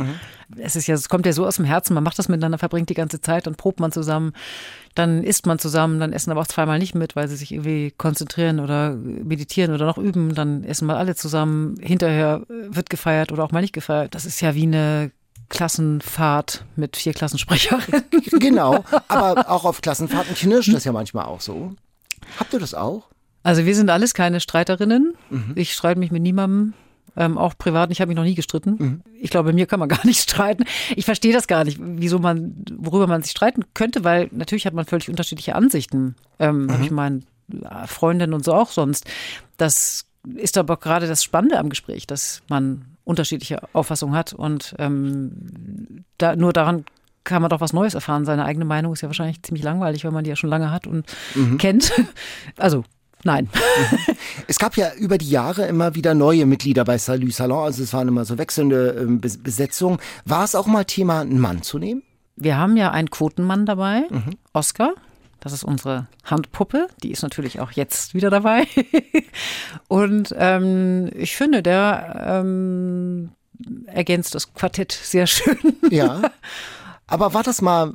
Es 0.58 0.76
ist 0.76 0.88
ja, 0.88 0.96
es 0.96 1.10
kommt 1.10 1.26
ja 1.26 1.34
so 1.34 1.46
aus 1.46 1.58
dem 1.58 1.66
Herzen. 1.66 1.94
Man 1.94 2.04
macht 2.04 2.18
das 2.18 2.30
miteinander, 2.30 2.58
verbringt 2.58 2.90
die 2.90 2.94
ganze 2.94 3.22
Zeit, 3.22 3.48
dann 3.48 3.56
probt 3.56 3.80
man 3.80 3.92
zusammen, 3.92 4.34
dann 4.96 5.24
isst 5.24 5.46
man 5.46 5.60
zusammen, 5.60 6.00
dann 6.00 6.14
essen 6.14 6.32
aber 6.32 6.42
auch 6.42 6.48
zweimal 6.48 6.80
nicht 6.80 6.96
mit, 6.96 7.16
weil 7.16 7.28
sie 7.28 7.36
sich 7.36 7.52
irgendwie 7.52 7.92
konzentrieren 7.92 8.60
oder 8.60 8.96
meditieren 8.96 9.74
oder 9.74 9.86
noch 9.86 9.98
üben. 9.98 10.34
Dann 10.34 10.64
essen 10.64 10.88
mal 10.88 10.98
alle 10.98 11.16
zusammen. 11.16 11.76
Hinterher 11.80 12.42
wird 12.48 12.90
gefeiert 12.90 13.32
oder 13.32 13.44
auch 13.44 13.52
mal 13.52 13.62
nicht 13.62 13.74
gefeiert. 13.74 14.16
Das 14.16 14.26
ist 14.26 14.42
ja 14.42 14.56
wie 14.56 14.64
eine 14.64 15.12
Klassenfahrt 15.50 16.66
mit 16.76 16.98
vier 16.98 17.14
Klassensprecherinnen. 17.14 18.04
genau. 18.40 18.84
Aber 19.08 19.50
auch 19.50 19.66
auf 19.66 19.82
Klassenfahrten 19.82 20.36
knirscht 20.36 20.74
das 20.74 20.84
ja 20.84 20.92
manchmal 20.92 21.26
auch 21.26 21.42
so. 21.42 21.74
Habt 22.40 22.54
ihr 22.54 22.60
das 22.60 22.74
auch? 22.74 23.08
Also 23.44 23.66
wir 23.66 23.76
sind 23.76 23.90
alles 23.90 24.14
keine 24.14 24.40
Streiterinnen. 24.42 25.14
Ich 25.56 25.74
streite 25.74 26.00
mich 26.00 26.12
mit 26.12 26.22
niemandem. 26.22 26.74
ähm, 27.16 27.38
auch 27.38 27.58
privat. 27.58 27.92
Ich 27.92 28.02
habe 28.02 28.10
mich 28.10 28.18
noch 28.18 28.26
nie 28.26 28.36
gestritten. 28.36 28.76
Mhm. 28.78 29.02
Ich 29.22 29.30
glaube, 29.30 29.54
mir 29.54 29.66
kann 29.68 29.80
man 29.80 29.88
gar 29.98 30.06
nicht 30.06 30.20
streiten. 30.30 30.66
Ich 30.96 31.06
verstehe 31.06 31.32
das 31.32 31.48
gar 31.48 31.64
nicht, 31.64 31.80
wieso 31.82 32.20
man, 32.20 32.66
worüber 32.78 33.08
man 33.08 33.22
sich 33.22 33.32
streiten 33.32 33.64
könnte, 33.74 34.04
weil 34.04 34.28
natürlich 34.32 34.66
hat 34.66 34.74
man 34.74 34.86
völlig 34.86 35.10
unterschiedliche 35.10 35.56
Ansichten. 35.56 36.16
Ähm, 36.40 36.66
mhm. 36.66 36.72
Habe 36.74 36.84
ich 36.84 36.92
meine 36.92 37.22
Freundin 37.86 38.34
und 38.34 38.44
so 38.44 38.54
auch 38.54 38.72
sonst. 38.72 39.06
Das 39.56 40.06
ist 40.36 40.58
aber 40.58 40.76
gerade 40.76 41.08
das 41.08 41.24
Spannende 41.24 41.58
am 41.58 41.70
Gespräch, 41.70 42.06
dass 42.06 42.42
man 42.50 42.97
unterschiedliche 43.08 43.62
Auffassungen 43.74 44.16
hat 44.16 44.34
und 44.34 44.76
ähm, 44.80 46.04
da, 46.18 46.36
nur 46.36 46.52
daran 46.52 46.84
kann 47.24 47.42
man 47.42 47.50
doch 47.50 47.62
was 47.62 47.74
Neues 47.74 47.94
erfahren. 47.94 48.26
Seine 48.26 48.46
eigene 48.46 48.66
Meinung 48.66 48.94
ist 48.94 49.02
ja 49.02 49.10
wahrscheinlich 49.10 49.42
ziemlich 49.44 49.64
langweilig, 49.64 50.04
weil 50.06 50.12
man 50.12 50.24
die 50.24 50.30
ja 50.30 50.36
schon 50.36 50.50
lange 50.50 50.72
hat 50.72 50.88
und 50.88 51.06
mhm. 51.36 51.58
kennt. 51.58 51.92
Also 52.58 52.84
Nein. 53.24 53.50
Es 54.48 54.60
gab 54.60 54.78
ja 54.78 54.94
über 54.94 55.18
die 55.18 55.30
Jahre 55.30 55.66
immer 55.66 55.96
wieder 55.96 56.14
neue 56.14 56.46
Mitglieder 56.46 56.86
bei 56.86 57.00
Salut 57.00 57.34
Salon, 57.34 57.66
also 57.66 57.82
es 57.82 57.92
waren 57.92 58.08
immer 58.08 58.26
so 58.26 58.38
wechselnde 58.38 58.96
ähm, 59.00 59.20
Besetzungen. 59.20 59.98
War 60.24 60.44
es 60.44 60.54
auch 60.54 60.68
mal 60.68 60.86
Thema, 60.86 61.22
einen 61.22 61.40
Mann 61.40 61.64
zu 61.64 61.80
nehmen? 61.80 62.04
Wir 62.36 62.58
haben 62.58 62.78
ja 62.78 62.92
einen 62.92 63.10
Quotenmann 63.10 63.66
dabei, 63.66 64.04
mhm. 64.10 64.36
Oscar. 64.54 64.94
Das 65.40 65.54
ist 65.54 65.64
unsere 65.64 66.08
Handpuppe. 66.24 66.88
Die 67.04 67.12
ist 67.12 67.22
natürlich 67.22 67.60
auch 67.60 67.72
jetzt 67.72 68.14
wieder 68.14 68.30
dabei. 68.30 68.68
Und 69.88 70.34
ähm, 70.38 71.10
ich 71.14 71.36
finde, 71.36 71.62
der 71.62 72.24
ähm, 72.28 73.32
ergänzt 73.86 74.36
das 74.36 74.54
Quartett 74.54 74.92
sehr 74.92 75.28
schön. 75.28 75.58
Ja. 75.90 76.22
Aber 77.08 77.34
war 77.34 77.44
das 77.44 77.62
mal 77.62 77.94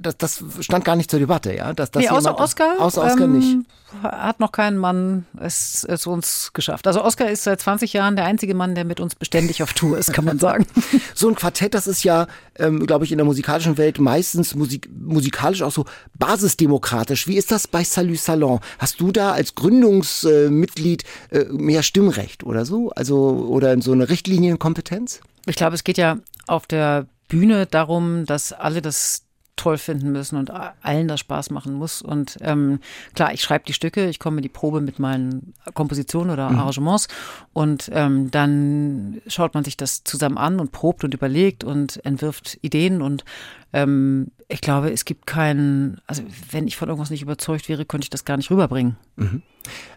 das, 0.00 0.16
das 0.16 0.42
stand 0.60 0.84
gar 0.84 0.96
nicht 0.96 1.10
zur 1.10 1.20
Debatte, 1.20 1.54
ja? 1.54 1.72
Dass, 1.72 1.90
dass 1.90 2.02
nee, 2.02 2.08
außer 2.08 2.38
Oscar. 2.38 2.74
Außer 2.78 3.02
Oscar 3.04 3.24
ähm, 3.24 3.38
nicht. 3.38 3.56
Hat 4.02 4.40
noch 4.40 4.52
kein 4.52 4.76
Mann 4.76 5.26
es, 5.40 5.84
es 5.88 6.06
uns 6.06 6.52
geschafft. 6.52 6.86
Also 6.86 7.02
Oscar 7.02 7.30
ist 7.30 7.44
seit 7.44 7.60
20 7.60 7.92
Jahren 7.92 8.16
der 8.16 8.24
einzige 8.24 8.54
Mann, 8.54 8.74
der 8.74 8.84
mit 8.84 9.00
uns 9.00 9.14
beständig 9.14 9.62
auf 9.62 9.72
Tour 9.72 9.96
ist, 9.96 10.12
kann 10.12 10.24
man 10.24 10.38
sagen. 10.38 10.66
so 11.14 11.28
ein 11.28 11.34
Quartett, 11.34 11.74
das 11.74 11.86
ist 11.86 12.02
ja, 12.02 12.26
ähm, 12.58 12.86
glaube 12.86 13.04
ich, 13.04 13.12
in 13.12 13.18
der 13.18 13.24
musikalischen 13.24 13.78
Welt 13.78 13.98
meistens 13.98 14.54
musik 14.54 14.88
musikalisch 14.92 15.62
auch 15.62 15.72
so 15.72 15.84
basisdemokratisch. 16.14 17.28
Wie 17.28 17.36
ist 17.36 17.52
das 17.52 17.68
bei 17.68 17.84
Salut 17.84 18.18
Salon? 18.18 18.60
Hast 18.78 19.00
du 19.00 19.12
da 19.12 19.32
als 19.32 19.54
Gründungsmitglied 19.54 21.04
äh, 21.30 21.44
mehr 21.44 21.82
Stimmrecht 21.82 22.44
oder 22.44 22.64
so? 22.64 22.90
Also, 22.90 23.46
oder 23.48 23.72
in 23.72 23.82
so 23.82 23.92
eine 23.92 24.08
Richtlinienkompetenz? 24.08 25.20
Ich 25.46 25.56
glaube, 25.56 25.74
es 25.74 25.84
geht 25.84 25.96
ja 25.98 26.18
auf 26.46 26.66
der 26.66 27.06
Bühne 27.28 27.66
darum, 27.66 28.26
dass 28.26 28.52
alle 28.52 28.82
das 28.82 29.25
toll 29.56 29.78
finden 29.78 30.12
müssen 30.12 30.36
und 30.36 30.50
allen 30.50 31.08
das 31.08 31.20
Spaß 31.20 31.50
machen 31.50 31.74
muss. 31.74 32.02
Und 32.02 32.36
ähm, 32.42 32.80
klar, 33.14 33.32
ich 33.32 33.42
schreibe 33.42 33.64
die 33.64 33.72
Stücke, 33.72 34.08
ich 34.08 34.18
komme 34.18 34.38
in 34.38 34.42
die 34.42 34.48
Probe 34.48 34.80
mit 34.80 34.98
meinen 34.98 35.54
Kompositionen 35.74 36.30
oder 36.30 36.50
mhm. 36.50 36.58
Arrangements 36.58 37.08
und 37.52 37.90
ähm, 37.92 38.30
dann 38.30 39.20
schaut 39.26 39.54
man 39.54 39.64
sich 39.64 39.76
das 39.76 40.04
zusammen 40.04 40.38
an 40.38 40.60
und 40.60 40.72
probt 40.72 41.04
und 41.04 41.14
überlegt 41.14 41.64
und 41.64 42.04
entwirft 42.04 42.58
Ideen 42.60 43.02
und 43.02 43.24
ähm, 43.72 44.30
ich 44.48 44.60
glaube, 44.60 44.92
es 44.92 45.04
gibt 45.04 45.26
keinen, 45.26 46.00
also 46.06 46.22
wenn 46.50 46.68
ich 46.68 46.76
von 46.76 46.88
irgendwas 46.88 47.10
nicht 47.10 47.22
überzeugt 47.22 47.68
wäre, 47.68 47.84
könnte 47.84 48.04
ich 48.04 48.10
das 48.10 48.24
gar 48.24 48.36
nicht 48.36 48.50
rüberbringen. 48.50 48.96
Mhm. 49.16 49.42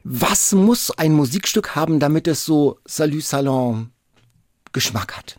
Was 0.04 0.54
muss 0.54 0.90
ein 0.92 1.14
Musikstück 1.14 1.76
haben, 1.76 2.00
damit 2.00 2.28
es 2.28 2.46
so 2.46 2.80
Salut 2.86 3.24
Salon 3.24 3.92
Geschmack 4.72 5.16
hat? 5.18 5.39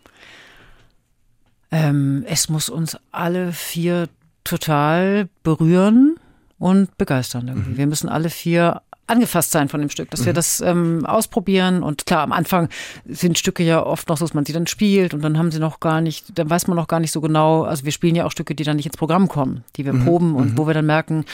Ähm, 1.71 2.25
es 2.27 2.49
muss 2.49 2.69
uns 2.69 2.97
alle 3.13 3.53
vier 3.53 4.09
total 4.45 5.29
berühren 5.43 6.17
und 6.59 6.97
begeistern. 6.99 7.49
Irgendwie. 7.49 7.71
Mhm. 7.71 7.77
Wir 7.77 7.87
müssen 7.87 8.09
alle 8.09 8.31
vier 8.31 8.83
angefasst 9.11 9.51
sein 9.51 9.69
von 9.69 9.81
dem 9.81 9.91
Stück, 9.91 10.11
dass 10.11 10.21
mhm. 10.21 10.27
wir 10.27 10.33
das 10.33 10.61
ähm, 10.61 11.05
ausprobieren. 11.05 11.83
Und 11.83 12.07
klar, 12.07 12.23
am 12.23 12.33
Anfang 12.33 12.69
sind 13.05 13.39
Stücke 13.39 13.63
ja 13.65 13.85
oft 13.85 14.09
noch 14.09 14.17
so, 14.17 14.25
dass 14.25 14.35
man 14.35 14.47
sie 14.47 14.53
dann 14.53 14.67
spielt 14.67 15.13
und 15.13 15.23
dann 15.23 15.37
haben 15.37 15.51
sie 15.51 15.59
noch 15.59 15.81
gar 15.81 16.01
nicht, 16.01 16.39
dann 16.39 16.49
weiß 16.49 16.69
man 16.69 16.77
noch 16.77 16.87
gar 16.87 17.01
nicht 17.01 17.11
so 17.11 17.21
genau. 17.21 17.65
Also 17.65 17.85
wir 17.85 17.93
spielen 17.93 18.15
ja 18.15 18.25
auch 18.25 18.31
Stücke, 18.31 18.55
die 18.55 18.63
dann 18.63 18.77
nicht 18.77 18.87
ins 18.87 18.97
Programm 18.97 19.29
kommen, 19.29 19.65
die 19.77 19.85
wir 19.85 19.93
mhm. 19.93 20.05
proben 20.05 20.35
und 20.37 20.53
mhm. 20.53 20.59
wo 20.59 20.67
wir 20.67 20.75
dann 20.75 20.87
merken, 20.87 21.25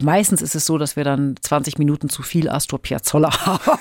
meistens 0.00 0.42
ist 0.42 0.54
es 0.54 0.66
so, 0.66 0.78
dass 0.78 0.94
wir 0.94 1.04
dann 1.04 1.34
20 1.40 1.78
Minuten 1.78 2.08
zu 2.08 2.22
viel 2.22 2.48
Astor 2.48 2.78
Piazzolla 2.78 3.30
haben, 3.46 3.78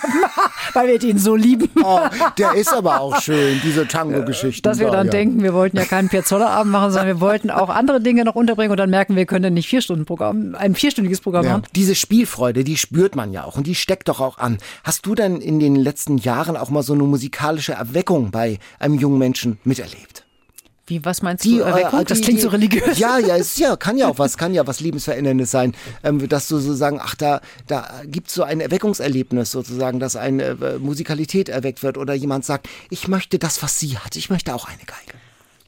weil 0.74 0.88
wir 0.88 1.00
den 1.00 1.17
so 1.17 1.36
lieben. 1.36 1.69
Oh, 1.84 2.00
der 2.38 2.54
ist 2.54 2.71
aber 2.71 3.02
auch 3.02 3.21
schön, 3.21 3.60
diese 3.63 3.88
Tango-Geschichte. 3.88 4.62
Dass 4.62 4.78
wir 4.80 4.91
dann 4.91 5.08
ja. 5.08 5.12
denken, 5.12 5.41
wir 5.41 5.54
wollten 5.54 5.78
ja 5.78 5.86
keinen 5.86 6.10
Piazzolla-Abend 6.10 6.71
machen, 6.71 6.91
sondern 6.91 7.08
wir 7.08 7.19
wollten 7.19 7.50
auch 7.50 7.69
andere 7.69 8.02
Dinge 8.02 8.24
noch 8.24 8.36
unterbringen 8.36 8.71
und 8.71 8.78
dann 8.78 8.91
merken 8.91 9.15
wir, 9.15 9.26
können 9.26 9.56
nicht 9.56 9.67
vier 9.67 9.82
Stunden 9.82 10.06
Programm, 10.06 10.56
ein 10.56 10.76
vierstündiges 10.76 11.21
Programm 11.21 11.45
ja. 11.45 11.52
machen. 11.54 11.63
Diese 11.76 11.95
Spielfreude, 11.95 12.63
die 12.63 12.78
spürt 12.78 13.15
man 13.15 13.34
ja 13.34 13.45
auch 13.45 13.58
und 13.58 13.65
die 13.65 13.76
steckt 13.76 14.10
doch 14.10 14.21
auch 14.21 14.38
an. 14.38 14.60
Hast 14.84 15.06
du 15.08 15.15
denn 15.15 15.41
in 15.41 15.60
den 15.60 15.76
letzten 15.76 16.17
Jahren 16.17 16.56
auch 16.56 16.69
mal 16.69 16.84
so 16.84 16.93
eine 16.93 17.04
musikalische 17.04 17.74
Erweckung 17.74 18.30
bei 18.30 18.60
einem 18.80 18.95
jungen 18.95 19.17
Menschen 19.17 19.60
miterlebt? 19.63 20.20
Wie, 20.91 21.06
was 21.06 21.21
meinst 21.21 21.45
die, 21.45 21.60
du? 21.60 21.63
Erweckung? 21.63 22.01
Äh, 22.01 22.04
das 22.04 22.19
klingt 22.19 22.41
so 22.41 22.49
religiös. 22.49 22.99
Ja, 22.99 23.17
ja, 23.17 23.38
es 23.38 23.58
ja, 23.58 23.77
kann 23.77 23.97
ja 23.97 24.10
auch 24.10 24.19
was, 24.19 24.38
kann 24.41 24.54
ja 24.54 24.67
was 24.67 24.82
Lebensveränderndes 24.82 25.49
sein, 25.49 25.73
ähm, 26.04 26.27
dass 26.27 26.49
du 26.49 26.58
so 26.58 26.73
sagen, 26.73 26.99
ach, 27.01 27.15
da, 27.15 27.39
da 27.67 28.01
gibt's 28.06 28.34
so 28.34 28.43
ein 28.43 28.60
Erweckungserlebnis 28.60 29.51
sozusagen, 29.51 30.01
dass 30.01 30.17
eine 30.17 30.43
äh, 30.43 30.80
Musikalität 30.80 31.47
erweckt 31.47 31.82
wird 31.82 31.97
oder 31.97 32.13
jemand 32.13 32.43
sagt, 32.43 32.67
ich 32.89 33.08
möchte 33.08 33.39
das, 33.39 33.63
was 33.63 33.80
sie 33.80 33.97
hat, 33.97 34.17
ich 34.17 34.30
möchte 34.30 34.54
auch 34.54 34.67
eine 34.67 34.80
Geige. 34.80 35.17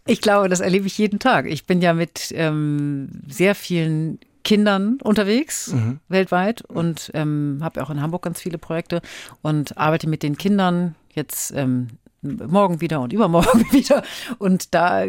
Ich 0.05 0.19
glaube, 0.19 0.49
das 0.49 0.59
erlebe 0.59 0.87
ich 0.87 0.97
jeden 0.97 1.19
Tag. 1.19 1.45
Ich 1.45 1.65
bin 1.65 1.81
ja 1.81 1.93
mit 1.93 2.33
ähm, 2.35 3.07
sehr 3.29 3.55
vielen 3.55 4.19
Kindern 4.43 4.97
unterwegs, 5.01 5.71
mhm. 5.71 6.01
weltweit 6.09 6.63
und 6.63 7.11
ähm, 7.13 7.59
habe 7.61 7.81
auch 7.81 7.89
in 7.89 8.01
Hamburg 8.01 8.23
ganz 8.23 8.41
viele 8.41 8.57
Projekte 8.57 9.01
und 9.41 9.77
arbeite 9.77 10.09
mit 10.09 10.21
den 10.21 10.37
Kindern 10.37 10.95
jetzt 11.13 11.53
ähm, 11.55 11.87
morgen 12.23 12.81
wieder 12.81 13.01
und 13.01 13.13
übermorgen 13.13 13.65
wieder. 13.71 14.03
Und 14.39 14.73
da 14.73 15.05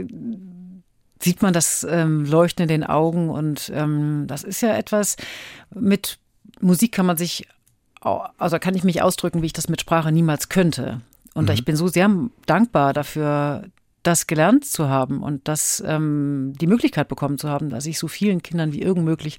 sieht 1.20 1.42
man 1.42 1.54
das 1.54 1.86
ähm, 1.88 2.24
Leuchten 2.24 2.64
in 2.64 2.68
den 2.68 2.84
Augen 2.84 3.30
und 3.30 3.72
ähm, 3.74 4.26
das 4.26 4.44
ist 4.44 4.60
ja 4.60 4.76
etwas, 4.76 5.16
mit 5.74 6.18
Musik 6.60 6.92
kann 6.92 7.06
man 7.06 7.16
sich, 7.16 7.48
also 8.00 8.58
kann 8.58 8.74
ich 8.74 8.84
mich 8.84 9.02
ausdrücken, 9.02 9.42
wie 9.42 9.46
ich 9.46 9.52
das 9.52 9.68
mit 9.68 9.80
Sprache 9.80 10.12
niemals 10.12 10.48
könnte. 10.48 11.00
Und 11.34 11.46
mhm. 11.46 11.54
ich 11.54 11.64
bin 11.64 11.76
so 11.76 11.88
sehr 11.88 12.10
dankbar 12.46 12.92
dafür, 12.92 13.64
das 14.02 14.26
gelernt 14.26 14.66
zu 14.66 14.88
haben 14.88 15.22
und 15.22 15.48
das 15.48 15.82
ähm, 15.86 16.52
die 16.60 16.66
Möglichkeit 16.66 17.08
bekommen 17.08 17.38
zu 17.38 17.48
haben, 17.48 17.70
dass 17.70 17.86
ich 17.86 17.98
so 17.98 18.06
vielen 18.06 18.42
Kindern 18.42 18.72
wie 18.72 18.82
irgend 18.82 19.04
möglich 19.04 19.38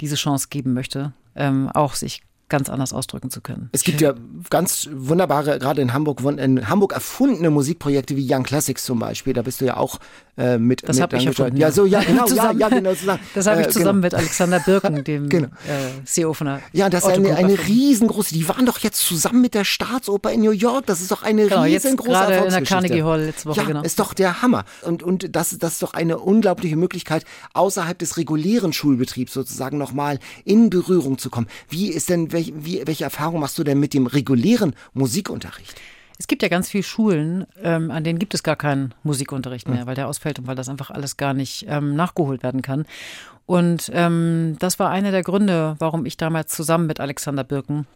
diese 0.00 0.16
Chance 0.16 0.48
geben 0.50 0.72
möchte, 0.72 1.12
ähm, 1.36 1.68
auch 1.68 1.94
sich 1.94 2.22
ganz 2.50 2.68
anders 2.68 2.92
ausdrücken 2.92 3.30
zu 3.30 3.40
können. 3.40 3.70
Es 3.72 3.82
gibt 3.82 4.00
ja 4.00 4.14
ganz 4.50 4.88
wunderbare, 4.92 5.58
gerade 5.58 5.80
in 5.80 5.94
Hamburg, 5.94 6.20
in 6.20 6.68
Hamburg 6.68 6.92
erfundene 6.92 7.50
Musikprojekte 7.50 8.16
wie 8.16 8.26
Young 8.30 8.42
Classics 8.42 8.84
zum 8.84 8.98
Beispiel. 8.98 9.32
Da 9.32 9.42
bist 9.42 9.60
du 9.60 9.64
ja 9.64 9.78
auch 9.78 9.98
äh, 10.36 10.58
mit. 10.58 10.88
Das 10.88 11.00
habe 11.00 11.16
ich 11.16 11.26
erfunden. 11.26 11.56
Ja, 11.56 11.70
so, 11.70 11.84
ja, 11.84 12.00
genau, 12.06 12.26
ja, 12.28 12.52
ja, 12.52 12.68
genau. 12.68 12.94
Zusammen. 12.94 13.20
Das 13.34 13.46
habe 13.46 13.60
ich 13.62 13.66
äh, 13.68 13.70
zusammen 13.70 14.02
genau. 14.02 14.06
mit 14.06 14.14
Alexander 14.14 14.60
Birken, 14.60 15.04
dem 15.04 15.28
genau. 15.28 15.48
äh, 15.48 16.04
CEO 16.04 16.34
von 16.34 16.46
der 16.46 16.60
Ja, 16.72 16.88
das 16.88 17.04
ist 17.04 17.10
eine, 17.10 17.36
eine 17.36 17.58
riesengroße, 17.58 18.34
die 18.34 18.48
waren 18.48 18.66
doch 18.66 18.78
jetzt 18.78 19.00
zusammen 19.00 19.40
mit 19.40 19.54
der 19.54 19.64
Staatsoper 19.64 20.32
in 20.32 20.40
New 20.40 20.50
York. 20.50 20.86
Das 20.86 21.00
ist 21.00 21.10
doch 21.10 21.22
eine 21.22 21.46
genau, 21.46 21.62
riesengroße 21.62 22.10
gerade 22.10 22.34
in 22.36 22.50
der 22.50 22.62
Carnegie 22.62 23.02
Hall 23.02 23.22
letzte 23.22 23.48
Woche, 23.48 23.60
ja, 23.60 23.66
genau. 23.66 23.82
ist 23.82 23.98
doch 23.98 24.14
der 24.14 24.42
Hammer. 24.42 24.64
Und, 24.82 25.02
und 25.02 25.34
das, 25.34 25.56
das 25.58 25.74
ist 25.74 25.82
doch 25.82 25.94
eine 25.94 26.18
unglaubliche 26.18 26.76
Möglichkeit, 26.76 27.24
außerhalb 27.54 27.98
des 27.98 28.16
regulären 28.16 28.72
Schulbetriebs 28.72 29.32
sozusagen 29.32 29.78
nochmal 29.78 30.18
in 30.44 30.70
Berührung 30.70 31.18
zu 31.18 31.30
kommen. 31.30 31.46
Wie 31.68 31.88
ist 31.88 32.08
denn, 32.08 32.32
welch, 32.32 32.52
wie, 32.56 32.82
welche 32.86 33.04
Erfahrung 33.04 33.40
machst 33.40 33.58
du 33.58 33.64
denn 33.64 33.80
mit 33.80 33.94
dem 33.94 34.06
regulären 34.06 34.74
Musikunterricht? 34.92 35.80
Es 36.20 36.26
gibt 36.26 36.42
ja 36.42 36.50
ganz 36.50 36.68
viele 36.68 36.82
Schulen, 36.82 37.46
ähm, 37.62 37.90
an 37.90 38.04
denen 38.04 38.18
gibt 38.18 38.34
es 38.34 38.42
gar 38.42 38.54
keinen 38.54 38.92
Musikunterricht 39.04 39.66
mehr, 39.66 39.84
mhm. 39.84 39.86
weil 39.86 39.94
der 39.94 40.06
ausfällt 40.06 40.38
und 40.38 40.46
weil 40.46 40.54
das 40.54 40.68
einfach 40.68 40.90
alles 40.90 41.16
gar 41.16 41.32
nicht 41.32 41.64
ähm, 41.66 41.96
nachgeholt 41.96 42.42
werden 42.42 42.60
kann. 42.60 42.84
Und 43.46 43.90
ähm, 43.94 44.56
das 44.58 44.78
war 44.78 44.90
einer 44.90 45.12
der 45.12 45.22
Gründe, 45.22 45.76
warum 45.78 46.04
ich 46.04 46.18
damals 46.18 46.52
zusammen 46.52 46.86
mit 46.86 47.00
Alexander 47.00 47.42
Birken 47.42 47.86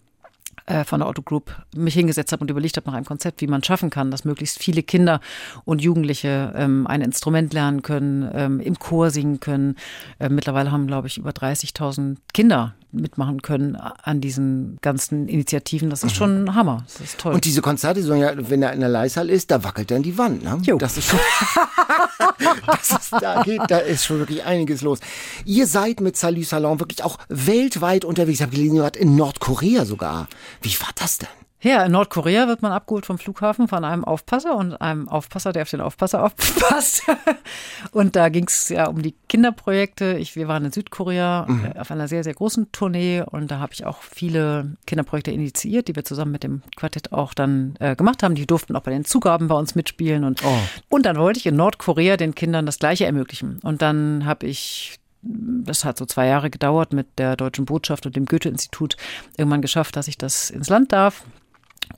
äh, 0.64 0.84
von 0.84 1.00
der 1.00 1.08
Otto 1.10 1.20
Group 1.20 1.54
mich 1.76 1.92
hingesetzt 1.92 2.32
habe 2.32 2.40
und 2.40 2.50
überlegt 2.50 2.78
habe 2.78 2.86
nach 2.86 2.96
einem 2.96 3.04
Konzept, 3.04 3.42
wie 3.42 3.46
man 3.46 3.62
schaffen 3.62 3.90
kann, 3.90 4.10
dass 4.10 4.24
möglichst 4.24 4.58
viele 4.58 4.82
Kinder 4.82 5.20
und 5.66 5.82
Jugendliche 5.82 6.54
ähm, 6.56 6.86
ein 6.86 7.02
Instrument 7.02 7.52
lernen 7.52 7.82
können, 7.82 8.30
ähm, 8.32 8.58
im 8.58 8.78
Chor 8.78 9.10
singen 9.10 9.40
können. 9.40 9.76
Äh, 10.18 10.30
mittlerweile 10.30 10.72
haben, 10.72 10.86
glaube 10.86 11.08
ich, 11.08 11.18
über 11.18 11.32
30.000 11.32 12.16
Kinder 12.32 12.74
mitmachen 12.94 13.42
können 13.42 13.76
an 13.76 14.20
diesen 14.20 14.78
ganzen 14.80 15.28
Initiativen. 15.28 15.90
Das 15.90 16.04
ist 16.04 16.12
mhm. 16.12 16.16
schon 16.16 16.44
ein 16.44 16.54
Hammer. 16.54 16.84
Das 16.86 17.00
ist 17.00 17.18
toll. 17.18 17.34
Und 17.34 17.44
diese 17.44 17.62
Konzerte, 17.62 18.02
so 18.02 18.14
ja, 18.14 18.32
wenn 18.36 18.62
er 18.62 18.72
in 18.72 18.80
der 18.80 18.88
Leishall 18.88 19.30
ist, 19.30 19.50
da 19.50 19.64
wackelt 19.64 19.90
dann 19.90 20.02
die 20.02 20.16
Wand. 20.16 20.42
Ne? 20.42 20.58
Jo. 20.62 20.78
Das 20.78 20.96
ist 20.96 21.08
schon. 21.08 21.18
das 22.66 22.90
ist, 22.90 23.12
da, 23.12 23.42
geht, 23.42 23.62
da 23.68 23.78
ist 23.78 24.04
schon 24.04 24.18
wirklich 24.18 24.44
einiges 24.44 24.82
los. 24.82 25.00
Ihr 25.44 25.66
seid 25.66 26.00
mit 26.00 26.16
Salut 26.16 26.46
Salon 26.46 26.80
wirklich 26.80 27.02
auch 27.04 27.18
weltweit 27.28 28.04
unterwegs. 28.04 28.38
Ich 28.38 28.42
habe 28.42 28.54
gelesen, 28.54 28.76
ihr 28.76 28.82
wart 28.82 28.96
in 28.96 29.16
Nordkorea 29.16 29.84
sogar. 29.84 30.28
Wie 30.62 30.74
war 30.80 30.90
das 30.94 31.18
denn? 31.18 31.43
Ja, 31.64 31.82
in 31.82 31.92
Nordkorea 31.92 32.46
wird 32.46 32.60
man 32.60 32.72
abgeholt 32.72 33.06
vom 33.06 33.16
Flughafen 33.16 33.68
von 33.68 33.86
einem 33.86 34.04
Aufpasser 34.04 34.54
und 34.54 34.74
einem 34.82 35.08
Aufpasser, 35.08 35.52
der 35.52 35.62
auf 35.62 35.70
den 35.70 35.80
Aufpasser 35.80 36.22
aufpasst. 36.22 37.04
und 37.92 38.16
da 38.16 38.28
ging 38.28 38.44
es 38.46 38.68
ja 38.68 38.86
um 38.86 39.00
die 39.00 39.14
Kinderprojekte. 39.30 40.18
Ich, 40.18 40.36
wir 40.36 40.46
waren 40.46 40.66
in 40.66 40.72
Südkorea 40.72 41.46
mhm. 41.48 41.64
Äh, 41.64 41.78
auf 41.78 41.90
einer 41.90 42.06
sehr, 42.06 42.22
sehr 42.22 42.34
großen 42.34 42.70
Tournee 42.70 43.22
und 43.22 43.50
da 43.50 43.60
habe 43.60 43.72
ich 43.72 43.86
auch 43.86 44.02
viele 44.02 44.76
Kinderprojekte 44.86 45.30
initiiert, 45.30 45.88
die 45.88 45.96
wir 45.96 46.04
zusammen 46.04 46.32
mit 46.32 46.42
dem 46.42 46.60
Quartett 46.76 47.14
auch 47.14 47.32
dann 47.32 47.76
äh, 47.80 47.96
gemacht 47.96 48.22
haben. 48.22 48.34
Die 48.34 48.46
durften 48.46 48.76
auch 48.76 48.82
bei 48.82 48.90
den 48.90 49.06
Zugaben 49.06 49.48
bei 49.48 49.54
uns 49.54 49.74
mitspielen. 49.74 50.24
Und, 50.24 50.44
oh. 50.44 50.58
und 50.90 51.06
dann 51.06 51.16
wollte 51.16 51.38
ich 51.38 51.46
in 51.46 51.56
Nordkorea 51.56 52.18
den 52.18 52.34
Kindern 52.34 52.66
das 52.66 52.78
Gleiche 52.78 53.06
ermöglichen. 53.06 53.60
Und 53.62 53.80
dann 53.80 54.26
habe 54.26 54.46
ich 54.46 54.98
das 55.26 55.86
hat 55.86 55.96
so 55.96 56.04
zwei 56.04 56.26
Jahre 56.26 56.50
gedauert 56.50 56.92
mit 56.92 57.06
der 57.16 57.34
Deutschen 57.34 57.64
Botschaft 57.64 58.04
und 58.04 58.14
dem 58.14 58.26
Goethe-Institut 58.26 58.98
irgendwann 59.38 59.62
geschafft, 59.62 59.96
dass 59.96 60.06
ich 60.06 60.18
das 60.18 60.50
ins 60.50 60.68
Land 60.68 60.92
darf. 60.92 61.24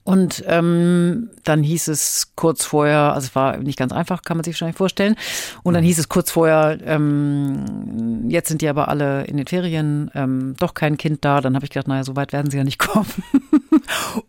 Und 0.05 0.45
ähm, 0.47 1.31
dann 1.45 1.63
hieß 1.63 1.89
es 1.89 2.33
kurz 2.37 2.65
vorher, 2.65 3.15
also 3.15 3.27
es 3.27 3.35
war 3.35 3.57
nicht 3.59 3.79
ganz 3.79 3.93
einfach, 3.93 4.23
kann 4.23 4.37
man 4.37 4.45
sich 4.45 4.55
wahrscheinlich 4.55 4.77
vorstellen. 4.77 5.17
Und 5.63 5.75
dann 5.75 5.83
hieß 5.83 5.99
es 5.99 6.09
kurz 6.09 6.31
vorher, 6.31 6.79
ähm, 6.85 8.29
jetzt 8.29 8.49
sind 8.49 8.63
die 8.63 8.69
aber 8.69 8.89
alle 8.89 9.25
in 9.25 9.37
den 9.37 9.47
Ferien, 9.47 10.11
ähm, 10.15 10.55
doch 10.59 10.75
kein 10.75 10.97
Kind 10.97 11.25
da. 11.25 11.41
Dann 11.41 11.55
habe 11.55 11.65
ich 11.65 11.71
gedacht, 11.71 11.89
naja, 11.89 12.05
so 12.05 12.17
weit 12.17 12.33
werden 12.33 12.51
sie 12.51 12.57
ja 12.57 12.65
nicht 12.65 12.79
kommen. 12.81 13.11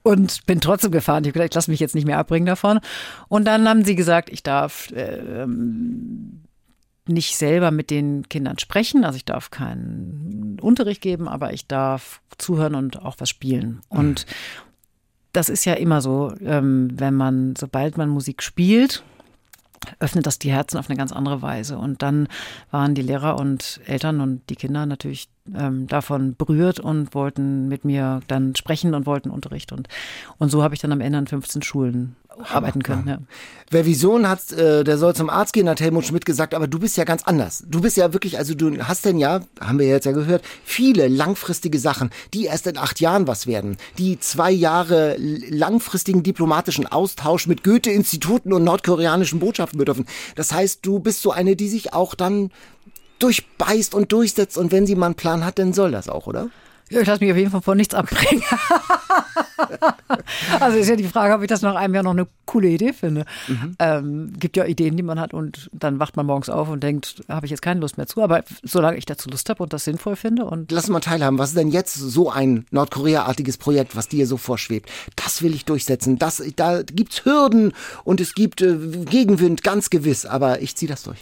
und 0.03 0.45
bin 0.45 0.61
trotzdem 0.61 0.91
gefahren. 0.91 1.23
Ich 1.23 1.29
habe 1.29 1.33
gedacht, 1.33 1.51
ich 1.51 1.55
lasse 1.55 1.71
mich 1.71 1.79
jetzt 1.79 1.95
nicht 1.95 2.07
mehr 2.07 2.17
abbringen 2.17 2.47
davon. 2.47 2.79
Und 3.27 3.45
dann 3.45 3.67
haben 3.67 3.85
sie 3.85 3.95
gesagt, 3.95 4.29
ich 4.29 4.43
darf 4.43 4.91
äh, 4.91 5.45
nicht 7.07 7.37
selber 7.37 7.71
mit 7.71 7.89
den 7.89 8.27
Kindern 8.29 8.59
sprechen. 8.59 9.03
Also 9.03 9.17
ich 9.17 9.25
darf 9.25 9.51
keinen 9.51 10.57
Unterricht 10.61 11.01
geben, 11.01 11.27
aber 11.27 11.53
ich 11.53 11.67
darf 11.67 12.21
zuhören 12.37 12.75
und 12.75 13.01
auch 13.01 13.15
was 13.19 13.29
spielen. 13.29 13.81
Und 13.89 14.25
das 15.37 15.49
ist 15.49 15.65
ja 15.65 15.75
immer 15.75 16.01
so, 16.01 16.33
ähm, 16.43 16.89
wenn 16.95 17.13
man, 17.13 17.53
sobald 17.55 17.95
man 17.95 18.09
Musik 18.09 18.41
spielt, 18.41 19.03
öffnet 19.99 20.25
das 20.25 20.39
die 20.39 20.51
Herzen 20.51 20.79
auf 20.79 20.89
eine 20.89 20.97
ganz 20.97 21.11
andere 21.11 21.43
Weise. 21.43 21.77
Und 21.77 22.01
dann 22.01 22.27
waren 22.71 22.95
die 22.95 23.03
Lehrer 23.03 23.39
und 23.39 23.79
Eltern 23.85 24.19
und 24.19 24.41
die 24.49 24.55
Kinder 24.55 24.87
natürlich 24.87 25.29
ähm, 25.55 25.85
davon 25.85 26.35
berührt 26.35 26.79
und 26.79 27.13
wollten 27.13 27.67
mit 27.67 27.85
mir 27.85 28.21
dann 28.27 28.55
sprechen 28.55 28.95
und 28.95 29.05
wollten 29.05 29.29
Unterricht. 29.29 29.71
Und, 29.71 29.87
und 30.39 30.49
so 30.49 30.63
habe 30.63 30.73
ich 30.73 30.81
dann 30.81 30.91
am 30.91 31.01
Ende 31.01 31.19
an 31.19 31.27
15 31.27 31.61
Schulen 31.61 32.15
arbeiten 32.43 32.83
können. 32.83 33.07
Ja. 33.07 33.19
Wer 33.69 33.85
Vision 33.85 34.29
hat, 34.29 34.51
äh, 34.53 34.83
der 34.83 34.97
soll 34.97 35.15
zum 35.15 35.29
Arzt 35.29 35.53
gehen, 35.53 35.67
hat 35.67 35.81
Helmut 35.81 36.05
Schmidt 36.05 36.25
gesagt, 36.25 36.53
aber 36.53 36.67
du 36.67 36.79
bist 36.79 36.95
ja 36.95 37.03
ganz 37.03 37.23
anders. 37.23 37.63
Du 37.67 37.81
bist 37.81 37.97
ja 37.97 38.13
wirklich, 38.13 38.37
also 38.37 38.53
du 38.53 38.87
hast 38.87 39.05
denn 39.05 39.17
ja, 39.17 39.41
haben 39.59 39.79
wir 39.79 39.87
jetzt 39.87 40.05
ja 40.05 40.13
gehört, 40.13 40.43
viele 40.63 41.07
langfristige 41.07 41.79
Sachen, 41.79 42.09
die 42.33 42.45
erst 42.45 42.67
in 42.67 42.77
acht 42.77 42.99
Jahren 42.99 43.27
was 43.27 43.45
werden, 43.45 43.77
die 43.97 44.19
zwei 44.19 44.51
Jahre 44.51 45.17
langfristigen 45.17 46.23
diplomatischen 46.23 46.87
Austausch 46.87 47.47
mit 47.47 47.63
Goethe-Instituten 47.63 48.53
und 48.53 48.63
nordkoreanischen 48.63 49.39
Botschaften 49.39 49.79
bedürfen. 49.79 50.05
Das 50.35 50.53
heißt, 50.53 50.85
du 50.85 50.99
bist 50.99 51.21
so 51.21 51.31
eine, 51.31 51.55
die 51.55 51.67
sich 51.67 51.93
auch 51.93 52.15
dann 52.15 52.51
durchbeißt 53.19 53.95
und 53.95 54.11
durchsetzt 54.11 54.57
und 54.57 54.71
wenn 54.71 54.85
sie 54.85 54.95
mal 54.95 55.07
einen 55.07 55.15
Plan 55.15 55.43
hat, 55.43 55.59
dann 55.59 55.73
soll 55.73 55.91
das 55.91 56.07
auch, 56.07 56.27
oder? 56.27 56.49
Ja, 56.89 57.01
ich 57.01 57.07
lasse 57.07 57.23
mich 57.23 57.31
auf 57.31 57.37
jeden 57.37 57.51
Fall 57.51 57.61
von 57.61 57.77
nichts 57.77 57.93
abbringen. 57.93 58.43
also 60.59 60.77
ist 60.77 60.89
ja 60.89 60.95
die 60.95 61.03
Frage, 61.03 61.33
ob 61.33 61.41
ich 61.41 61.47
das 61.47 61.61
nach 61.61 61.75
einem 61.75 61.93
Jahr 61.93 62.03
noch 62.03 62.11
eine 62.11 62.27
coole 62.45 62.69
Idee 62.69 62.93
finde. 62.93 63.25
Mhm. 63.47 63.75
Ähm, 63.79 64.33
gibt 64.39 64.57
ja 64.57 64.65
Ideen, 64.65 64.97
die 64.97 65.03
man 65.03 65.19
hat 65.19 65.33
und 65.33 65.69
dann 65.73 65.99
wacht 65.99 66.15
man 66.15 66.25
morgens 66.25 66.49
auf 66.49 66.69
und 66.69 66.83
denkt, 66.83 67.23
habe 67.27 67.45
ich 67.45 67.51
jetzt 67.51 67.61
keine 67.61 67.79
Lust 67.79 67.97
mehr 67.97 68.07
zu. 68.07 68.21
Aber 68.21 68.43
solange 68.63 68.97
ich 68.97 69.05
dazu 69.05 69.29
Lust 69.29 69.49
habe 69.49 69.63
und 69.63 69.73
das 69.73 69.83
sinnvoll 69.83 70.15
finde 70.15 70.45
und 70.45 70.71
lass 70.71 70.89
mal 70.89 70.99
teilhaben. 70.99 71.37
Was 71.37 71.49
ist 71.49 71.57
denn 71.57 71.69
jetzt 71.69 71.95
so 71.95 72.29
ein 72.29 72.65
Nordkorea-artiges 72.71 73.57
Projekt, 73.57 73.95
was 73.95 74.07
dir 74.07 74.27
so 74.27 74.37
vorschwebt? 74.37 74.89
Das 75.15 75.41
will 75.41 75.53
ich 75.53 75.65
durchsetzen. 75.65 76.17
Das, 76.17 76.41
da 76.55 76.81
gibt's 76.83 77.25
Hürden 77.25 77.73
und 78.03 78.21
es 78.21 78.33
gibt 78.33 78.61
äh, 78.61 78.75
Gegenwind, 79.05 79.63
ganz 79.63 79.89
gewiss. 79.89 80.25
Aber 80.25 80.61
ich 80.61 80.75
ziehe 80.75 80.89
das 80.89 81.03
durch. 81.03 81.19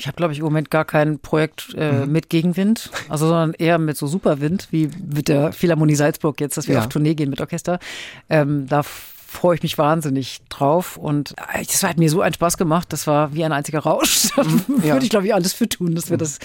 Ich 0.00 0.06
habe, 0.06 0.16
glaube 0.16 0.32
ich, 0.32 0.38
im 0.38 0.46
Moment 0.46 0.70
gar 0.70 0.86
kein 0.86 1.18
Projekt 1.18 1.74
äh, 1.76 1.92
mhm. 1.92 2.12
mit 2.12 2.30
Gegenwind, 2.30 2.90
also 3.10 3.26
sondern 3.26 3.52
eher 3.52 3.76
mit 3.76 3.98
so 3.98 4.06
Superwind, 4.06 4.68
wie 4.70 4.88
mit 5.12 5.28
der 5.28 5.52
Philharmonie 5.52 5.94
Salzburg 5.94 6.40
jetzt, 6.40 6.56
dass 6.56 6.68
wir 6.68 6.76
ja. 6.76 6.80
auf 6.80 6.88
Tournee 6.88 7.14
gehen 7.14 7.28
mit 7.28 7.42
Orchester. 7.42 7.78
Ähm, 8.30 8.66
da 8.66 8.82
freue 9.30 9.54
ich 9.54 9.62
mich 9.62 9.78
wahnsinnig 9.78 10.40
drauf. 10.48 10.96
Und 10.96 11.34
es 11.60 11.84
hat 11.84 11.98
mir 11.98 12.10
so 12.10 12.20
einen 12.20 12.34
Spaß 12.34 12.56
gemacht. 12.56 12.92
Das 12.92 13.06
war 13.06 13.32
wie 13.32 13.44
ein 13.44 13.52
einziger 13.52 13.80
Rausch. 13.80 14.28
Da 14.40 14.44
mhm, 14.44 14.62
ja. 14.82 14.94
würde 14.94 15.04
ich, 15.04 15.10
glaube 15.10 15.26
ich, 15.26 15.34
alles 15.34 15.52
für 15.52 15.68
tun, 15.68 15.94
dass 15.94 16.08
wir 16.08 16.16
das 16.16 16.38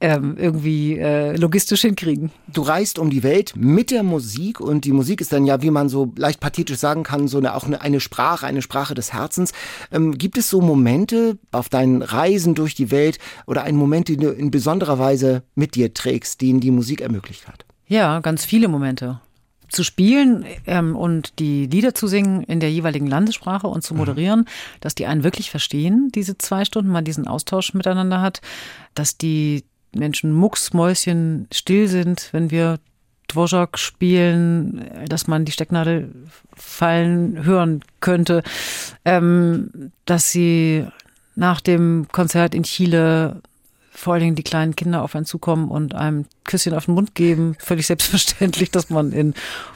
ähm, 0.00 0.36
irgendwie 0.36 0.98
äh, 0.98 1.36
logistisch 1.36 1.82
hinkriegen. 1.82 2.30
Du 2.48 2.62
reist 2.62 2.98
um 2.98 3.08
die 3.08 3.22
Welt 3.22 3.54
mit 3.56 3.90
der 3.90 4.02
Musik 4.02 4.60
und 4.60 4.84
die 4.84 4.92
Musik 4.92 5.20
ist 5.20 5.32
dann 5.32 5.46
ja, 5.46 5.62
wie 5.62 5.70
man 5.70 5.88
so 5.88 6.12
leicht 6.16 6.40
pathetisch 6.40 6.78
sagen 6.78 7.02
kann, 7.02 7.28
so 7.28 7.38
eine, 7.38 7.54
auch 7.54 7.64
eine, 7.64 7.80
eine 7.80 8.00
Sprache, 8.00 8.46
eine 8.46 8.62
Sprache 8.62 8.94
des 8.94 9.12
Herzens. 9.12 9.52
Ähm, 9.90 10.18
gibt 10.18 10.36
es 10.38 10.50
so 10.50 10.60
Momente 10.60 11.38
auf 11.50 11.68
deinen 11.68 12.02
Reisen 12.02 12.54
durch 12.54 12.74
die 12.74 12.90
Welt 12.90 13.18
oder 13.46 13.62
einen 13.62 13.78
Moment, 13.78 14.08
den 14.08 14.20
du 14.20 14.30
in 14.30 14.50
besonderer 14.50 14.98
Weise 14.98 15.42
mit 15.54 15.76
dir 15.76 15.94
trägst, 15.94 16.40
den 16.42 16.60
die 16.60 16.72
Musik 16.72 17.00
ermöglicht 17.00 17.48
hat? 17.48 17.64
Ja, 17.86 18.20
ganz 18.20 18.44
viele 18.44 18.68
Momente 18.68 19.20
zu 19.70 19.84
spielen 19.84 20.44
ähm, 20.66 20.96
und 20.96 21.38
die 21.38 21.66
Lieder 21.66 21.94
zu 21.94 22.06
singen 22.06 22.42
in 22.42 22.60
der 22.60 22.70
jeweiligen 22.70 23.06
Landessprache 23.06 23.66
und 23.66 23.82
zu 23.82 23.94
mhm. 23.94 24.00
moderieren, 24.00 24.40
mhm. 24.40 24.46
dass 24.80 24.94
die 24.94 25.06
einen 25.06 25.24
wirklich 25.24 25.50
verstehen, 25.50 26.10
diese 26.14 26.36
zwei 26.38 26.64
Stunden, 26.64 26.90
man 26.90 27.04
diesen 27.04 27.26
Austausch 27.26 27.74
miteinander 27.74 28.20
hat, 28.20 28.40
dass 28.94 29.16
die 29.16 29.64
Menschen 29.94 30.32
mucksmäuschen 30.32 31.48
still 31.52 31.88
sind, 31.88 32.28
wenn 32.32 32.50
wir 32.50 32.78
Dvorak 33.28 33.78
spielen, 33.78 34.90
dass 35.08 35.28
man 35.28 35.44
die 35.44 35.52
Stecknadel 35.52 36.12
fallen 36.54 37.44
hören 37.44 37.80
könnte, 38.00 38.42
ähm, 39.04 39.92
dass 40.04 40.32
sie 40.32 40.86
nach 41.36 41.60
dem 41.60 42.08
Konzert 42.10 42.54
in 42.54 42.64
Chile 42.64 43.40
vor 43.90 44.14
allen 44.14 44.22
Dingen 44.22 44.36
die 44.36 44.42
kleinen 44.42 44.76
Kinder 44.76 45.02
auf 45.02 45.14
einen 45.14 45.26
zukommen 45.26 45.68
und 45.68 45.94
einem 45.94 46.26
Küsschen 46.44 46.74
auf 46.74 46.86
den 46.86 46.94
Mund 46.94 47.14
geben. 47.14 47.56
Völlig 47.58 47.86
selbstverständlich, 47.86 48.70
dass 48.70 48.88
man 48.88 49.12
in 49.12 49.34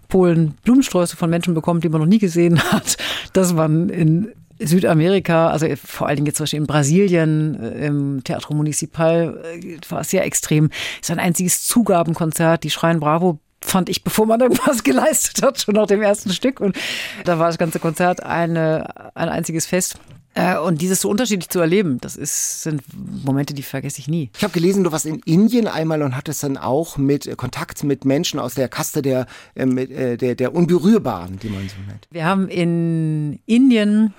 Polen 0.08 0.54
Blumensträuße 0.62 1.16
von 1.16 1.30
Menschen 1.30 1.54
bekommt, 1.54 1.84
die 1.84 1.88
man 1.88 2.00
noch 2.00 2.06
nie 2.06 2.18
gesehen 2.18 2.60
hat, 2.72 2.96
dass 3.32 3.52
man 3.52 3.88
in 3.88 4.28
Südamerika, 4.58 5.48
also 5.48 5.66
vor 5.76 6.06
allen 6.06 6.16
Dingen 6.16 6.26
jetzt 6.26 6.36
zum 6.36 6.44
Beispiel 6.44 6.60
in 6.60 6.66
Brasilien, 6.66 7.60
äh, 7.60 7.86
im 7.86 8.22
Teatro 8.22 8.54
Municipal, 8.54 9.42
äh, 9.44 9.78
war 9.88 10.02
es 10.02 10.10
sehr 10.10 10.24
extrem. 10.24 10.70
Es 11.00 11.08
ist 11.08 11.10
ein 11.10 11.18
einziges 11.18 11.66
Zugabenkonzert, 11.66 12.62
die 12.62 12.70
schreien 12.70 13.00
Bravo 13.00 13.40
fand 13.64 13.88
ich, 13.88 14.04
bevor 14.04 14.26
man 14.26 14.40
irgendwas 14.40 14.82
geleistet 14.84 15.42
hat, 15.42 15.60
schon 15.60 15.74
nach 15.74 15.86
dem 15.86 16.02
ersten 16.02 16.32
Stück. 16.32 16.60
Und 16.60 16.76
da 17.24 17.38
war 17.38 17.48
das 17.48 17.58
ganze 17.58 17.80
Konzert 17.80 18.22
eine, 18.22 19.12
ein 19.14 19.28
einziges 19.28 19.66
Fest. 19.66 19.96
Äh, 20.34 20.58
und 20.58 20.80
dieses 20.80 21.00
so 21.00 21.08
unterschiedlich 21.08 21.48
zu 21.48 21.60
erleben, 21.60 21.98
das 22.00 22.16
ist, 22.16 22.62
sind 22.62 22.82
Momente, 23.24 23.54
die 23.54 23.62
vergesse 23.62 24.00
ich 24.00 24.08
nie. 24.08 24.30
Ich 24.36 24.42
habe 24.42 24.52
gelesen, 24.52 24.82
du 24.82 24.90
warst 24.90 25.06
in 25.06 25.20
Indien 25.20 25.68
einmal 25.68 26.02
und 26.02 26.16
hattest 26.16 26.42
dann 26.42 26.56
auch 26.56 26.96
mit 26.96 27.26
äh, 27.26 27.36
Kontakt 27.36 27.84
mit 27.84 28.04
Menschen 28.04 28.40
aus 28.40 28.54
der 28.54 28.68
Kaste 28.68 29.00
der, 29.00 29.26
äh, 29.54 30.16
der, 30.16 30.34
der 30.34 30.54
Unberührbaren, 30.54 31.38
die 31.38 31.48
man 31.48 31.68
so 31.68 31.76
nennt. 31.86 32.08
Wir 32.10 32.24
haben 32.24 32.48
in 32.48 33.38
Indien 33.46 34.12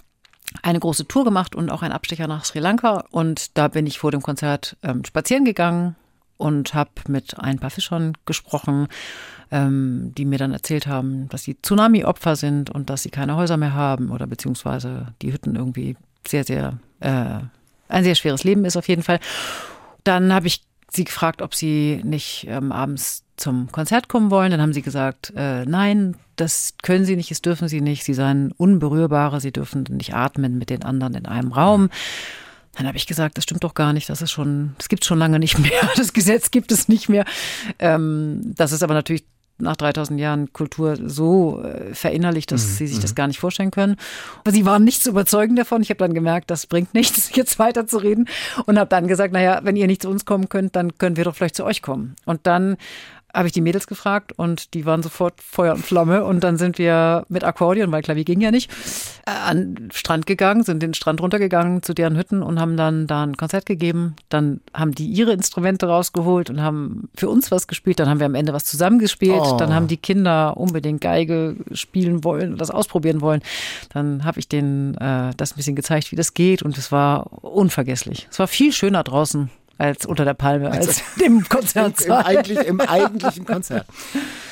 eine 0.62 0.80
große 0.80 1.06
Tour 1.08 1.26
gemacht 1.26 1.54
und 1.54 1.70
auch 1.70 1.82
einen 1.82 1.93
Abstecher 1.93 2.28
nach 2.28 2.46
Sri 2.46 2.60
Lanka. 2.60 3.06
Und 3.12 3.58
da 3.58 3.68
bin 3.68 3.86
ich 3.86 4.00
vor 4.00 4.12
dem 4.12 4.22
Konzert 4.22 4.78
ähm, 4.84 5.04
spazieren 5.04 5.43
gegangen 5.43 5.98
und 6.38 6.74
habe 6.74 6.91
mit 7.08 7.38
ein 7.39 7.60
paar 7.60 7.70
Fischern 7.70 8.14
gesprochen, 8.26 8.88
ähm, 9.56 10.12
die 10.18 10.26
mir 10.26 10.38
dann 10.38 10.51
erzählt 10.51 10.86
haben, 10.86 11.30
dass 11.30 11.43
sie 11.43 11.56
Tsunami-Opfer 11.62 12.36
sind 12.36 12.70
und 12.70 12.89
dass 12.89 13.03
sie 13.03 13.10
keine 13.10 13.38
Häuser 13.38 13.56
mehr 13.56 13.74
haben 13.74 14.12
oder 14.12 14.28
beziehungsweise 14.28 15.14
die 15.22 15.32
Hütten 15.32 15.56
irgendwie 15.56 15.95
sehr, 16.28 16.43
sehr, 16.43 16.78
äh, 16.99 17.39
ein 17.88 18.03
sehr 18.03 18.16
schweres 18.16 18.43
Leben 18.43 18.66
ist 18.66 18.76
auf 18.76 18.89
jeden 18.89 19.03
Fall. 19.03 19.22
Dann 20.03 20.34
habe 20.34 20.47
ich 20.47 20.62
sie 20.91 21.06
gefragt, 21.06 21.41
ob 21.41 21.56
sie 21.56 22.01
nicht 22.03 22.47
ähm, 22.49 22.74
abends 22.74 23.24
zum 23.38 23.72
Konzert 23.72 24.10
kommen 24.10 24.30
wollen. 24.30 24.51
Dann 24.51 24.62
haben 24.62 24.74
sie 24.74 24.82
gesagt, 24.82 25.32
äh, 25.38 25.64
nein, 25.66 26.18
das 26.36 26.74
können 26.84 27.06
sie 27.06 27.16
nicht, 27.16 27.32
das 27.32 27.41
dürfen 27.41 27.70
sie 27.70 27.80
nicht. 27.80 28.03
Sie 28.03 28.14
seien 28.14 28.51
Unberührbare, 28.51 29.39
sie 29.39 29.53
dürfen 29.53 29.86
nicht 29.89 30.14
atmen 30.14 30.58
mit 30.58 30.70
den 30.70 30.84
anderen 30.84 31.14
in 31.14 31.26
einem 31.28 31.53
Raum. 31.53 31.89
Dann 32.74 32.88
habe 32.88 32.97
ich 32.97 33.08
gesagt, 33.08 33.38
das 33.38 33.45
stimmt 33.45 33.64
doch 33.64 33.74
gar 33.74 33.93
nicht, 33.93 34.10
das 34.10 34.22
ist 34.22 34.32
schon, 34.32 34.76
das 34.78 34.89
gibt 34.89 35.03
es 35.03 35.08
schon 35.08 35.20
lange 35.20 35.39
nicht 35.39 35.58
mehr, 35.58 35.80
das 35.95 36.12
Gesetz 36.12 36.51
gibt 36.51 36.74
es 36.74 36.89
nicht 36.89 37.08
mehr. 37.08 37.24
Ähm, 37.80 38.53
das 38.56 38.74
ist 38.74 38.84
aber 38.84 38.93
natürlich 38.93 39.24
nach 39.58 39.76
3000 39.76 40.20
Jahren 40.20 40.51
Kultur 40.51 40.97
so 41.01 41.62
äh, 41.64 41.93
verinnerlicht, 41.93 42.51
dass 42.51 42.66
mhm. 42.66 42.72
sie 42.72 42.88
sich 42.88 42.99
das 42.99 43.12
mhm. 43.12 43.16
gar 43.16 43.28
nicht 43.28 43.39
vorstellen 43.39 43.72
können. 43.72 43.95
Aber 44.41 44.51
sie 44.51 44.66
waren 44.66 44.84
nicht 44.84 45.01
zu 45.01 45.10
überzeugen 45.10 45.56
davon. 45.56 45.82
Ich 45.82 45.89
habe 45.89 45.99
dann 45.99 46.14
gemerkt, 46.14 46.51
das 46.51 46.68
bringt 46.68 46.93
nichts, 46.93 47.32
jetzt 47.36 47.58
weiter 47.58 47.88
zu 47.88 47.97
reden 47.97 48.28
und 48.66 48.78
habe 48.78 48.89
dann 48.89 49.08
gesagt, 49.08 49.34
naja, 49.34 49.62
wenn 49.64 49.76
ihr 49.76 49.88
nicht 49.88 50.01
zu 50.01 50.10
uns 50.10 50.26
kommen 50.26 50.49
könnt, 50.49 50.76
dann 50.76 50.97
können 50.97 51.16
wir 51.18 51.24
doch 51.24 51.36
vielleicht 51.36 51.56
zu 51.56 51.64
euch 51.64 51.82
kommen. 51.82 52.16
Und 52.26 52.41
dann 52.47 52.78
habe 53.36 53.47
ich 53.47 53.53
die 53.53 53.61
Mädels 53.61 53.86
gefragt 53.86 54.31
und 54.38 54.73
die 54.73 54.86
waren 54.86 55.03
sofort 55.03 55.41
Feuer 55.41 55.73
und 55.73 55.86
Flamme. 55.86 56.23
Und 56.23 56.43
dann 56.43 56.57
sind 56.57 56.77
wir 56.77 57.25
mit 57.27 57.43
Akkordeon, 57.43 57.91
weil 57.91 58.01
Klavier 58.01 58.23
ging 58.23 58.39
ja 58.39 58.49
nicht, 58.49 58.71
äh, 59.25 59.31
an 59.31 59.75
den 59.75 59.91
Strand 59.91 60.25
gegangen, 60.25 60.63
sind 60.63 60.81
den 60.81 60.93
Strand 60.93 61.21
runtergegangen 61.21 61.83
zu 61.83 61.93
deren 61.93 62.15
Hütten 62.15 62.41
und 62.41 62.59
haben 62.59 62.77
dann 62.77 63.07
da 63.07 63.23
ein 63.23 63.36
Konzert 63.36 63.65
gegeben. 63.65 64.15
Dann 64.29 64.61
haben 64.73 64.93
die 64.93 65.07
ihre 65.07 65.33
Instrumente 65.33 65.88
rausgeholt 65.88 66.49
und 66.49 66.61
haben 66.61 67.09
für 67.15 67.29
uns 67.29 67.51
was 67.51 67.67
gespielt. 67.67 67.99
Dann 67.99 68.07
haben 68.07 68.19
wir 68.19 68.25
am 68.25 68.36
Ende 68.36 68.53
was 68.53 68.65
zusammengespielt. 68.65 69.41
Oh. 69.43 69.57
Dann 69.57 69.73
haben 69.73 69.88
die 69.88 69.97
Kinder 69.97 70.55
unbedingt 70.55 71.01
Geige 71.01 71.57
spielen 71.73 72.23
wollen, 72.23 72.57
das 72.57 72.71
ausprobieren 72.71 73.19
wollen. 73.19 73.41
Dann 73.93 74.23
habe 74.23 74.39
ich 74.39 74.47
denen 74.47 74.95
äh, 74.95 75.31
das 75.36 75.53
ein 75.53 75.57
bisschen 75.57 75.75
gezeigt, 75.75 76.11
wie 76.11 76.15
das 76.15 76.33
geht. 76.33 76.63
Und 76.63 76.77
es 76.77 76.91
war 76.91 77.43
unvergesslich. 77.43 78.27
Es 78.31 78.39
war 78.39 78.47
viel 78.47 78.71
schöner 78.71 79.03
draußen 79.03 79.49
als 79.78 80.05
unter 80.05 80.26
der 80.26 80.34
Palme, 80.34 80.71
als 80.71 81.01
im 81.19 81.38
Im, 81.38 81.49
Konzertsaal. 81.49 82.23
eigentlich, 82.23 82.59
Im 82.59 82.80
eigentlichen 82.80 83.45
Konzert. 83.45 83.86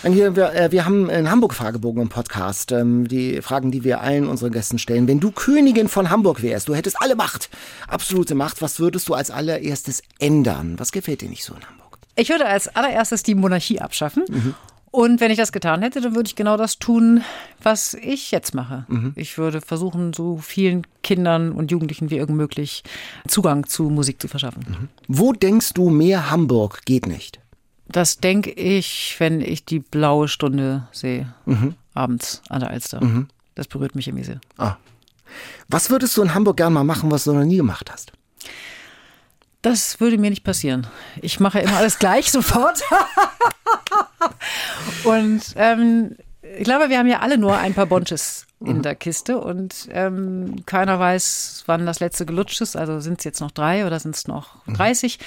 Und 0.04 0.14
hier, 0.14 0.36
wir, 0.36 0.54
äh, 0.54 0.72
wir 0.72 0.86
haben 0.86 1.10
einen 1.10 1.32
Hamburg-Fragebogen 1.32 2.04
im 2.04 2.10
Podcast. 2.10 2.72
Ähm, 2.72 3.08
die 3.08 3.42
Fragen, 3.42 3.72
die 3.72 3.84
wir 3.84 4.02
allen 4.02 4.28
unseren 4.28 4.52
Gästen 4.52 4.80
stellen. 4.80 5.08
Wenn 5.08 5.20
du 5.20 5.32
Königin 5.32 5.88
von 5.88 6.10
Hamburg 6.10 6.42
wärst, 6.42 6.68
du 6.68 6.76
hättest 6.76 7.02
alle 7.02 7.16
Macht, 7.16 7.50
absolute 7.88 8.36
Macht, 8.36 8.62
was 8.62 8.80
würdest 8.80 9.08
du 9.08 9.14
als 9.14 9.32
allererstes 9.32 10.04
ändern? 10.20 10.76
Was 10.78 10.92
gefällt 10.92 11.22
dir 11.22 11.30
nicht 11.30 11.44
so 11.44 11.54
in 11.54 11.66
Hamburg? 11.66 12.00
Ich 12.16 12.30
würde 12.30 12.46
als 12.46 12.68
allererstes 12.68 13.24
die 13.24 13.36
Monarchie 13.36 13.80
abschaffen. 13.80 14.56
Und 14.96 15.22
wenn 15.22 15.32
ich 15.32 15.38
das 15.38 15.52
getan 15.52 15.82
hätte, 15.82 16.02
dann 16.02 16.14
würde 16.14 16.28
ich 16.28 16.36
genau 16.36 16.56
das 16.56 16.78
tun, 16.78 17.24
was 17.64 17.96
ich 17.96 18.30
jetzt 18.30 18.54
mache. 18.54 18.86
Ich 19.16 19.40
würde 19.40 19.60
versuchen, 19.60 20.14
so 20.14 20.38
vielen 20.38 20.86
Kindern 21.02 21.52
und 21.52 21.72
Jugendlichen 21.72 22.12
wie 22.12 22.18
irgend 22.18 22.38
möglich 22.38 22.84
Zugang 23.28 23.66
zu 23.66 23.86
Musik 23.90 24.22
zu 24.22 24.28
verschaffen. 24.28 24.90
Wo 25.08 25.34
denkst 25.34 25.74
du, 25.74 25.90
mehr 25.90 26.30
Hamburg 26.30 26.86
geht 26.86 27.08
nicht? 27.08 27.40
Das 27.88 28.20
denke 28.20 28.52
ich, 28.52 29.16
wenn 29.18 29.42
ich 29.42 29.66
die 29.66 29.80
blaue 29.80 30.28
Stunde 30.28 30.88
sehe, 30.92 31.34
abends 31.96 32.44
an 32.50 32.60
der 32.60 32.70
Alster. 32.70 33.26
Das 33.56 33.68
berührt 33.68 33.96
mich 33.96 34.08
irgendwie 34.08 34.26
sehr. 34.26 34.42
Was 35.70 35.90
würdest 35.90 36.16
du 36.18 36.22
in 36.22 36.36
Hamburg 36.36 36.58
gern 36.58 36.72
mal 36.72 36.84
machen, 36.84 37.10
was 37.10 37.24
du 37.24 37.34
noch 37.34 37.46
nie 37.46 37.58
gemacht 37.58 37.92
hast? 37.92 38.12
Das 39.64 40.00
würde 40.00 40.18
mir 40.18 40.30
nicht 40.30 40.44
passieren. 40.44 40.86
Ich 41.22 41.40
mache 41.40 41.60
immer 41.60 41.78
alles 41.78 41.98
gleich 41.98 42.32
sofort. 42.32 42.84
und 45.06 45.42
ähm, 45.56 46.16
ich 46.58 46.66
glaube, 46.66 46.90
wir 46.90 47.00
haben 47.00 47.08
ja 47.08 47.20
alle 47.20 47.38
nur 47.38 47.58
ein 47.58 47.74
paar 47.74 47.88
Bonches 47.88 48.46
in 48.66 48.82
der 48.82 48.96
Kiste 48.96 49.40
und 49.40 49.90
ähm, 49.92 50.66
keiner 50.66 51.00
weiß, 51.00 51.64
wann 51.66 51.86
das 51.86 52.00
letzte 52.00 52.26
gelutscht 52.26 52.62
ist. 52.62 52.78
Also 52.78 53.00
sind 53.00 53.20
es 53.20 53.26
jetzt 53.26 53.42
noch 53.42 53.52
drei 53.52 53.86
oder 53.86 54.00
sind 54.00 54.16
es 54.16 54.28
noch 54.28 54.66
30? 54.68 55.20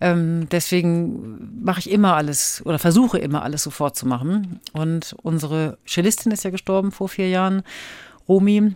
Ähm, 0.00 0.48
deswegen 0.50 1.62
mache 1.62 1.80
ich 1.80 1.90
immer 1.90 2.16
alles 2.16 2.62
oder 2.64 2.78
versuche 2.78 3.18
immer 3.18 3.42
alles 3.42 3.62
sofort 3.62 3.96
zu 3.96 4.06
machen. 4.06 4.60
Und 4.72 5.14
unsere 5.22 5.78
Cellistin 5.86 6.32
ist 6.32 6.44
ja 6.44 6.50
gestorben 6.50 6.92
vor 6.92 7.08
vier 7.08 7.28
Jahren, 7.28 7.62
Romy. 8.28 8.74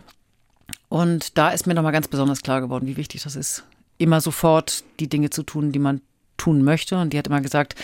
Und 0.89 1.37
da 1.37 1.49
ist 1.49 1.67
mir 1.67 1.73
nochmal 1.73 1.91
ganz 1.91 2.07
besonders 2.07 2.41
klar 2.41 2.61
geworden, 2.61 2.87
wie 2.87 2.97
wichtig 2.97 3.23
das 3.23 3.35
ist, 3.35 3.63
immer 3.97 4.21
sofort 4.21 4.83
die 4.99 5.09
Dinge 5.09 5.29
zu 5.29 5.43
tun, 5.43 5.71
die 5.71 5.79
man 5.79 6.01
tun 6.37 6.63
möchte. 6.63 6.97
Und 6.97 7.13
die 7.13 7.17
hat 7.17 7.27
immer 7.27 7.41
gesagt, 7.41 7.75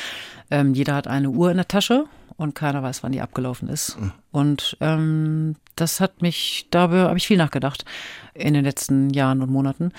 ähm, 0.51 0.74
jeder 0.74 0.95
hat 0.95 1.07
eine 1.07 1.30
Uhr 1.30 1.51
in 1.51 1.57
der 1.57 1.68
Tasche 1.68 2.05
und 2.38 2.55
keiner 2.55 2.84
weiß, 2.84 3.03
wann 3.03 3.11
die 3.11 3.22
abgelaufen 3.22 3.68
ist. 3.70 3.97
Und 4.32 4.78
ähm, 4.80 5.55
das 5.76 5.99
hat 5.99 6.22
mich, 6.22 6.68
darüber 6.72 7.07
habe 7.07 7.18
ich 7.18 7.28
viel 7.28 7.38
nachgedacht 7.38 7.86
in 8.34 8.53
den 8.53 8.64
letzten 8.64 9.09
Jahren 9.11 9.41
und 9.41 9.51
Monaten. 9.51 9.91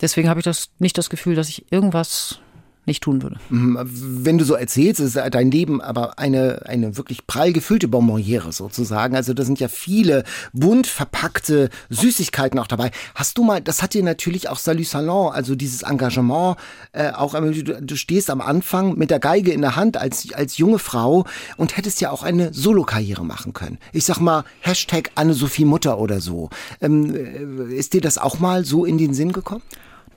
Deswegen 0.00 0.28
habe 0.28 0.40
ich 0.40 0.44
das 0.44 0.70
nicht 0.78 0.96
das 0.98 1.10
Gefühl, 1.10 1.34
dass 1.34 1.48
ich 1.48 1.70
irgendwas 1.72 2.40
nicht 2.84 3.02
tun 3.02 3.22
würde. 3.22 3.36
Wenn 3.48 4.38
du 4.38 4.44
so 4.44 4.54
erzählst, 4.54 5.00
ist 5.00 5.16
dein 5.16 5.50
Leben 5.50 5.80
aber 5.80 6.18
eine, 6.18 6.62
eine 6.66 6.96
wirklich 6.96 7.26
prall 7.26 7.52
gefüllte 7.52 7.86
Bonbonniere 7.86 8.52
sozusagen. 8.52 9.14
Also 9.14 9.34
da 9.34 9.44
sind 9.44 9.60
ja 9.60 9.68
viele 9.68 10.24
bunt 10.52 10.86
verpackte 10.86 11.70
Süßigkeiten 11.90 12.58
auch 12.58 12.66
dabei. 12.66 12.90
Hast 13.14 13.38
du 13.38 13.44
mal, 13.44 13.60
das 13.60 13.82
hat 13.82 13.94
dir 13.94 14.02
natürlich 14.02 14.48
auch 14.48 14.58
Salut 14.58 14.86
Salon, 14.86 15.32
also 15.32 15.54
dieses 15.54 15.82
Engagement, 15.82 16.56
äh, 16.92 17.12
auch, 17.12 17.34
du, 17.34 17.62
du 17.62 17.96
stehst 17.96 18.30
am 18.30 18.40
Anfang 18.40 18.98
mit 18.98 19.10
der 19.10 19.20
Geige 19.20 19.52
in 19.52 19.60
der 19.60 19.76
Hand 19.76 19.96
als, 19.96 20.32
als 20.32 20.58
junge 20.58 20.78
Frau 20.78 21.24
und 21.56 21.76
hättest 21.76 22.00
ja 22.00 22.10
auch 22.10 22.22
eine 22.22 22.52
Solokarriere 22.52 23.24
machen 23.24 23.52
können. 23.52 23.78
Ich 23.92 24.04
sag 24.04 24.18
mal, 24.18 24.44
Hashtag 24.60 25.10
Anne-Sophie 25.14 25.64
Mutter 25.64 25.98
oder 25.98 26.20
so. 26.20 26.50
Ähm, 26.80 27.14
äh, 27.14 27.74
ist 27.74 27.92
dir 27.92 28.00
das 28.00 28.18
auch 28.18 28.40
mal 28.40 28.64
so 28.64 28.84
in 28.84 28.98
den 28.98 29.14
Sinn 29.14 29.32
gekommen? 29.32 29.62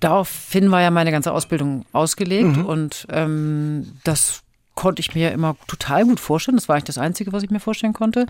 Daraufhin 0.05 0.69
war 0.69 0.81
ja 0.81 0.91
meine 0.91 1.11
ganze 1.11 1.31
Ausbildung 1.31 1.83
ausgelegt 1.91 2.57
und 2.57 3.07
ähm, 3.09 3.93
das 4.03 4.43
konnte 4.75 4.99
ich 4.99 5.15
mir 5.15 5.31
immer 5.31 5.55
total 5.65 6.05
gut 6.05 6.19
vorstellen. 6.19 6.57
Das 6.57 6.69
war 6.69 6.75
eigentlich 6.75 6.83
das 6.83 6.99
Einzige, 6.99 7.33
was 7.33 7.41
ich 7.41 7.49
mir 7.49 7.59
vorstellen 7.59 7.93
konnte. 7.93 8.27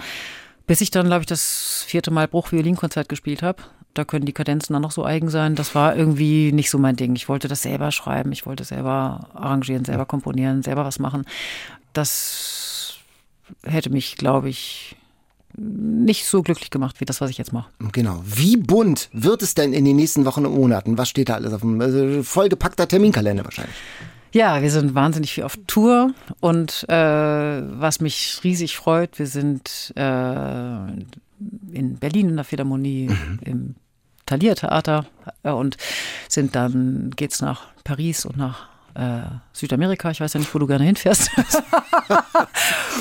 Bis 0.68 0.80
ich 0.80 0.90
dann, 0.90 1.08
glaube 1.08 1.24
ich, 1.24 1.26
das 1.26 1.84
vierte 1.86 2.12
Mal 2.12 2.30
Bruch-Violinkonzert 2.30 3.10
gespielt 3.10 3.44
habe. 3.44 3.62
Da 3.94 4.06
können 4.06 4.26
die 4.26 4.32
Kadenzen 4.32 4.72
dann 4.72 4.84
noch 4.84 4.92
so 4.92 5.04
eigen 5.04 5.30
sein. 5.30 5.56
Das 5.56 5.76
war 5.76 5.98
irgendwie 5.98 6.54
nicht 6.54 6.70
so 6.70 6.78
mein 6.78 6.96
Ding. 6.96 7.14
Ich 7.18 7.28
wollte 7.28 7.50
das 7.50 7.64
selber 7.64 7.92
schreiben, 7.92 8.32
ich 8.32 8.46
wollte 8.46 8.64
selber 8.64 9.28
arrangieren, 9.34 9.84
selber 9.84 10.06
komponieren, 10.06 10.64
selber 10.64 10.86
was 10.86 10.98
machen. 10.98 11.26
Das 11.92 13.00
hätte 13.66 13.90
mich, 13.90 14.16
glaube 14.16 14.48
ich, 14.48 14.96
nicht 15.58 16.26
so 16.26 16.42
glücklich 16.42 16.70
gemacht 16.70 17.00
wie 17.00 17.06
das, 17.06 17.22
was 17.22 17.30
ich 17.30 17.38
jetzt 17.38 17.54
mache. 17.54 17.70
Genau. 17.92 18.22
Wie 18.26 18.58
bunt 18.58 19.10
wird 19.14 19.42
es 19.42 19.56
denn 19.56 19.74
in 19.74 19.86
den 19.86 19.96
nächsten 19.96 20.26
Wochen 20.26 20.46
und 20.46 20.56
Monaten? 20.56 20.98
Was 20.98 21.10
steht 21.10 21.30
da 21.30 21.36
alles 21.36 21.54
auf 21.54 21.62
dem 21.62 21.80
also 21.82 22.24
vollgepackter 22.24 22.88
Terminkalender 22.88 23.44
wahrscheinlich? 23.44 23.76
Ja, 24.32 24.62
wir 24.62 24.70
sind 24.70 24.96
wahnsinnig 24.96 25.34
viel 25.34 25.46
auf 25.46 25.58
Tour 25.66 26.14
und 26.42 26.86
äh, 26.90 26.94
was 26.94 28.02
mich 28.02 28.42
riesig 28.44 28.76
freut, 28.76 29.18
wir 29.18 29.28
sind 29.28 29.94
äh, 29.96 30.88
in 31.72 31.98
Berlin 32.00 32.30
in 32.30 32.36
der 32.36 32.44
Philharmonie, 32.44 33.10
im 33.42 33.76
Thalia 34.26 34.56
Theater 34.56 35.06
äh, 35.44 35.52
und 35.52 35.78
sind 36.28 36.54
dann 36.56 37.12
geht's 37.16 37.42
nach 37.42 37.68
Paris 37.86 38.26
und 38.26 38.36
nach 38.36 38.75
äh, 38.96 39.22
Südamerika. 39.54 40.10
Ich 40.12 40.22
weiß 40.22 40.34
ja 40.34 40.40
nicht, 40.40 40.54
wo 40.54 40.60
du 40.60 40.68
gerne 40.68 40.84
hinfährst. 40.86 41.30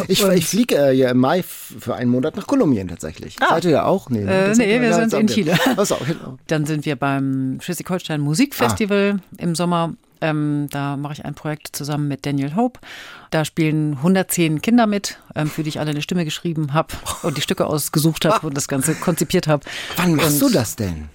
Ich, 0.09 0.23
ich 0.25 0.47
fliege 0.47 0.77
äh, 0.77 0.93
ja 0.93 1.11
im 1.11 1.19
Mai 1.19 1.43
für 1.45 1.95
einen 1.95 2.11
Monat 2.11 2.37
nach 2.37 2.47
Kolumbien 2.47 2.89
tatsächlich. 2.89 3.37
Seid 3.49 3.65
ihr 3.65 3.71
ja 3.71 3.85
auch? 3.85 4.11
Nee, 4.11 4.23
Äh, 4.23 4.49
das 4.49 4.59
nee, 4.59 4.81
wir 4.81 4.93
sind 4.95 5.13
in. 5.13 5.27
Chile. 5.29 5.57
So, 5.85 5.97
genau. 6.07 6.37
Dann 6.49 6.67
sind 6.67 6.85
wir 6.85 6.97
beim 6.97 7.59
Schleswig-Holstein 7.61 8.21
Musikfestival 8.21 9.21
im 9.39 9.55
Sommer. 9.55 9.95
Ähm, 10.21 10.67
da 10.71 10.97
mache 10.97 11.13
ich 11.15 11.25
ein 11.25 11.35
Projekt 11.35 11.77
zusammen 11.77 12.09
mit 12.09 12.27
Daniel 12.27 12.57
Hope. 12.57 12.81
Da 13.31 13.45
spielen 13.45 13.95
110 13.99 14.63
Kinder 14.63 14.87
mit, 14.87 15.19
ähm, 15.37 15.49
für 15.49 15.63
die 15.63 15.69
ich 15.69 15.81
alle 15.81 15.91
eine 15.91 16.03
Stimme 16.03 16.25
geschrieben 16.25 16.73
habe 16.73 16.89
und 17.23 17.37
die 17.37 17.43
Stücke 17.43 17.67
ausgesucht 17.67 18.25
habe 18.25 18.47
und 18.47 18.57
das 18.57 18.67
Ganze 18.69 18.95
konzipiert 18.95 19.47
habe. 19.49 19.65
Wann 19.97 20.15
machst 20.15 20.43
Und, 20.43 20.51
du 20.51 20.55
das 20.59 20.77
denn? 20.77 21.09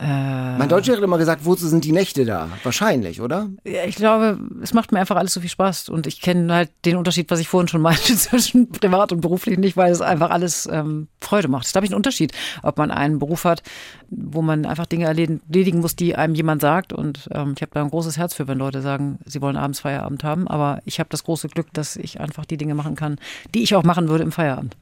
Äh, 0.00 0.58
mein 0.58 0.68
Deutscher 0.68 0.94
hat 0.94 1.02
immer 1.02 1.18
gesagt, 1.18 1.44
wozu 1.44 1.68
sind 1.68 1.84
die 1.84 1.92
Nächte 1.92 2.24
da? 2.24 2.48
Wahrscheinlich, 2.64 3.20
oder? 3.20 3.48
Ja, 3.64 3.84
ich 3.84 3.94
glaube, 3.94 4.40
es 4.60 4.74
macht 4.74 4.90
mir 4.90 4.98
einfach 4.98 5.14
alles 5.14 5.32
so 5.32 5.40
viel 5.40 5.50
Spaß 5.50 5.88
und 5.88 6.08
ich 6.08 6.20
kenne 6.20 6.52
halt 6.52 6.70
den 6.84 6.96
Unterschied, 6.96 7.30
was 7.30 7.38
ich 7.38 7.48
vorhin 7.48 7.68
schon 7.68 7.80
meinte, 7.80 8.14
zwischen 8.16 8.70
privat 8.70 9.12
und 9.12 9.20
beruflich 9.20 9.56
nicht, 9.58 9.76
weil 9.76 9.92
es 9.92 10.00
einfach 10.00 10.30
alles 10.30 10.68
ähm, 10.70 11.06
Freude 11.20 11.48
macht. 11.48 11.62
Das 11.62 11.68
ist, 11.68 11.72
glaube 11.72 11.86
ich, 11.86 11.92
ein 11.92 11.96
Unterschied, 11.96 12.32
ob 12.62 12.76
man 12.76 12.90
einen 12.90 13.20
Beruf 13.20 13.44
hat, 13.44 13.62
wo 14.10 14.42
man 14.42 14.66
einfach 14.66 14.86
Dinge 14.86 15.06
erledigen 15.06 15.80
muss, 15.80 15.94
die 15.94 16.16
einem 16.16 16.34
jemand 16.34 16.60
sagt 16.60 16.92
und 16.92 17.28
ähm, 17.32 17.54
ich 17.56 17.62
habe 17.62 17.70
da 17.72 17.82
ein 17.82 17.90
großes 17.90 18.16
Herz 18.16 18.34
für, 18.34 18.48
wenn 18.48 18.58
Leute 18.58 18.82
sagen, 18.82 19.20
sie 19.26 19.40
wollen 19.40 19.56
abends 19.56 19.80
Feierabend 19.80 20.24
haben, 20.24 20.48
aber 20.48 20.82
ich 20.84 20.98
habe 20.98 21.08
das 21.10 21.22
große 21.22 21.48
Glück, 21.48 21.72
dass 21.72 21.96
ich 21.96 22.20
einfach 22.20 22.44
die 22.44 22.56
Dinge 22.56 22.74
machen 22.74 22.96
kann, 22.96 23.16
die 23.54 23.62
ich 23.62 23.76
auch 23.76 23.84
machen 23.84 24.08
würde 24.08 24.24
im 24.24 24.32
Feierabend. 24.32 24.76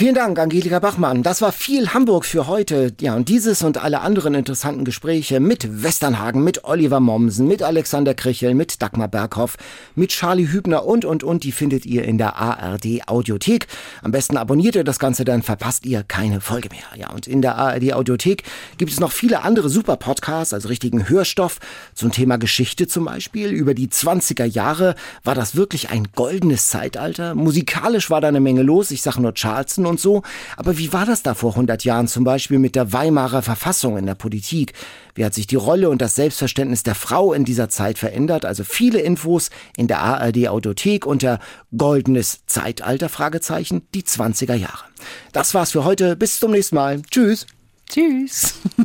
Vielen 0.00 0.14
Dank, 0.14 0.38
Angelika 0.38 0.78
Bachmann. 0.78 1.22
Das 1.22 1.42
war 1.42 1.52
viel 1.52 1.92
Hamburg 1.92 2.24
für 2.24 2.46
heute. 2.46 2.94
Ja, 3.02 3.16
und 3.16 3.28
dieses 3.28 3.62
und 3.62 3.84
alle 3.84 4.00
anderen 4.00 4.32
interessanten 4.32 4.86
Gespräche 4.86 5.40
mit 5.40 5.82
Westernhagen, 5.82 6.42
mit 6.42 6.64
Oliver 6.64 7.00
Mommsen, 7.00 7.46
mit 7.46 7.62
Alexander 7.62 8.14
Krichel, 8.14 8.54
mit 8.54 8.80
Dagmar 8.80 9.08
Berghoff, 9.08 9.58
mit 9.96 10.08
Charlie 10.08 10.48
Hübner 10.50 10.86
und, 10.86 11.04
und, 11.04 11.22
und, 11.22 11.44
die 11.44 11.52
findet 11.52 11.84
ihr 11.84 12.04
in 12.04 12.16
der 12.16 12.36
ARD 12.36 13.08
Audiothek. 13.08 13.66
Am 14.00 14.10
besten 14.10 14.38
abonniert 14.38 14.74
ihr 14.74 14.84
das 14.84 14.98
Ganze, 14.98 15.26
dann 15.26 15.42
verpasst 15.42 15.84
ihr 15.84 16.02
keine 16.02 16.40
Folge 16.40 16.70
mehr. 16.70 16.98
Ja, 16.98 17.10
und 17.10 17.26
in 17.26 17.42
der 17.42 17.56
ARD 17.56 17.92
Audiothek 17.92 18.44
gibt 18.78 18.90
es 18.90 19.00
noch 19.00 19.12
viele 19.12 19.42
andere 19.42 19.68
super 19.68 19.98
Podcasts, 19.98 20.54
also 20.54 20.68
richtigen 20.68 21.10
Hörstoff 21.10 21.58
zum 21.92 22.10
Thema 22.10 22.38
Geschichte 22.38 22.88
zum 22.88 23.04
Beispiel. 23.04 23.50
Über 23.50 23.74
die 23.74 23.88
20er 23.88 24.46
Jahre 24.46 24.94
war 25.24 25.34
das 25.34 25.56
wirklich 25.56 25.90
ein 25.90 26.08
goldenes 26.14 26.68
Zeitalter. 26.68 27.34
Musikalisch 27.34 28.08
war 28.08 28.22
da 28.22 28.28
eine 28.28 28.40
Menge 28.40 28.62
los. 28.62 28.92
Ich 28.92 29.02
sage 29.02 29.20
nur 29.20 29.34
Charleston 29.34 29.89
und 29.90 30.00
so. 30.00 30.22
Aber 30.56 30.78
wie 30.78 30.92
war 30.92 31.04
das 31.04 31.22
da 31.22 31.34
vor 31.34 31.50
100 31.50 31.84
Jahren 31.84 32.08
zum 32.08 32.24
Beispiel 32.24 32.58
mit 32.58 32.74
der 32.74 32.92
Weimarer 32.92 33.42
Verfassung 33.42 33.98
in 33.98 34.06
der 34.06 34.14
Politik? 34.14 34.72
Wie 35.14 35.24
hat 35.24 35.34
sich 35.34 35.46
die 35.46 35.56
Rolle 35.56 35.90
und 35.90 36.00
das 36.00 36.14
Selbstverständnis 36.14 36.82
der 36.82 36.94
Frau 36.94 37.32
in 37.32 37.44
dieser 37.44 37.68
Zeit 37.68 37.98
verändert? 37.98 38.44
Also 38.44 38.64
viele 38.64 39.00
Infos 39.00 39.50
in 39.76 39.86
der 39.86 40.00
ARD 40.00 40.48
Audiothek 40.48 41.04
unter 41.04 41.40
goldenes 41.76 42.46
Zeitalter 42.46 43.08
Fragezeichen 43.08 43.82
die 43.94 44.02
20er 44.02 44.54
Jahre. 44.54 44.84
Das 45.32 45.52
war's 45.54 45.72
für 45.72 45.84
heute. 45.84 46.16
Bis 46.16 46.40
zum 46.40 46.52
nächsten 46.52 46.76
Mal. 46.76 47.02
Tschüss. 47.10 47.46
Tschüss. 47.88 48.54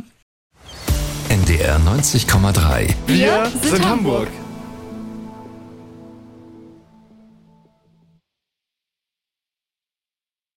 NDR 1.28 1.78
90,3. 1.80 2.94
Wir 3.06 3.50
sind 3.62 3.84
Hamburg. 3.84 4.28